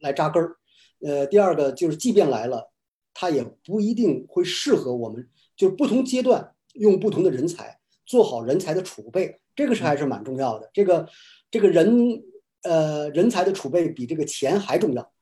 [0.00, 0.58] 来扎根儿。
[1.00, 2.70] 呃，第二个就是，即便来了，
[3.14, 10.70] 他也不一定会适合我们，就是不同阶段用不同的人才，做好人才的储备，这个是还是蛮重要的。
[10.72, 11.08] 这个
[11.50, 12.22] 这个人
[12.62, 15.12] 呃人才的储备比这个钱还重要。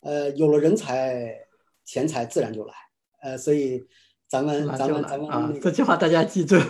[0.00, 1.46] 呃，有了人才，
[1.84, 2.74] 钱财自然就来。
[3.22, 3.84] 呃，所以
[4.28, 6.56] 咱们咱们咱们这句话大家记住。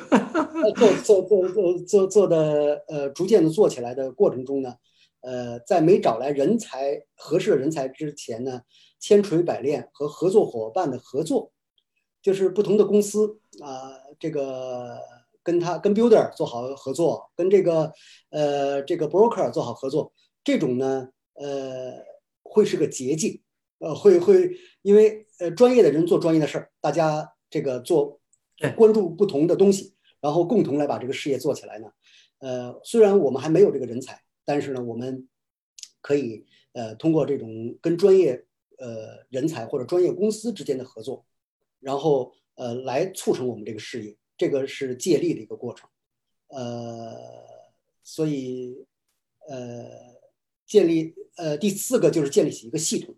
[0.76, 4.76] 做做做做做做的呃，逐渐的做起来的过程中呢，
[5.20, 8.60] 呃，在没找来人才合适的人才之前呢，
[9.00, 11.50] 千锤百炼和合作伙伴的合作，
[12.22, 15.00] 就是不同的公司啊，这个
[15.42, 17.92] 跟他跟 builder 做好合作，跟这个
[18.30, 20.12] 呃这个 broker 做好合作，
[20.44, 22.10] 这种呢，呃。
[22.44, 23.40] 会是个捷径，
[23.78, 24.50] 呃，会会，
[24.82, 28.20] 因为呃，专业的人做专业的事儿，大家这个做
[28.76, 31.90] 关注不同的东西，然后共同来把这个事业做起来呢。
[32.40, 35.26] 呃，虽然我们还没有这个人才，但是呢，我们
[36.02, 36.44] 可以
[36.74, 38.44] 呃通过这种跟专业
[38.76, 41.24] 呃人才或者专业公司之间的合作，
[41.80, 44.14] 然后呃来促成我们这个事业。
[44.42, 45.88] 这个是借力的一个过程。
[46.48, 47.14] 呃，
[48.02, 48.84] 所以
[49.48, 49.86] 呃
[50.66, 53.14] 建立呃第四个就是建立起一个系统。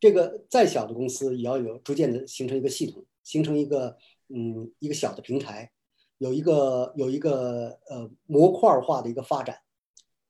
[0.00, 5.72] 这个再小的公司也要有逐渐的形成一个系统，形成一个嗯一个小的平台。
[6.16, 9.58] 有一个有一个呃模块化的一个发展，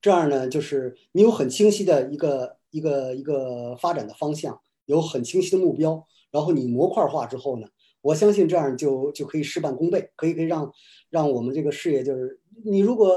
[0.00, 7.68] 这样呢，就是你有很清晰的一个一个一个发展的方向，有很清晰的目标，然后你模块化之后呢，
[8.06, 10.72] 我相信这样就就可以事半功倍，可以可以让
[11.10, 13.12] 让我们这个事业就是你如果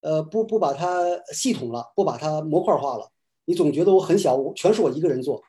[0.00, 3.10] 呃不不把它系统了，不把它模块化了，
[3.46, 5.42] 你总觉得我很小，我全是我一个人做。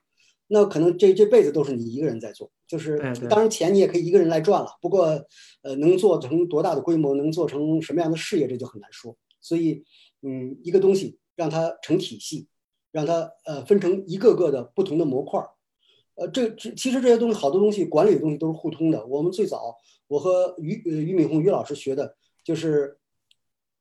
[0.51, 2.97] 那可能这这辈子都是你一个人在做，就是
[3.29, 4.69] 当然钱你也可以一个人来赚了。
[4.81, 5.03] 不过，
[5.61, 9.15] 呃，能做成多大的规模，能做成什么样的事业，这就很难说。
[9.39, 9.83] 所以，
[10.23, 12.47] 嗯，一个东西让它成体系，
[12.91, 15.51] 让它呃分成一个个的不同的模块儿，
[16.19, 19.05] 呃，这这其实这些东西好多东西管理的东西都是互通的。
[19.05, 19.77] 我们最早
[20.07, 22.97] 我和俞呃于敏洪俞老师学的就是，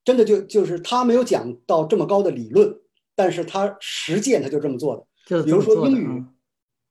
[0.04, 2.80] 真的就就是他没有讲到这么高的理论，
[3.14, 5.42] 但是他实践他就这么做的。
[5.42, 6.24] 比如说英语。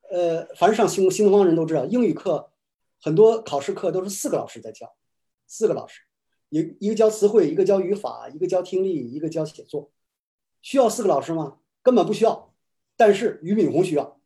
[0.10, 2.50] 呃，凡是上新新东方人都知道，英语课
[3.02, 4.90] 很多考试课都是四个老师在教，
[5.48, 6.00] 四个老师，
[6.48, 9.92] 一一个教词汇，一个教语法，一个教听力，一个教写作，
[10.62, 11.58] 需要四个老师吗？
[11.84, 12.54] 根本不需要。
[12.96, 14.17] 但是俞敏洪需要，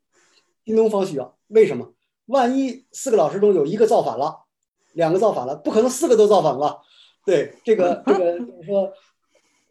[0.66, 1.94] 新东方需要，为什么？
[2.26, 4.46] 万一四个老师中有一个造反了，
[4.94, 6.80] 两个造反了，不可能四个都造反吧？
[7.26, 8.94] 对，这个这个就是说，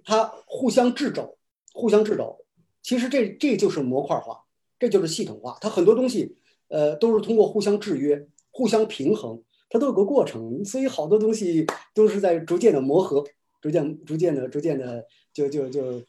[0.05, 1.37] 他互相制肘，
[1.73, 2.45] 互相制肘，
[2.83, 4.45] 其实这这就是模块化。
[4.79, 6.35] 这就是系统化，它很多东西，
[6.69, 9.39] 呃，都是通过互相制约、互相平衡，
[9.69, 13.23] 它都有个过程，所以好多东西都是在逐渐的磨合，
[13.61, 15.05] 逐渐、逐渐的、逐渐的，
[15.35, 16.01] 就就就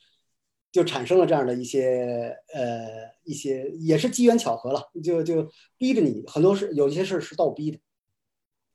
[0.71, 2.87] 就产生了这样的一些呃
[3.23, 7.79] 一些，也是机缘巧合了，就就逼着你很多事，有一些事是倒逼的。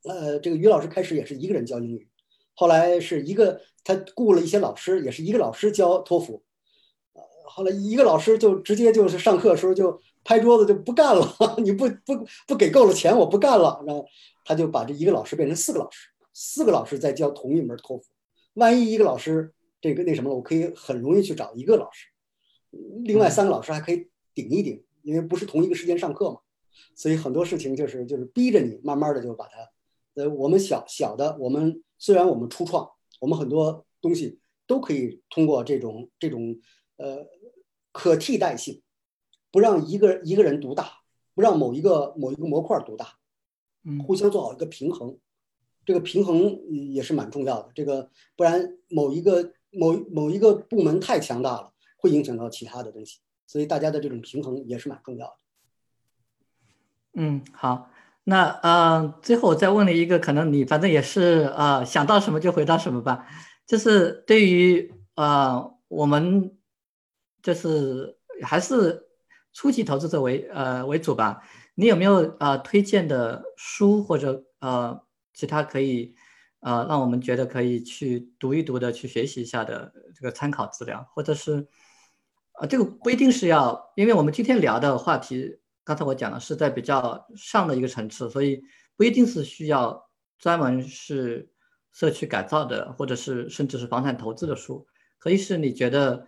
[0.03, 2.07] 呃，这个于老师开始也是一个人教英语，
[2.53, 6.43] 后来是一个他雇了一些老师，也是一个老师教托福。
[7.49, 14.05] 后来一个老师就直接就是上课的时候就拍桌子就不干了， 你不不不给够了钱我不干了，然后
[14.45, 18.05] 他就把这一个老师变成四个老师，四个老师在教同一门托福。
[18.53, 22.07] 万一一个老师这个那什么了，我可以很容易去找一个老师，
[23.03, 26.39] 另外三个老师还可以顶一顶，因为不是同一个时间上课嘛。
[26.95, 29.69] 所以很多事情就是就是逼着你慢慢的就把它，
[30.21, 32.89] 呃，我们小小的我们虽然我们初创，
[33.19, 36.59] 我们很多东西都可以通过这种这种
[36.97, 37.25] 呃。
[37.93, 38.83] 可替代性，
[39.49, 40.99] 不让一个一个人独大，
[41.33, 43.17] 不让某一个某一个模块独大，
[43.83, 45.17] 嗯，互相做好一个平衡，
[45.83, 46.59] 这个平衡
[46.91, 47.71] 也是蛮重要的。
[47.73, 55.33] 这个不然某一个某某一个部门太强大了，会影响到其他的东西，所以大家的这种平衡也是蛮重要的。
[57.13, 57.89] 嗯，好，
[58.23, 63.27] 那呃，最后我再问你一个，可能你反正也是呃想到什么就回答什么吧，
[63.65, 66.53] 就是对于呃我们。
[67.39, 69.07] 就是还是
[69.53, 71.41] 初级投资者为呃为主吧。
[71.75, 74.99] 你有没有呃推荐的书或者呃
[75.33, 76.13] 其他可以
[76.59, 81.67] 呃让我们觉得可以去读一读的、去学习一下的这个参考资料，或者是
[82.59, 88.61] 呃这个不一定是要，因为我们今天聊的话题，刚才我讲的是在比较上的一个层次，所以
[88.95, 91.49] 不一定是需要专门是
[91.91, 94.85] 社区改造的，或者是甚至是房产投资的书，
[95.17, 96.27] 可以是你觉得。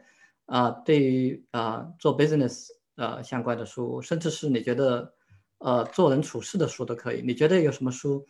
[0.51, 5.13] 啊，对于啊做 business 呃相关的书，甚至是你觉得
[5.59, 7.21] 呃做人处事的书都可以。
[7.21, 8.25] 你觉得有什么书，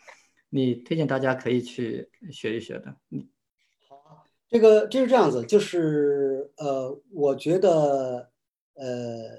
[0.49, 2.95] 你推荐大家可以去学一学的？
[3.11, 3.27] 嗯，
[3.87, 8.29] 好，这个就是这样子，就是呃，我觉得
[8.75, 9.37] 呃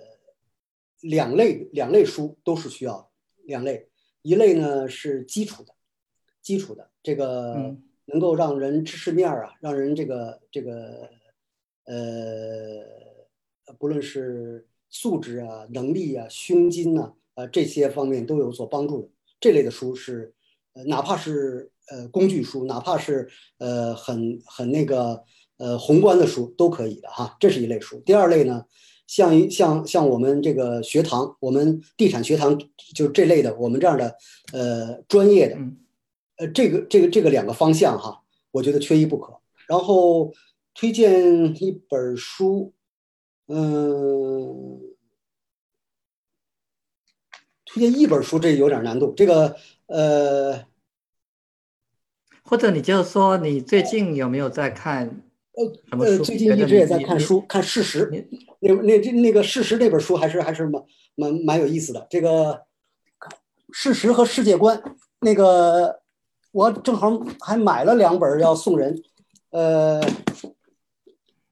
[1.01, 3.11] 两类两类书都是需要
[3.45, 3.89] 两类，
[4.23, 5.75] 一类呢是基础的，
[6.41, 7.77] 基础的这个
[8.07, 11.11] 能够让人知识面啊，让人这个这个。
[11.85, 12.85] 呃，
[13.77, 19.09] 不论是素质啊、能力啊、胸襟呐，啊这些方面都有所帮助的。
[19.41, 20.40] 这类的书是，呃，
[20.87, 23.29] 哪怕是呃工具书，哪怕是
[23.59, 25.23] 呃很很那个
[25.59, 27.37] 呃宏观的书都可以的哈。
[27.41, 28.01] 这是一类书。
[28.07, 28.65] 第二类呢，
[29.07, 32.59] 像一像像我们这个学堂，我们地产学堂
[32.95, 34.17] 就这类的，我们这样的
[34.53, 35.57] 呃专业的，
[36.37, 39.41] 呃这个这个这个两个方向哈，我觉得缺一不可。
[39.67, 40.33] 然后。
[40.73, 42.73] 推荐一本书，
[43.49, 44.81] 嗯，
[47.73, 49.13] 推荐一本书这有点难度。
[49.17, 49.57] 这个，
[49.87, 50.65] 呃，
[52.43, 55.23] 或者你就说你最近有没有在看
[55.53, 58.11] 呃呃，最近一直也在看书，看《事实》
[58.61, 60.83] 那那这那个《事实》这本书还是还是蛮
[61.15, 62.07] 蛮蛮有意思的。
[62.11, 62.55] 这个
[63.73, 64.83] 《事实》和世界观，
[65.21, 66.01] 那个
[66.53, 69.03] 我正好还买了两本要送人。
[69.51, 70.01] 呃，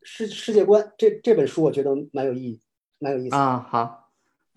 [0.02, 2.60] 世世界观这这本书我觉得蛮有意义，
[2.98, 3.66] 蛮有意思啊。
[3.68, 4.07] 好，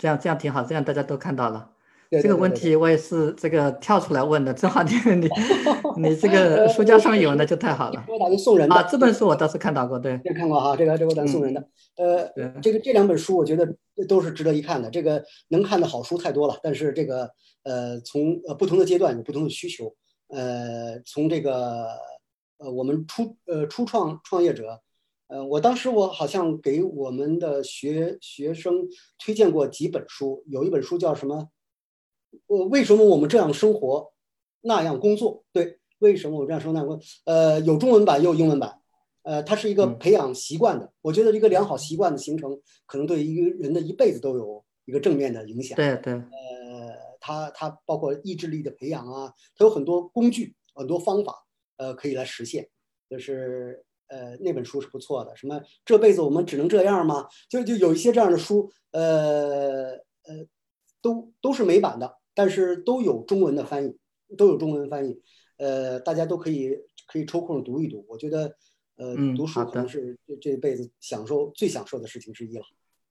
[0.01, 1.69] 这样这样挺好，这样大家都看到了。
[2.09, 5.29] 这个问题我也是这个跳出来问的， 正好你你
[6.09, 8.03] 你这个书架上有，那就太好了。
[8.07, 11.63] 我打算送人的啊，这本书我倒是看到过，对，看过哈，这个这个我打算送人的。
[11.97, 12.27] 呃，
[12.63, 13.67] 这个这两本书我觉得
[14.09, 14.89] 都是值得一看的。
[14.89, 17.29] 这个能看的好书太多了，但是这个
[17.63, 19.95] 呃，从呃不同的阶段有不同的需求。
[20.29, 21.85] 呃，从这个
[22.57, 24.81] 呃我们初呃初创创业者，
[25.31, 28.85] 呃，我当时我好像给我们的学学生
[29.17, 31.49] 推荐过几本书，有一本书叫什么？
[32.47, 34.11] 我为什么我们这样生活，
[34.59, 35.45] 那样工作？
[35.53, 37.05] 对，为什么我们这样生活那样工作？
[37.23, 38.77] 呃，有中文版也有英文版。
[39.21, 40.91] 呃，它是一个培养习惯的。
[41.01, 45.77] 我觉得一个良好习惯的形成，可能对一个人的一辈子都有一个正面的影响。
[45.77, 46.11] 对对。
[46.11, 51.45] 呃，它它包括意志力的培养啊，它有很多工具、很多方法，
[51.77, 52.67] 呃，可以来实现。
[53.09, 55.35] 就是呃，那本书是不错的。
[55.35, 57.25] 什么这辈子我们只能这样吗？
[57.49, 59.91] 就就有一些这样的书，呃
[60.27, 60.45] 呃，
[61.01, 62.17] 都都是美版的。
[62.33, 63.97] 但是都有中文的翻译，
[64.37, 65.21] 都有中文翻译，
[65.57, 66.73] 呃，大家都可以
[67.05, 68.05] 可以抽空读一读。
[68.07, 68.55] 我觉得，
[68.95, 72.63] 呃，读书可能是这这辈子享受最享受的事情之一了。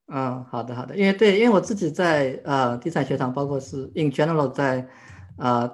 [0.07, 4.89] 嗯，好的好的，因为对，因为我自己在呃地产学堂，包括是 in general 在
[5.37, 5.69] 呃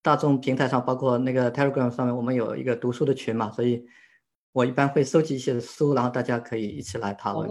[0.00, 3.84] 大众平台上，包括那个 Telegram 上面，我们有一个读书的群嘛，所以
[4.52, 7.48] 我一般会收集一些书，然后大家可以一起来讨论。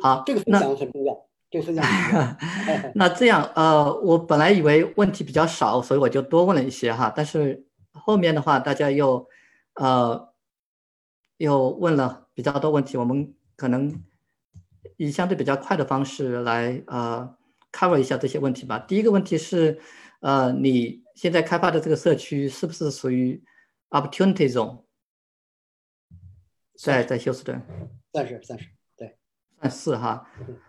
[0.00, 1.26] 好，这个分享很重要。
[2.96, 7.12] 那这样，呃，我本来以为问题比较少，所以我就多问了一些哈。
[7.14, 9.24] 但是后面的话，大家又，
[9.74, 10.32] 呃，
[11.36, 14.02] 又问了比较多问题，我们可能
[14.96, 17.36] 以相对比较快的方式来，呃
[17.70, 18.80] ，cover 一下这些问题吧。
[18.80, 19.78] 第一个问题是，
[20.22, 23.40] 呃，你现在开发的这个社区是不是属于
[23.90, 24.83] opportunity zone？
[26.76, 27.62] 在在休斯顿？
[28.12, 29.16] 算是算是，对，
[29.60, 30.26] 算是哈。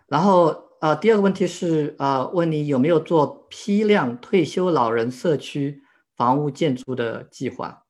[0.08, 0.64] 然后。
[0.78, 5.80] 呃，第二个问题是，呃，问你有没有做批量退休老人社区
[6.14, 7.82] 房屋建筑的计划？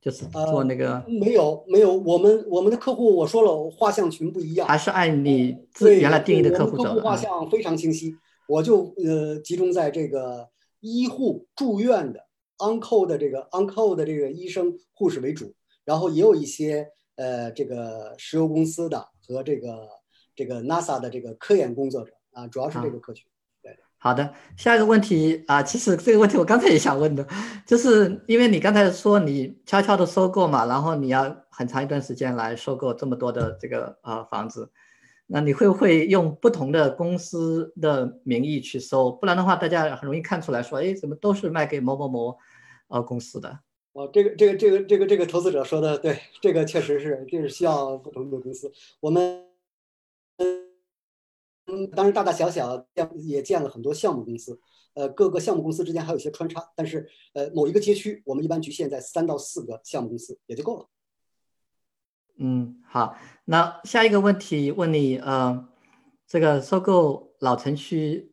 [0.00, 6.84] 就是做那个没有没有，我们我们的客户我说了，画像群不一样，还是按你自原来定义的客户走。
[6.84, 8.16] 客户画像非常清晰，
[8.48, 10.48] 我就呃集中在这个
[10.80, 12.20] 医护住院的
[12.56, 16.88] uncle 的这个 uncle 的这个医生护士为主，然后也有一些
[17.20, 19.88] 呃这个石油公司的和这个
[20.34, 22.12] 这个 NASA 的这个科研工作者。
[22.32, 23.26] 啊，主要是这个客群。
[23.60, 27.26] 对，好的，下一个问题啊，其实这个问题我刚才也想问的，
[27.66, 34.70] 就是因为你刚才说你悄悄的收购嘛，然后你要很长一段时间来收购这么多的这个呃房子，
[35.26, 39.10] 那你会不会用不同的公司的名义去收？
[39.10, 42.38] 不然的话，大家很容易看出来说，哎，怎么都是卖给某某某
[42.86, 43.58] 呃公司的？
[43.92, 49.46] 哦，这个这个这个这个这个投资者说的对，这个确实是就是需要不同的公司，我们。
[51.66, 52.84] 嗯，当然，大大小小
[53.14, 54.58] 也建了很多项目公司，
[54.94, 60.88] 呃，各个项目公司之间还有一些穿插，但是呃，某一个街区我们一般局限在三到四个项目公司也就够了。
[62.38, 65.68] 嗯，好，那下一个问题问你，呃，
[66.26, 68.32] 这个收购老城区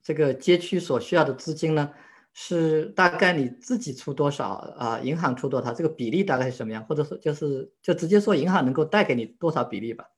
[0.00, 1.92] 这个街区所需要的资金呢，
[2.40, 5.00] 是大概你自己出多少啊？
[5.00, 5.72] 银行出多少？
[5.74, 6.84] 这个比例大概是什么样？
[6.86, 10.08] 或者说就是就直接说银行能够贷给你多少比例吧？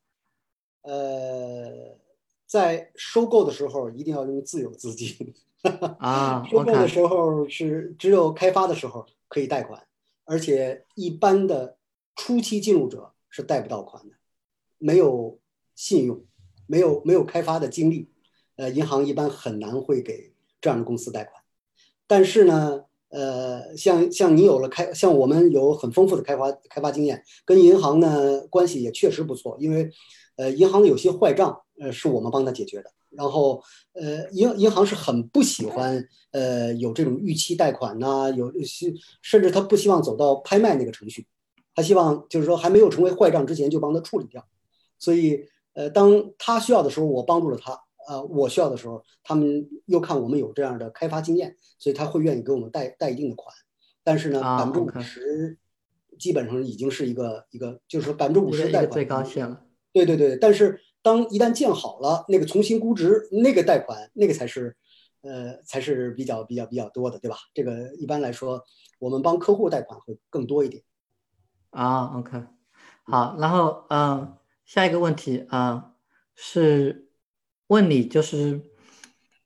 [0.83, 1.99] 呃。
[2.47, 5.33] 在收购的时候一定要用自有资金
[6.01, 9.87] 啊， 收购的时候是只有开发的时候可以贷款，
[10.25, 11.77] 而且一般的
[12.17, 14.17] 初期进入者是贷不到款的，
[14.79, 15.39] 没有
[15.77, 16.25] 信用，
[16.67, 18.11] 没有没有开发的经历，
[18.57, 21.40] 呃，银行一般很难会给这样的公司贷款。
[22.11, 29.89] 但是呢，呃，像像你有了开，像我们有很丰富的开发开发经验，跟银行呢关系也确实不错，因为
[30.37, 31.57] 呃，银行有些坏账。
[31.83, 32.91] 呃，是我们帮他解决的。
[33.09, 33.63] 然后，
[33.95, 38.93] 呃，银银行是很不喜欢，呃，有这种逾期贷款呐，有些
[39.23, 41.27] 甚至他不希望走到拍卖那个程序，
[41.75, 44.45] 他希望就是说还没有成为坏账之前就帮他处理掉。
[44.99, 45.43] 所以，
[45.73, 47.73] 呃，当他需要的时候，我帮助了他；，
[48.09, 53.55] 呃，我需要的时候，他们又看我们有这样的开发经验，所以他会愿意给我们贷贷一定的款。
[54.03, 55.59] 但是呢，百分之五十
[56.19, 59.65] 基本上已经是一个一个，就是说百分之五十贷款最高限了。
[59.93, 60.81] 对对对，但是。
[61.03, 64.77] 当一旦建好了，那个重新估值，那个贷款，那个才是，
[65.23, 67.39] 呃，才是比较比较比较多的，对吧？
[67.55, 68.63] 这个一般来说，
[68.99, 70.83] 我们帮客户贷款会更多一点，
[71.71, 72.43] 啊，OK，
[73.05, 74.37] 好，然后嗯，
[74.67, 75.95] 下一个问题啊
[76.35, 77.09] 是
[77.71, 78.61] 问你，就是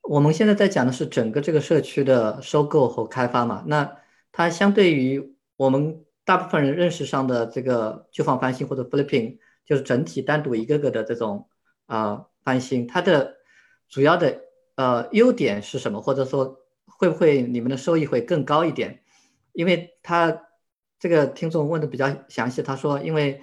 [0.01, 3.63] 我们现在在讲的是整个这个社区的收购和开发嘛？
[3.67, 3.97] 那
[4.31, 11.47] 它相对于我们大部分人认识上的这个旧房翻新或者 flipping，就是整体单独一个个的这种
[11.85, 13.35] 啊翻新，它的
[13.87, 14.41] 主要的
[14.75, 16.01] 呃优点是什么？
[16.01, 19.01] 或者说会不会你们的收益会更高一点？
[19.53, 20.41] 因为它。
[20.97, 23.41] 这个听众问的比较详细，他说，因为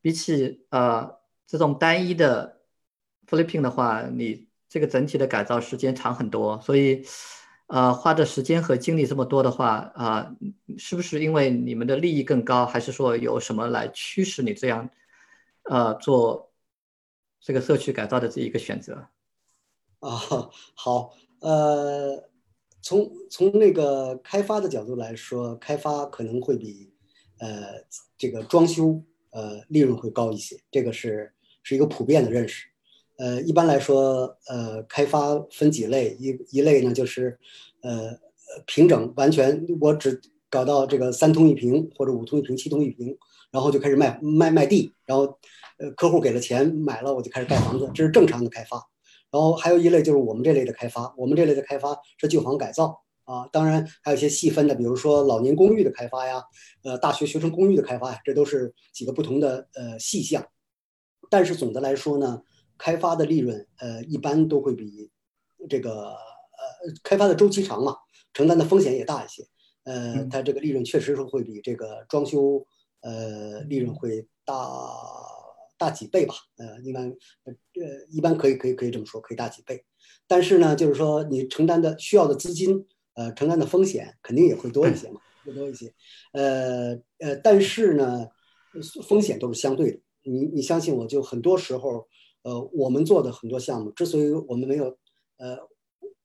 [0.00, 2.55] 比起呃这种单一的
[3.28, 7.04] flipping 的话，你这个整体的改造时间长很多，所以
[7.66, 10.34] 呃花的时间和精力这么多的话，啊，
[10.78, 14.88] 是不是因为你们的利益更高，还是说有什么来驱使你这样
[15.64, 16.52] 呃做
[17.40, 19.08] 这个社区改造的这一个选择？
[20.00, 20.10] 啊，
[20.74, 22.28] 好，呃，
[22.80, 26.92] 从从那个开发的角度来说，开发可能会比。
[27.38, 27.84] 呃，
[28.16, 32.66] 这个装修呃利润会高一些，这个是是一个普遍的认识。
[33.18, 37.38] 呃，一般来说，呃，开发分几类，一一类呢就是
[37.82, 38.18] 呃
[38.66, 40.20] 平整，完全我只
[40.50, 43.16] 搞到这个三通一平或者五通一平、七通一平，
[43.50, 45.38] 然后就开始卖卖卖地，然后
[45.78, 48.76] 呃客户给了钱买了，我就开始盖房子，这是正常的开发。
[49.30, 53.02] 然后还有一类就是我们这类的开发，我们这类的开发是旧房改造。
[53.24, 56.44] 啊，当然还有一些细分的，比如说老年公寓的开发呀，
[56.84, 60.46] 呃，大学学生公寓的开发呀，这都是几个不同的呃细项。
[61.28, 62.40] 但是总的来说呢，
[62.78, 65.10] 开发的利润呃一般都会比
[65.68, 66.16] 这个呃
[67.02, 67.96] 开发的周期长嘛，
[68.32, 69.46] 承担的风险也大一些。
[69.84, 72.66] 呃，它这个利润确实是会比这个装修
[73.00, 74.56] 呃利润会大
[75.78, 76.34] 大几倍吧？
[76.56, 77.08] 呃，一般
[77.44, 77.52] 呃
[78.10, 79.84] 一般可以可以可以这么说，可以大几倍。
[80.26, 82.86] 但是呢，就是说你承担的需要的资金。
[83.18, 85.90] 呃，承担的风险肯定也会多一些嘛，会多一些。
[86.34, 88.28] 呃呃，但是呢，
[89.08, 89.98] 风险都是相对的。
[90.24, 92.06] 你你相信我，就很多时候，
[92.46, 94.96] 呃，我们做的很多项目，之所以我们没有，
[95.38, 95.58] 呃，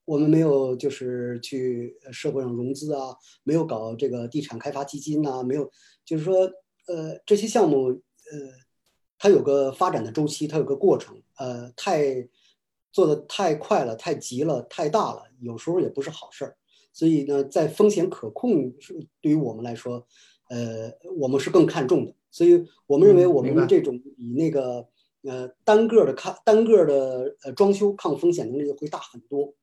[0.05, 5.67] 我们没有就是去社会上融资啊，没有搞这个地产开发基金呐，没有，
[6.05, 6.41] 就是说，
[6.85, 7.99] 呃，这些项目，呃，
[9.17, 12.29] 它有个发展的周期，它有个过程，呃，太
[12.91, 16.55] 做的太快了，太急了，太大了，有时候也不是好事儿。
[16.93, 20.05] 所以呢，在风险可控是对于我们来说，
[20.49, 22.13] 呃，我们是更看重的。
[22.29, 24.87] 所以我们认为，我们这种以那个
[25.23, 29.53] 呃单个的抗单个的呃装修抗风险能力会大很多。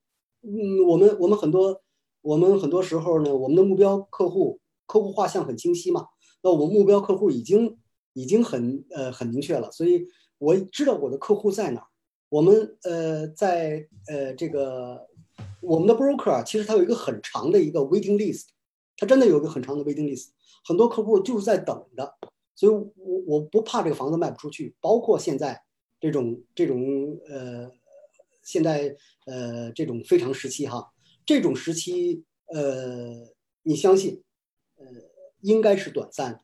[0.43, 1.81] 嗯，我们我们很多
[2.21, 6.07] 我们很多时候呢，我们的目标客户客户画像很清晰嘛。
[6.43, 7.79] 那我们目标客户已经
[8.13, 10.07] 已经很呃很明确了，所以
[10.39, 11.87] 我知道我的客户在哪儿。
[12.29, 15.07] 我们呃在呃这个。
[15.61, 18.45] 我们的 broker，其实它有一个很长的一个 waiting list，
[18.97, 20.29] 它真的有一个很长的 waiting list，
[20.65, 22.15] 很多客户就是在等的，
[22.59, 25.63] 所以我我不怕这个房子卖不出去，包括现在
[26.01, 27.71] 这种这种呃，
[28.43, 30.93] 现在呃这种非常时期哈，
[31.25, 33.33] 这种时期呃，
[33.63, 34.25] 你相信
[34.77, 34.87] 呃
[35.43, 36.41] 应该是短暂的，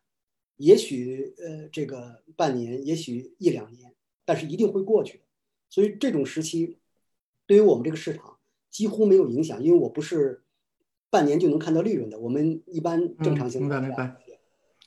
[0.58, 3.92] 也许呃这个半年，也许一两年，
[4.24, 5.24] 但是一定会过去的，
[5.68, 6.78] 所以这种时期
[7.44, 8.30] 对于我们这个市场。
[8.74, 10.42] 几乎没有影响，因为我不是
[11.08, 12.18] 半年就能看到利润的。
[12.18, 14.16] 我们一般正常性明白明白，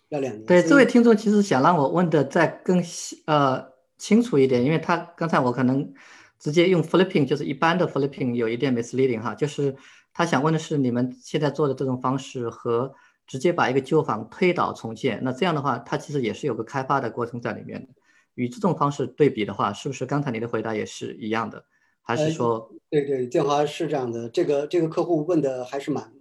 [0.09, 0.45] 要两年。
[0.45, 3.63] 对，这位听众其实想让我问的再更细呃
[3.97, 5.93] 清楚一点，因为他刚才我可能
[6.39, 9.75] 直接用 flipping 就是一般的 flipping 有一点 misleading 哈，就是
[10.13, 12.93] 他想问的是你们现在做的这种方式和
[13.25, 17.89] 直接把一个旧房推倒重建，那这样的话它其实也是有个开发的过程在里面的。
[18.35, 21.65] 与这种方式对比的话，是不是刚才你的回答也是一样的？
[22.03, 24.29] 还是说，对对，建华是这样的。
[24.29, 26.13] 这个这个客户问的还是蛮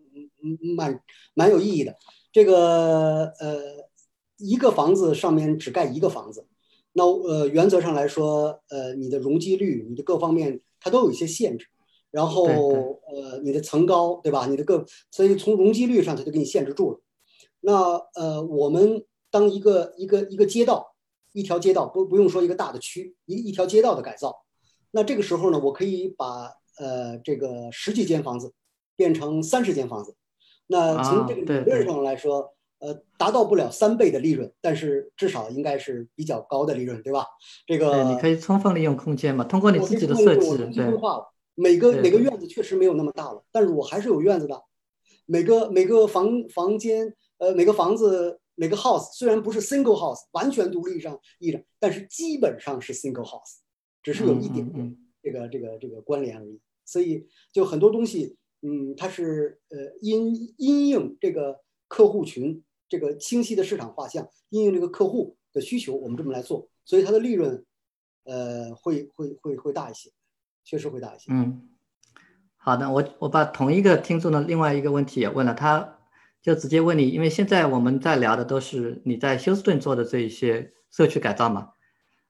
[0.77, 1.01] 蛮
[1.35, 1.95] 蛮有意义的。
[2.37, 3.89] 这个呃，
[4.37, 6.47] 一个房子上面只盖一个房子，
[6.93, 11.67] 那呃原则上来说，呃你的容积率、你的各方面它都有一些限制。
[12.11, 12.45] 然后
[13.09, 14.45] 呃你的层高对吧？
[14.49, 17.01] 你的各，所以从容积率上它就给你限制住了。
[17.61, 20.95] 那呃我们当一个一个一个街道，
[21.33, 24.45] 一条街道不不用说一个大的区，一一条街道的改造。
[24.91, 28.53] 那这个时候呢，我可以把呃这个十几间房子
[28.95, 30.15] 变成三十间房子。
[30.69, 37.25] 那从这个理论上来说，呃，达到不了三倍的利润，但是至少应该是比较高的利润，对吧？
[37.67, 40.87] 这个你可以充分利用空间嘛，通过你自己的设计，对。
[41.59, 44.63] 每个每个院子确实没有那么大了，但是我还是有院子的。
[45.25, 53.61] 每个每个房房间，呃，每个房子每个 house 虽然不是 single house 完全独立上意义上，但是基本上是 single house。
[54.03, 67.65] 只是有一点点这个这个这个关联而已，所以就很多东西，嗯，它是呃因因应这个客户群这个清晰的市场画像，因应这个客户的需求，我们这么来做，所以它的利润，
[68.25, 70.11] 呃，会会会会大一些，
[70.65, 71.27] 确实会大一些。
[71.31, 71.69] 嗯，
[72.57, 75.99] 好的，我我把同一个听众的另外一个问题也问了，他
[76.43, 81.71] 就直接问你，因为现在我们在聊的都是你在休斯顿做的这一些社区改造嘛，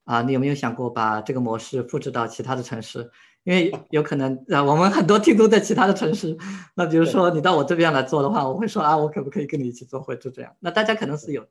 [0.06, 3.10] 啊，你有没有想过把这个模式复制到其他的城市？
[3.42, 6.36] 因为有可能啊，我们很多听众在其他的城市，
[6.74, 10.56] 那比如说你到我这边来做的话，我会说啊，我可不可以跟你一起做，会就这样？
[10.60, 11.46] 那大家可能是有，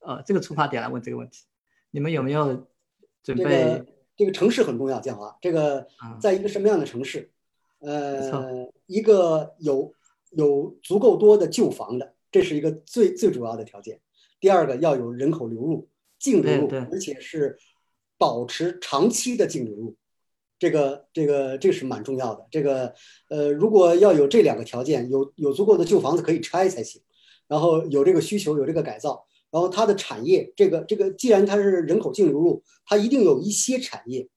[0.00, 1.44] 呃，这个出发点来问这个问题。
[1.92, 2.66] 你们有没有
[3.22, 3.82] 准备？
[4.16, 5.36] 这个城市很重要，建华。
[5.40, 5.86] 这个
[6.20, 7.30] 在一个什么样的城市？
[7.80, 9.92] 呃，一个有
[10.30, 14.00] 有足够多的旧房的，这是一个最最主要的条件。
[14.38, 15.88] 第二个要有人口流入，
[16.18, 17.58] 净流入，而且是
[18.20, 19.96] 保持长期的净流入。
[20.58, 22.46] 这个这个这是蛮重要的。
[22.50, 22.92] 这个
[23.30, 27.00] 呃，如果要有这两个条件，有有足够的旧房子可以拆才行，
[27.48, 34.28] 然后有这个需求，有这个改造，然后它的产业，这个这个既然它是人口净流入，它一定有一些产业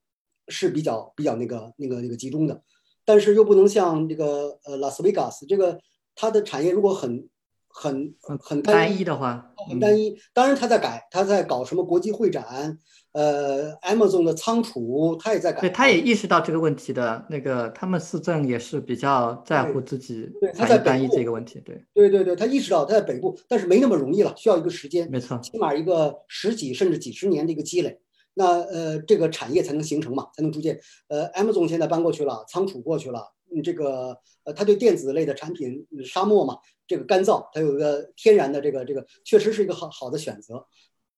[0.48, 2.64] 是比较比较那个那个那个集中的，
[3.04, 5.78] 但是又不能像这个呃拉斯维加斯这个
[6.16, 7.28] 它的产业如果很。
[7.74, 10.16] 很很单一的话，很单一。
[10.32, 12.78] 当然他在改，他在搞什么国际会展，
[13.14, 15.62] 呃，Amazon 的仓储，他也在改。
[15.62, 17.26] 对，他也意识到这个问题的。
[17.30, 21.60] 那个他们市政也是比较在乎自己他在单一这个问题。
[21.66, 25.10] 对，对对对，他意识到他在北部，但是没那么容易了，需要一个时间。
[25.10, 28.00] 没错，起码一个十几甚至几十年的一个积累，
[28.36, 30.80] 那呃，这个产业才能形成嘛，才能逐渐。
[31.08, 33.34] 呃，Amazon 现在搬过去了，仓储过去了。
[33.62, 36.58] 这个呃，它对电子类的产品，沙漠嘛，
[36.88, 40.66] 这个干燥，它有一个天然的这个这个，确实是一个好好的选择。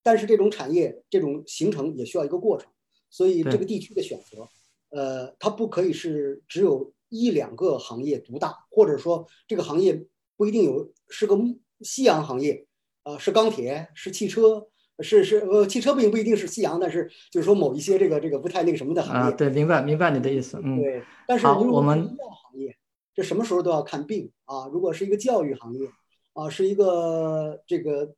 [0.02, 2.70] 但是这种产业这种形成也需要一个过程，
[3.10, 4.48] 所以这个地区的选择，
[4.90, 10.06] 呃，它不可以是只有一两个行业独大，或者说这个行业
[10.36, 11.36] 不一定有是个
[11.80, 12.66] 夕阳行业，
[13.02, 14.68] 呃，是钢铁，是汽车。
[15.00, 19.30] 是是呃，汽车并不一定是夕阳，但是就是说某一些这个这个不太那个什么的行业。
[19.30, 20.80] 啊，对，明白明白你的意思，嗯。
[20.80, 22.74] 对，但是如果医药行业，
[23.14, 24.68] 这什么时候都要看病啊。
[24.68, 25.86] 如果是一个教育行业，
[26.32, 28.14] 啊，是一个这个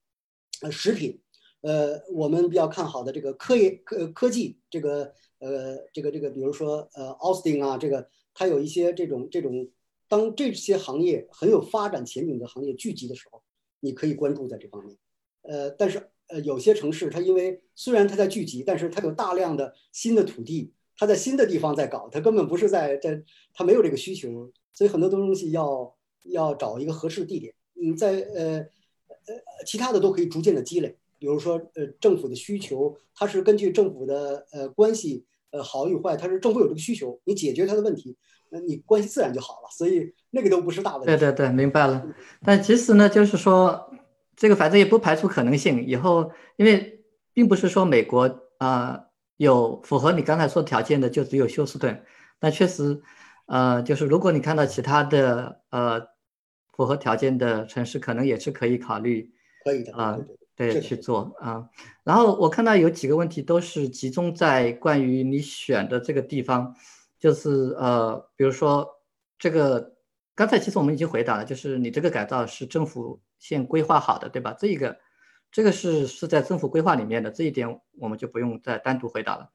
[0.62, 1.20] 呃食品，
[1.62, 9.68] 呃，我们比较看好的这个科研科科技，这个呃这个这个，比如说呃，Austin 啊，这个它有一些这种这种，
[10.06, 13.42] 当这些行业很有发展前景的行业聚集的时候，
[13.80, 14.96] 你可以关注在这方面，
[15.42, 16.08] 呃，但是。
[16.28, 23.22] 呃，有些城市它因为虽然它在聚集，但是它有大量的新的土地，它在新的地方在搞，它根本不是在在，
[23.54, 25.94] 它没有这个需求，所以很多东西要
[26.24, 27.54] 要找一个合适的地点。
[27.80, 29.34] 嗯，在呃呃
[29.66, 38.16] 其他的都可以逐渐的积累，比如说呃政府的需求，它是根据政府的呃关系呃好与坏，它是政府有这个需求，你解决它的问题，
[38.50, 41.06] 那你关系自然就好了，所以那个都不是大问题。
[41.06, 42.06] 对对对，明白了。
[42.44, 43.87] 但其实呢，就是说。
[44.38, 49.06] 这个反正也不排除可能性，以后因为并不是说美国啊
[49.36, 52.04] 有符合你刚才说条件的就只有休斯顿，
[52.38, 53.02] 但确实，
[53.46, 56.00] 呃，就是如果你看到其他的呃
[56.72, 59.28] 符合条件的城市，可能也是可以考虑，
[59.64, 60.16] 可以的啊，
[60.54, 61.68] 对，去做啊。
[62.04, 66.76] 然后我看到有几个问题都是集中在关于你选的这个地方，
[67.18, 68.88] 就是呃，比如说
[69.36, 69.94] 这个
[70.36, 73.20] 刚才其实我们已经回答了，就是你这个改造是政府。
[73.38, 74.54] 先规划好的，对吧？
[74.58, 74.98] 这一个，
[75.50, 79.50] 这个是是在政府规划里面的，这一点我们就不用再单独回答了。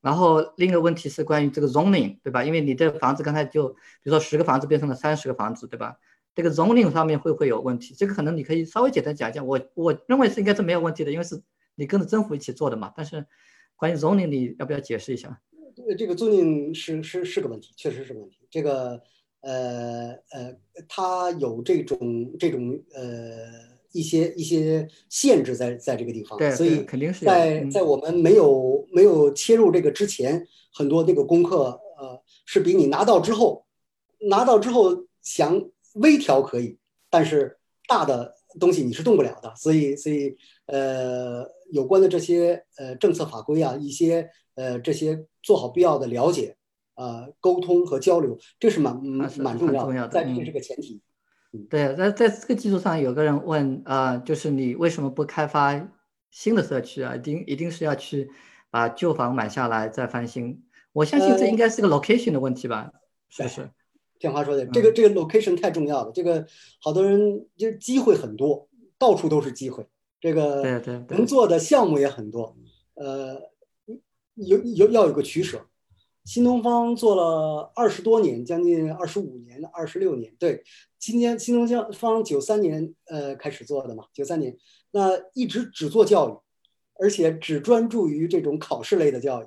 [0.00, 2.44] 然后另一个问题是关于这个 zoning，对吧？
[2.44, 5.96] 因为你的房子刚才就，比如说十个房子变成了三十个房子，对吧？
[6.34, 7.94] 这个 zoning 上面会不会有问题？
[7.94, 9.46] 这个可能你可以稍微简单讲一讲。
[9.46, 11.40] 我我认为是应该是没有问题的，因为是
[11.76, 12.92] 你跟着政府一起做的嘛。
[12.96, 13.26] 但是
[13.76, 15.40] 关于 zoning，你要不要解释一下？
[15.96, 18.46] 这个 zoning 是是是个问题，确实是个问题。
[18.50, 19.02] 这个。
[19.42, 20.56] 呃呃，
[20.88, 33.66] 它有这种这种呃一些一些限制在在这个地方，所以肯定是在在我们没有没有切入这个之前，很多那个功课呃是比你拿到之后
[34.30, 36.78] 拿到之后想微调可以，
[37.10, 37.58] 但是
[37.88, 40.36] 大的东西你是动不了的，所以所以
[40.66, 46.56] 呃有关的这些呃政策法规啊，一些呃这些做好必要的了解。
[47.02, 51.00] 呃，沟通和交流，这是蛮蛮重要的，在这是个前提。
[51.68, 55.88] 对，在在这个基础上，有个人问啊，就是你为什么不开发
[56.30, 57.16] 新的社区啊？
[57.16, 58.30] 一定一定是要去
[58.70, 60.62] 把旧房买下来再翻新？
[60.92, 62.92] 我相信这应该是个 location 的问题吧？
[63.28, 63.68] 是不是？
[64.20, 66.12] 天华说的，这个这个 location 太重要了。
[66.14, 66.46] 这个
[66.80, 69.84] 好多人就是机会很多，到处都是机会。
[70.20, 72.56] 这个对对，能做的项目也很多。
[72.94, 73.40] 呃，
[74.36, 75.66] 有有要有个取舍。
[76.24, 80.62] 新东方做了二十多年，将近二十五年的二十六年，对，
[80.98, 84.56] 今年新东方九三年呃开始做的嘛，九三年
[84.92, 86.38] 那一直只做教育，
[87.02, 89.46] 而且只专注于这种考试类的教育，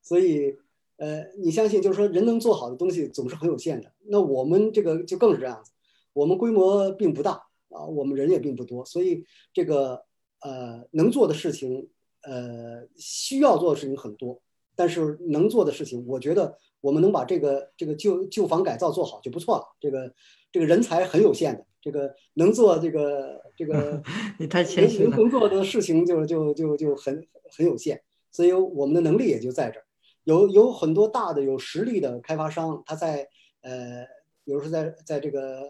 [0.00, 0.56] 所以
[0.96, 3.92] 呃你相信就是说人能做好的东西总是很有限的。
[4.06, 5.72] 那我们这个就更是这样子，
[6.12, 7.32] 我们规模并不大
[7.70, 10.04] 啊，我们人也并不多，所以这个
[10.40, 11.88] 呃能做的事情
[12.22, 14.40] 呃需要做的事情很多，
[14.74, 16.58] 但是能做的事情，我觉得。
[16.82, 19.64] 我们能把这个这个旧旧房改造做好就不错了。
[19.78, 20.12] 这个
[20.50, 24.02] 这个人才很有限的，这个能做这个这个
[24.40, 25.16] 你太谦虚了。
[25.16, 27.24] 能做的事情就就就就很
[27.56, 29.86] 很有限，所以我们的能力也就在这儿。
[30.24, 33.28] 有有很多大的有实力的开发商，他在
[33.60, 34.04] 呃，
[34.42, 35.60] 比如说在在这个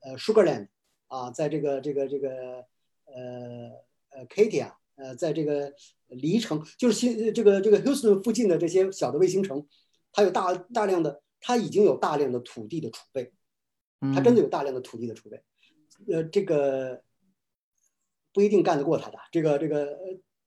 [0.00, 0.66] 呃 Sugarland
[1.06, 2.28] 啊，在这个这个这个
[3.04, 3.70] 呃
[4.10, 5.72] 呃 Katia 呃，在这个
[6.08, 9.66] 离城就是新这个这个 Houston 附近的这些小的卫星城。
[10.12, 13.30] 它有大大量的，它已经有大量的土地的储备，
[14.14, 15.42] 它真的有大量的土地的储备，
[16.10, 17.02] 呃，这个
[18.32, 19.18] 不一定干得过它的。
[19.30, 19.98] 这个这个，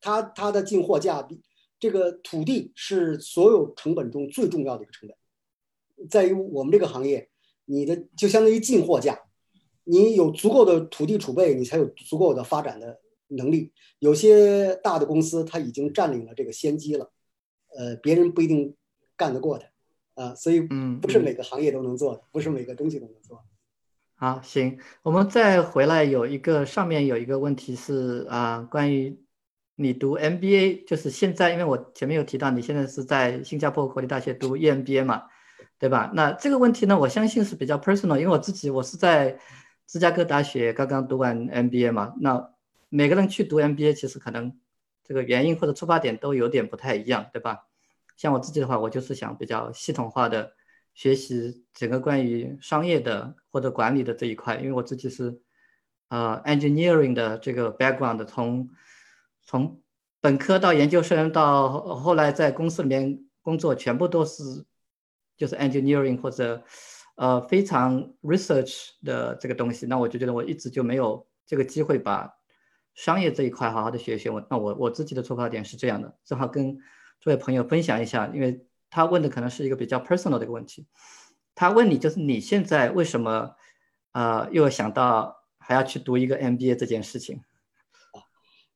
[0.01, 1.43] 它它的进货价比
[1.79, 7.29] 这个土地是所有成本中最重要的一个成本，在于我们这个行业，
[7.65, 9.19] 你的就相当于进货价，
[9.83, 12.99] 你有足够的土地储备，你才有足够的发展的
[13.29, 13.71] 能力。
[13.99, 17.11] 有些大的公司，它已经占领了这个先机了，
[17.75, 18.75] 呃，别人不一定。
[19.19, 19.65] 干得过的，
[20.13, 23.43] 啊，所以嗯，不是每个行业都能做的，不是每个东西都能做。
[24.15, 29.19] 好，行，我们再回来有一个上面有一个问题是啊，关于
[29.75, 35.23] 你读 MBA，就是现在，因为我前面有提到你现在是在新加坡国立大学读 EMBA 嘛，
[35.77, 36.09] 对吧？
[36.13, 39.37] 那这个问题呢，我相信是比较 personal，因为我自己我是在
[39.85, 42.51] 芝加哥大学刚刚读完 MBA 嘛，那
[42.89, 44.59] 每个人去读 MBA 其实可能
[45.03, 47.67] 这个原因或者出发点都有点不太一样，对吧？
[48.17, 50.53] 像我自己的话，我就是想比较系统化的
[50.93, 55.39] 学习整个关于商业的或者管理的这一块，因为我自己是
[56.09, 58.69] 呃 engineering 的这个 background，从
[59.43, 59.81] 从
[60.19, 64.65] 本科到研究生到后来在公司里面工作，全部都是
[65.37, 66.61] 就是 engineering 或者
[67.15, 72.29] 呃非常 research 的这个东西，那我就觉得我一直就没有这个机会把
[72.99, 74.29] 商业这一块好好的学一学。
[74.29, 76.77] 我那我我自己的出发点是这样的，正好跟。
[77.21, 80.87] 这位朋友分享一下，因为他问的可能是一个比较 personal 的一个问题。
[81.53, 83.55] 他问你，就是你现在为什么，
[84.13, 87.41] 呃，又想到还要去读一个 MBA 这件事情？
[88.13, 88.23] 啊，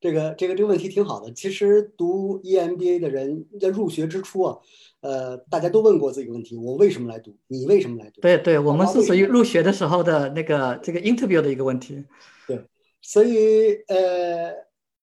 [0.02, 1.32] 这个这个这个问题挺好的。
[1.32, 4.58] 其实读 EMBA 的人在入学之初啊，
[5.00, 7.38] 呃，大家都问过这个问题：我为什么来读？
[7.48, 8.20] 你为什么来读？
[8.20, 12.04] 对对，我们是属于入学的时候的那个这个 interview 的一个问题。
[12.46, 12.62] 对，
[13.04, 14.54] 所以呃，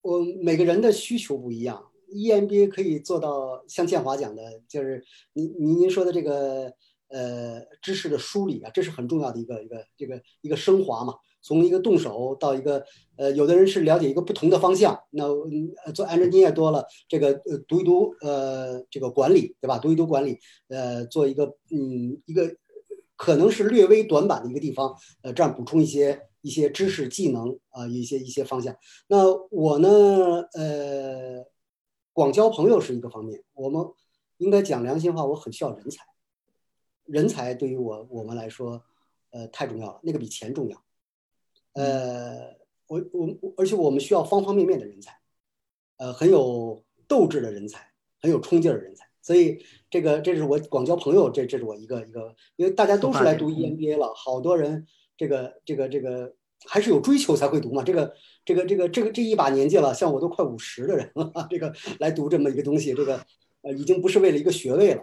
[0.00, 1.86] 我每个人的需求不一样。
[2.12, 5.04] EMBA 可以做到像建华讲的，就是
[5.34, 6.72] 您您您说的这个
[7.08, 11.14] 呃知识的梳理啊，这是很重要的一个一个这个一个升华嘛。
[11.42, 12.84] 从一个动手到一个
[13.16, 15.24] 呃，有的人是了解一个不同的方向，那
[15.92, 19.78] 做 engineer 多了，这个呃读一读呃这个管理对吧？
[19.78, 22.56] 读一读管理，呃做一个嗯一个
[23.16, 28.76] 可能是略微短板的一个地方，呃这样补充一些一些知识技能啊一些一些方向。
[29.08, 29.88] 那我呢
[30.54, 31.44] 呃。
[32.12, 33.82] 广交朋友是一个方面，我们
[34.38, 36.04] 应该讲良心话，我很需要人才，
[37.04, 38.82] 人才对于我我们来说，
[39.30, 40.82] 呃，太重要了，那个比钱重要。
[41.72, 42.56] 呃，
[42.88, 45.18] 我我而且我们需要方方面面的人才，
[45.98, 49.08] 呃，很有斗志的人才，很有冲劲儿的人才。
[49.22, 54.84] 所以这个这是我广交朋友，这这是我一个一个，因为大家都是来读 EMBA 了，好多人
[55.20, 56.32] 这个这个这个
[56.66, 58.12] 还是有追求才会读嘛，这个。
[58.42, 63.20] 这个这个这个这一把年纪了，像我都快五十的人了， 这个来读这么一个东西，这个
[63.62, 65.02] 呃已经不是为了一个学位了，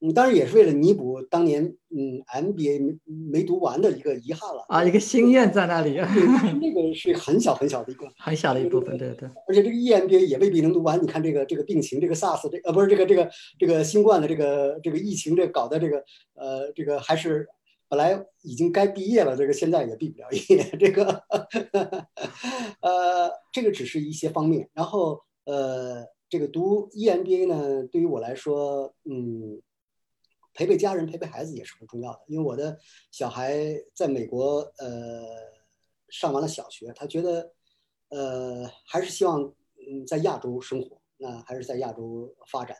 [0.00, 5.96] 嗯，当然也是为了弥补当年嗯 MBA 没没读完的一个遗憾了啊，一个心愿在那里。
[6.62, 9.28] 那个是很小很小的一个 很小的一部分，对对。
[9.48, 11.02] 而且这个 EMBA 也未必能读完。
[11.02, 13.28] 你看这个这个病情，这个 SARS 这呃不是这个这个
[13.58, 15.98] 这个新冠的这个这个疫情这搞的这个
[16.34, 17.48] 呃这个还是。
[17.88, 20.64] 本来已经该毕业了，这个现在也毕不了业。
[20.78, 21.22] 这个，
[22.80, 24.68] 呃，这个只是一些方面。
[24.72, 29.62] 然后，呃，这个读 EMBA 呢，对于我来说，嗯，
[30.52, 32.20] 陪陪家人、陪陪孩子也是很重要的。
[32.26, 32.76] 因为我的
[33.12, 33.54] 小孩
[33.94, 35.24] 在美国，呃，
[36.08, 37.52] 上完了小学，他觉得，
[38.08, 42.76] 呃，还是希望，嗯，在亚洲生活，那还是在亚洲发展。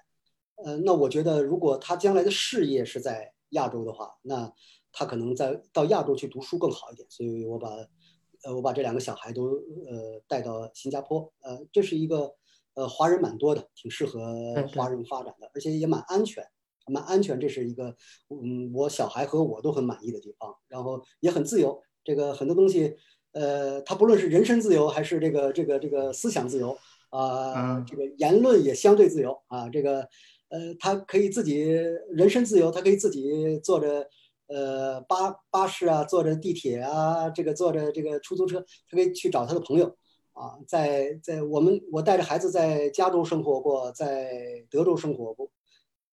[0.65, 4.53] 呃，那我觉得，如果他将来的事业是在亚洲的话，那
[4.99, 7.69] 他可能在到亚洲去读书更好一点，所以我把，
[8.45, 9.45] 呃，我把这两个小孩都
[9.87, 12.35] 呃带到新加坡，呃，这是一个
[12.73, 14.19] 呃华人蛮多的，挺适合
[14.75, 16.43] 华人发展的，而且也蛮安全，
[16.87, 17.95] 蛮安全，这是一个
[18.31, 22.97] 嗯我小孩和我都很满意的地方，然后也很自由，这个很多东西，
[23.33, 26.75] 呃，他不论是人身自由还是这个这个这个思想自由
[27.11, 30.09] 啊，这个言论也相对自由啊，这个
[30.49, 31.61] 呃，他可以自己
[32.13, 34.09] 人身自由，他可以自己坐着
[34.49, 39.87] 呃巴巴士啊，坐着地铁啊，这个坐着这个出租车，他可以去找他的朋友
[40.33, 45.51] 啊，在在我们我带着孩子在加州生活过，在德州生活过，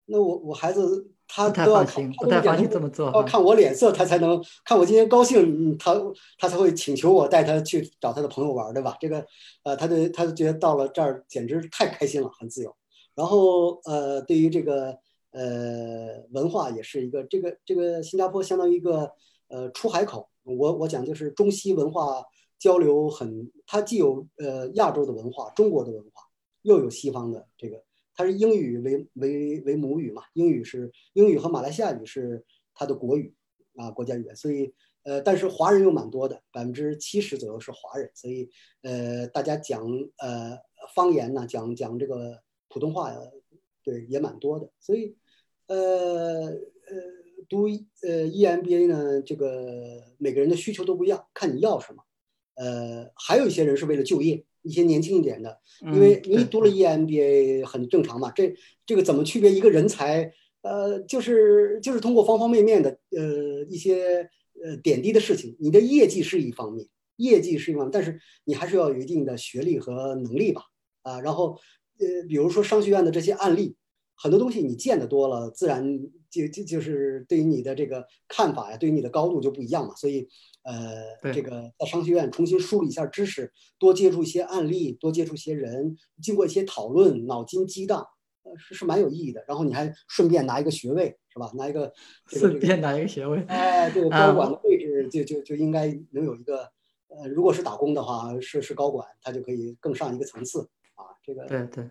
[0.07, 1.11] 那我我孩子。
[1.31, 5.95] 他都要看，不太放心这么做，要看我脸色，他才能看我今天高兴，他
[6.39, 8.97] 他才会请求我带他去找他的朋友玩，对吧？
[8.99, 9.23] 这个，
[9.63, 12.75] 呃，他就他就觉得到了这儿简直太开心了，很自由。
[13.15, 14.97] 然后，呃，对于这个
[15.33, 19.13] 呃文化也是一个，这个这个新加坡相当于一个
[19.49, 20.29] 呃出海口。
[20.43, 22.25] 我我讲就是中西文化
[22.59, 26.23] 交流很，它既有呃亚洲的文化、中国的文化，
[26.63, 27.85] 又有西方的这个。
[28.15, 30.23] 它是英语为为为母语嘛？
[30.33, 32.45] 英语是英语和马来西亚语是
[32.75, 33.33] 它的国语
[33.77, 34.35] 啊，国家语言。
[34.35, 34.75] 所以
[35.05, 38.11] 呃，但是华人又蛮多的，百分之七十左右是华人。
[38.15, 38.51] 所以
[38.83, 39.81] 呃，大家讲
[40.17, 40.59] 呃
[40.97, 43.21] 方言呢，讲讲这个普通话呀，
[43.89, 44.70] 对也蛮多的。
[44.81, 45.16] 所以
[45.66, 45.77] 呃
[46.47, 46.59] 呃，
[47.48, 47.66] 读
[48.02, 52.02] 呃 EMBA 呢，这个每个人的需求都不一样，看你要什么。
[52.56, 54.44] 呃，还有一些人是为了就业。
[54.62, 58.31] 一些年轻一点的，因为你读了 EMBA 很正常嘛。
[58.32, 58.55] 这
[58.85, 60.31] 这个怎么区别一个人才？
[60.60, 64.28] 呃，就是就是通过方方面面的呃一些
[64.62, 65.56] 呃点滴的事情。
[65.59, 66.86] 你的业绩是一方面，
[67.16, 70.62] 业绩是一方面，但是你还是要有一定的学历和能力吧。
[71.02, 71.59] 啊，然后
[71.99, 73.77] 呃，比如说商学院的这些案例，
[74.15, 75.99] 很多东西你见得多了，自然
[76.31, 79.95] 就就就是对于你的这个看法呀，对于你的高度就不一样嘛。
[79.95, 80.29] 所以。
[80.65, 88.07] 呃，这个在商学院重新梳理一下知识，多接触一些案例，多接触一些人，经过一些讨论，脑筋激荡，
[88.43, 89.43] 呃，是是蛮有意义的。
[89.49, 91.51] 然后你还顺便拿一个学位，是吧？
[91.55, 91.91] 拿一 个
[92.27, 96.69] 顺便拿一个学位，哎，这个高管的位置就就就应该能有一个，
[97.07, 100.78] 呃，如果是打工的话，是是高管，他就可以更上一个层次啊。
[101.29, 101.91] 这个对对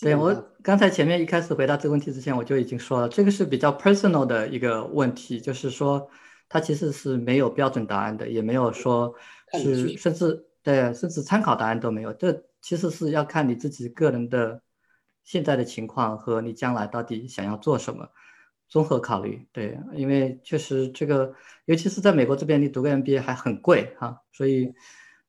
[0.00, 6.08] 对，我刚才前面一开始回答这个问题之前，我就已经说了，这个是比较 personal 的一个问题，就是说。
[6.46, 9.12] 它其实是没有标准答案的，也没有说
[9.54, 12.12] 是甚至对，甚至参考答案都没有。
[12.12, 14.62] 这其实是要看你自己个人的
[15.24, 18.08] 现在的情况和你将来到底想要做什么，
[18.68, 19.48] 综合考虑。
[19.52, 21.32] 对，因为确实这个，
[21.64, 24.72] 尤其是在美国这边，你读个 MBA 还很贵哈，所以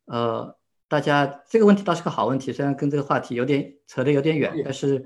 [0.06, 0.56] 呃，
[0.88, 5.03] 大家这个问题倒是个好问题，虽然跟这个话题有点扯得有点远，但是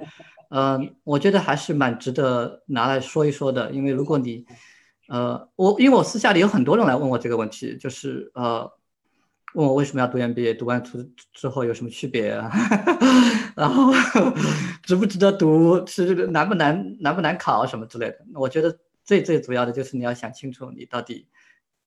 [0.49, 4.45] 嗯，我觉得还是蛮值得拿来说一说的，因为如果你。
[5.11, 8.71] 呃，我因为我私下里有很多人来问我这个问题，就是呃，
[9.55, 11.03] 问我为什么要读 MBA，读完出
[11.33, 12.51] 之后有什么区别啊？
[13.57, 13.91] 然后
[14.83, 18.19] 值不值得读，是难不难，难不难考什么之类的。
[18.35, 21.25] 我觉得最最主要的就是你要想清楚，你到底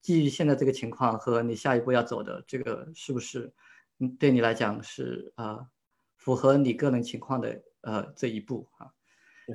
[0.01, 3.53] 基于现在这个情况和你下一步要走的这个是不是，嗯，
[4.19, 5.67] 对你来讲是呃
[6.17, 8.89] 符合你个人情况的呃这一步啊。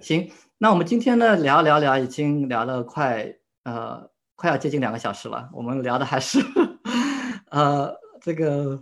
[0.02, 3.38] 行，那我们今天呢聊聊聊，已经聊了快。
[3.64, 6.40] 呃，快要接近两个小时了，我们聊的还是，
[7.52, 8.82] 呃，这个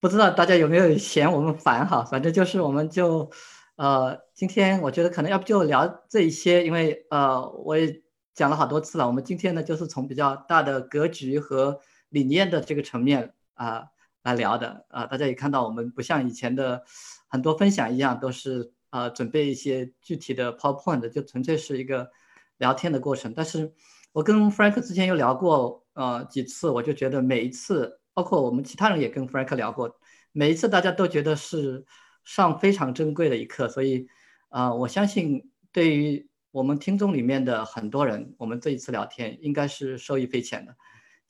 [0.00, 2.02] 不知道大家有没有嫌我们烦哈？
[2.02, 3.30] 反正就是我们就，
[3.76, 8.02] 呃，今天我觉得可能要不就聊这一些，因为呃，我也
[8.34, 9.06] 讲了好多次了。
[9.06, 11.78] 我们今天呢，就是从比较大的格局和
[12.08, 13.84] 理念的这个层面啊
[14.22, 15.06] 来聊的啊。
[15.06, 16.82] 大家也看到，我们不像以前的
[17.28, 22.10] 很多分享一样，都是呃准备一些具体的 PowerPoint，就纯粹是一个
[22.58, 23.72] 聊天的过程，但是。
[24.12, 30.00] 我跟 Frank 之前有聊过，呃，几次，我就觉得每一次，包括我们其他人也跟 Frank 聊过，
[30.32, 31.86] 每一次大家都觉得是
[32.24, 34.08] 上非常珍贵的一课，所以，
[34.48, 40.74] 啊，我相信对于我们听众里面的很多人，我们这一次聊天应该是受益匪浅的。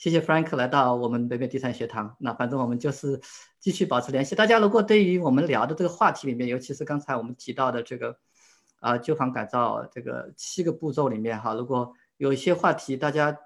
[0.00, 3.20] 谢谢 Frank 来到我们北美地产学堂，那反正我们就是
[3.58, 4.34] 继续保持联系。
[4.34, 8.18] 大家如果对于我们聊的这个话题里面，尤其是刚才我们提到的这个，
[8.78, 13.38] 啊，旧房改造这个七个步骤里面哈，如果有一些话题大家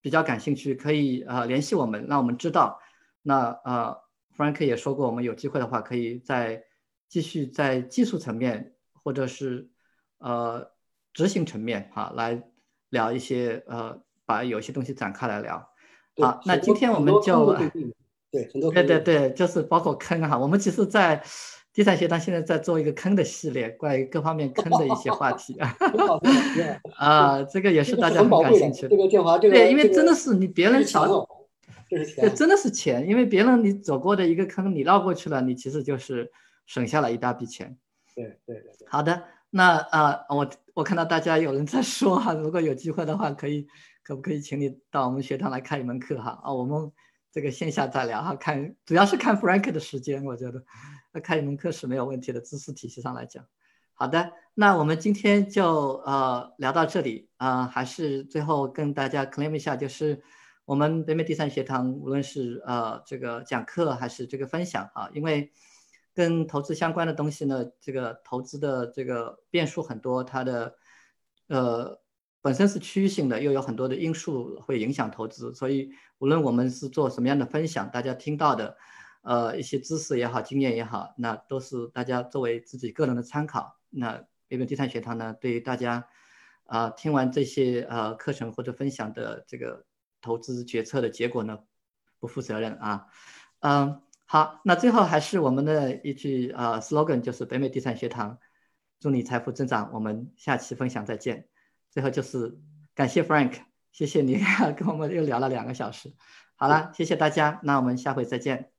[0.00, 2.80] 比较感兴趣，可以啊联系我们，让我们知道。
[3.22, 3.96] 那呃
[4.36, 6.64] ，Frank 也说过，我们有机会的话，可以在
[7.08, 9.70] 继续在技术层面或者是
[10.18, 10.68] 呃
[11.12, 12.42] 执行层面哈来
[12.88, 15.70] 聊一些呃，把有些东西展开来聊。
[16.18, 17.54] 好，那今天我们就
[18.30, 21.22] 对很多对对对，就是包括坑哈，我们其实，在。
[21.76, 25.76] 地产学堂现在在做一个坑的系列，关于各方面坑的一些话题啊。
[26.96, 28.88] 啊，这个也是大家很感兴趣的。
[28.88, 31.06] 这个建华，这个对，因为真的是你别人少，
[31.90, 33.06] 这是钱，真的是钱。
[33.06, 36.32] 因为别人你走过的一个坑，你绕过去了，你其实就是
[36.64, 37.76] 省下了一大笔钱。
[38.14, 38.88] 对对对对。
[38.88, 43.66] 好的，那啊，我我看到大家有人在说哈，如果有机会的话，可以
[44.06, 46.40] 可不可以请你到我们学堂来开一门课哈？
[46.44, 46.92] 啊，我们
[47.32, 50.64] 这个线下再聊哈，看主要是看 Frank 的时间，我觉得
[51.24, 53.44] 开一门课是没有问题的，知识体系上来讲。
[53.94, 60.22] 好的，那我们今天就呃聊到这里啊，还是最后跟大家 claim 一下，就是
[60.66, 65.50] 我们北美第三学堂无论是呃这个讲课还是这个分享啊，因为
[66.14, 70.76] 跟投资相关的东西呢，这个投资的这个变数很多，它的
[71.48, 71.98] 呃
[72.46, 78.76] 本身是区域性的，又有很多的因素会影响投资，所以无论我们是做什么样的分享，大家听到的
[79.22, 83.80] 呃一些知识也好，经验也好，那都是大家作为自己个人的参考。
[83.90, 86.06] 那北美地产学堂呢，对于大家，
[86.66, 89.84] 啊，听完这些呃课程或者分享的这个
[90.20, 91.58] 投资决策的结果呢，
[92.20, 93.08] 不负责任啊。
[93.58, 98.38] 嗯，好，那最后还是我们的一句呃 slogan，就是北美地产学堂，
[99.00, 99.90] 祝你财富增长。
[99.92, 101.48] 我们下期分享再见。
[101.96, 102.58] 最后就是
[102.94, 103.54] 感谢 Frank，
[103.90, 104.38] 谢谢你
[104.76, 106.12] 跟我们又聊了两个小时。
[106.54, 108.75] 好了，谢谢大家，那我们下回再见。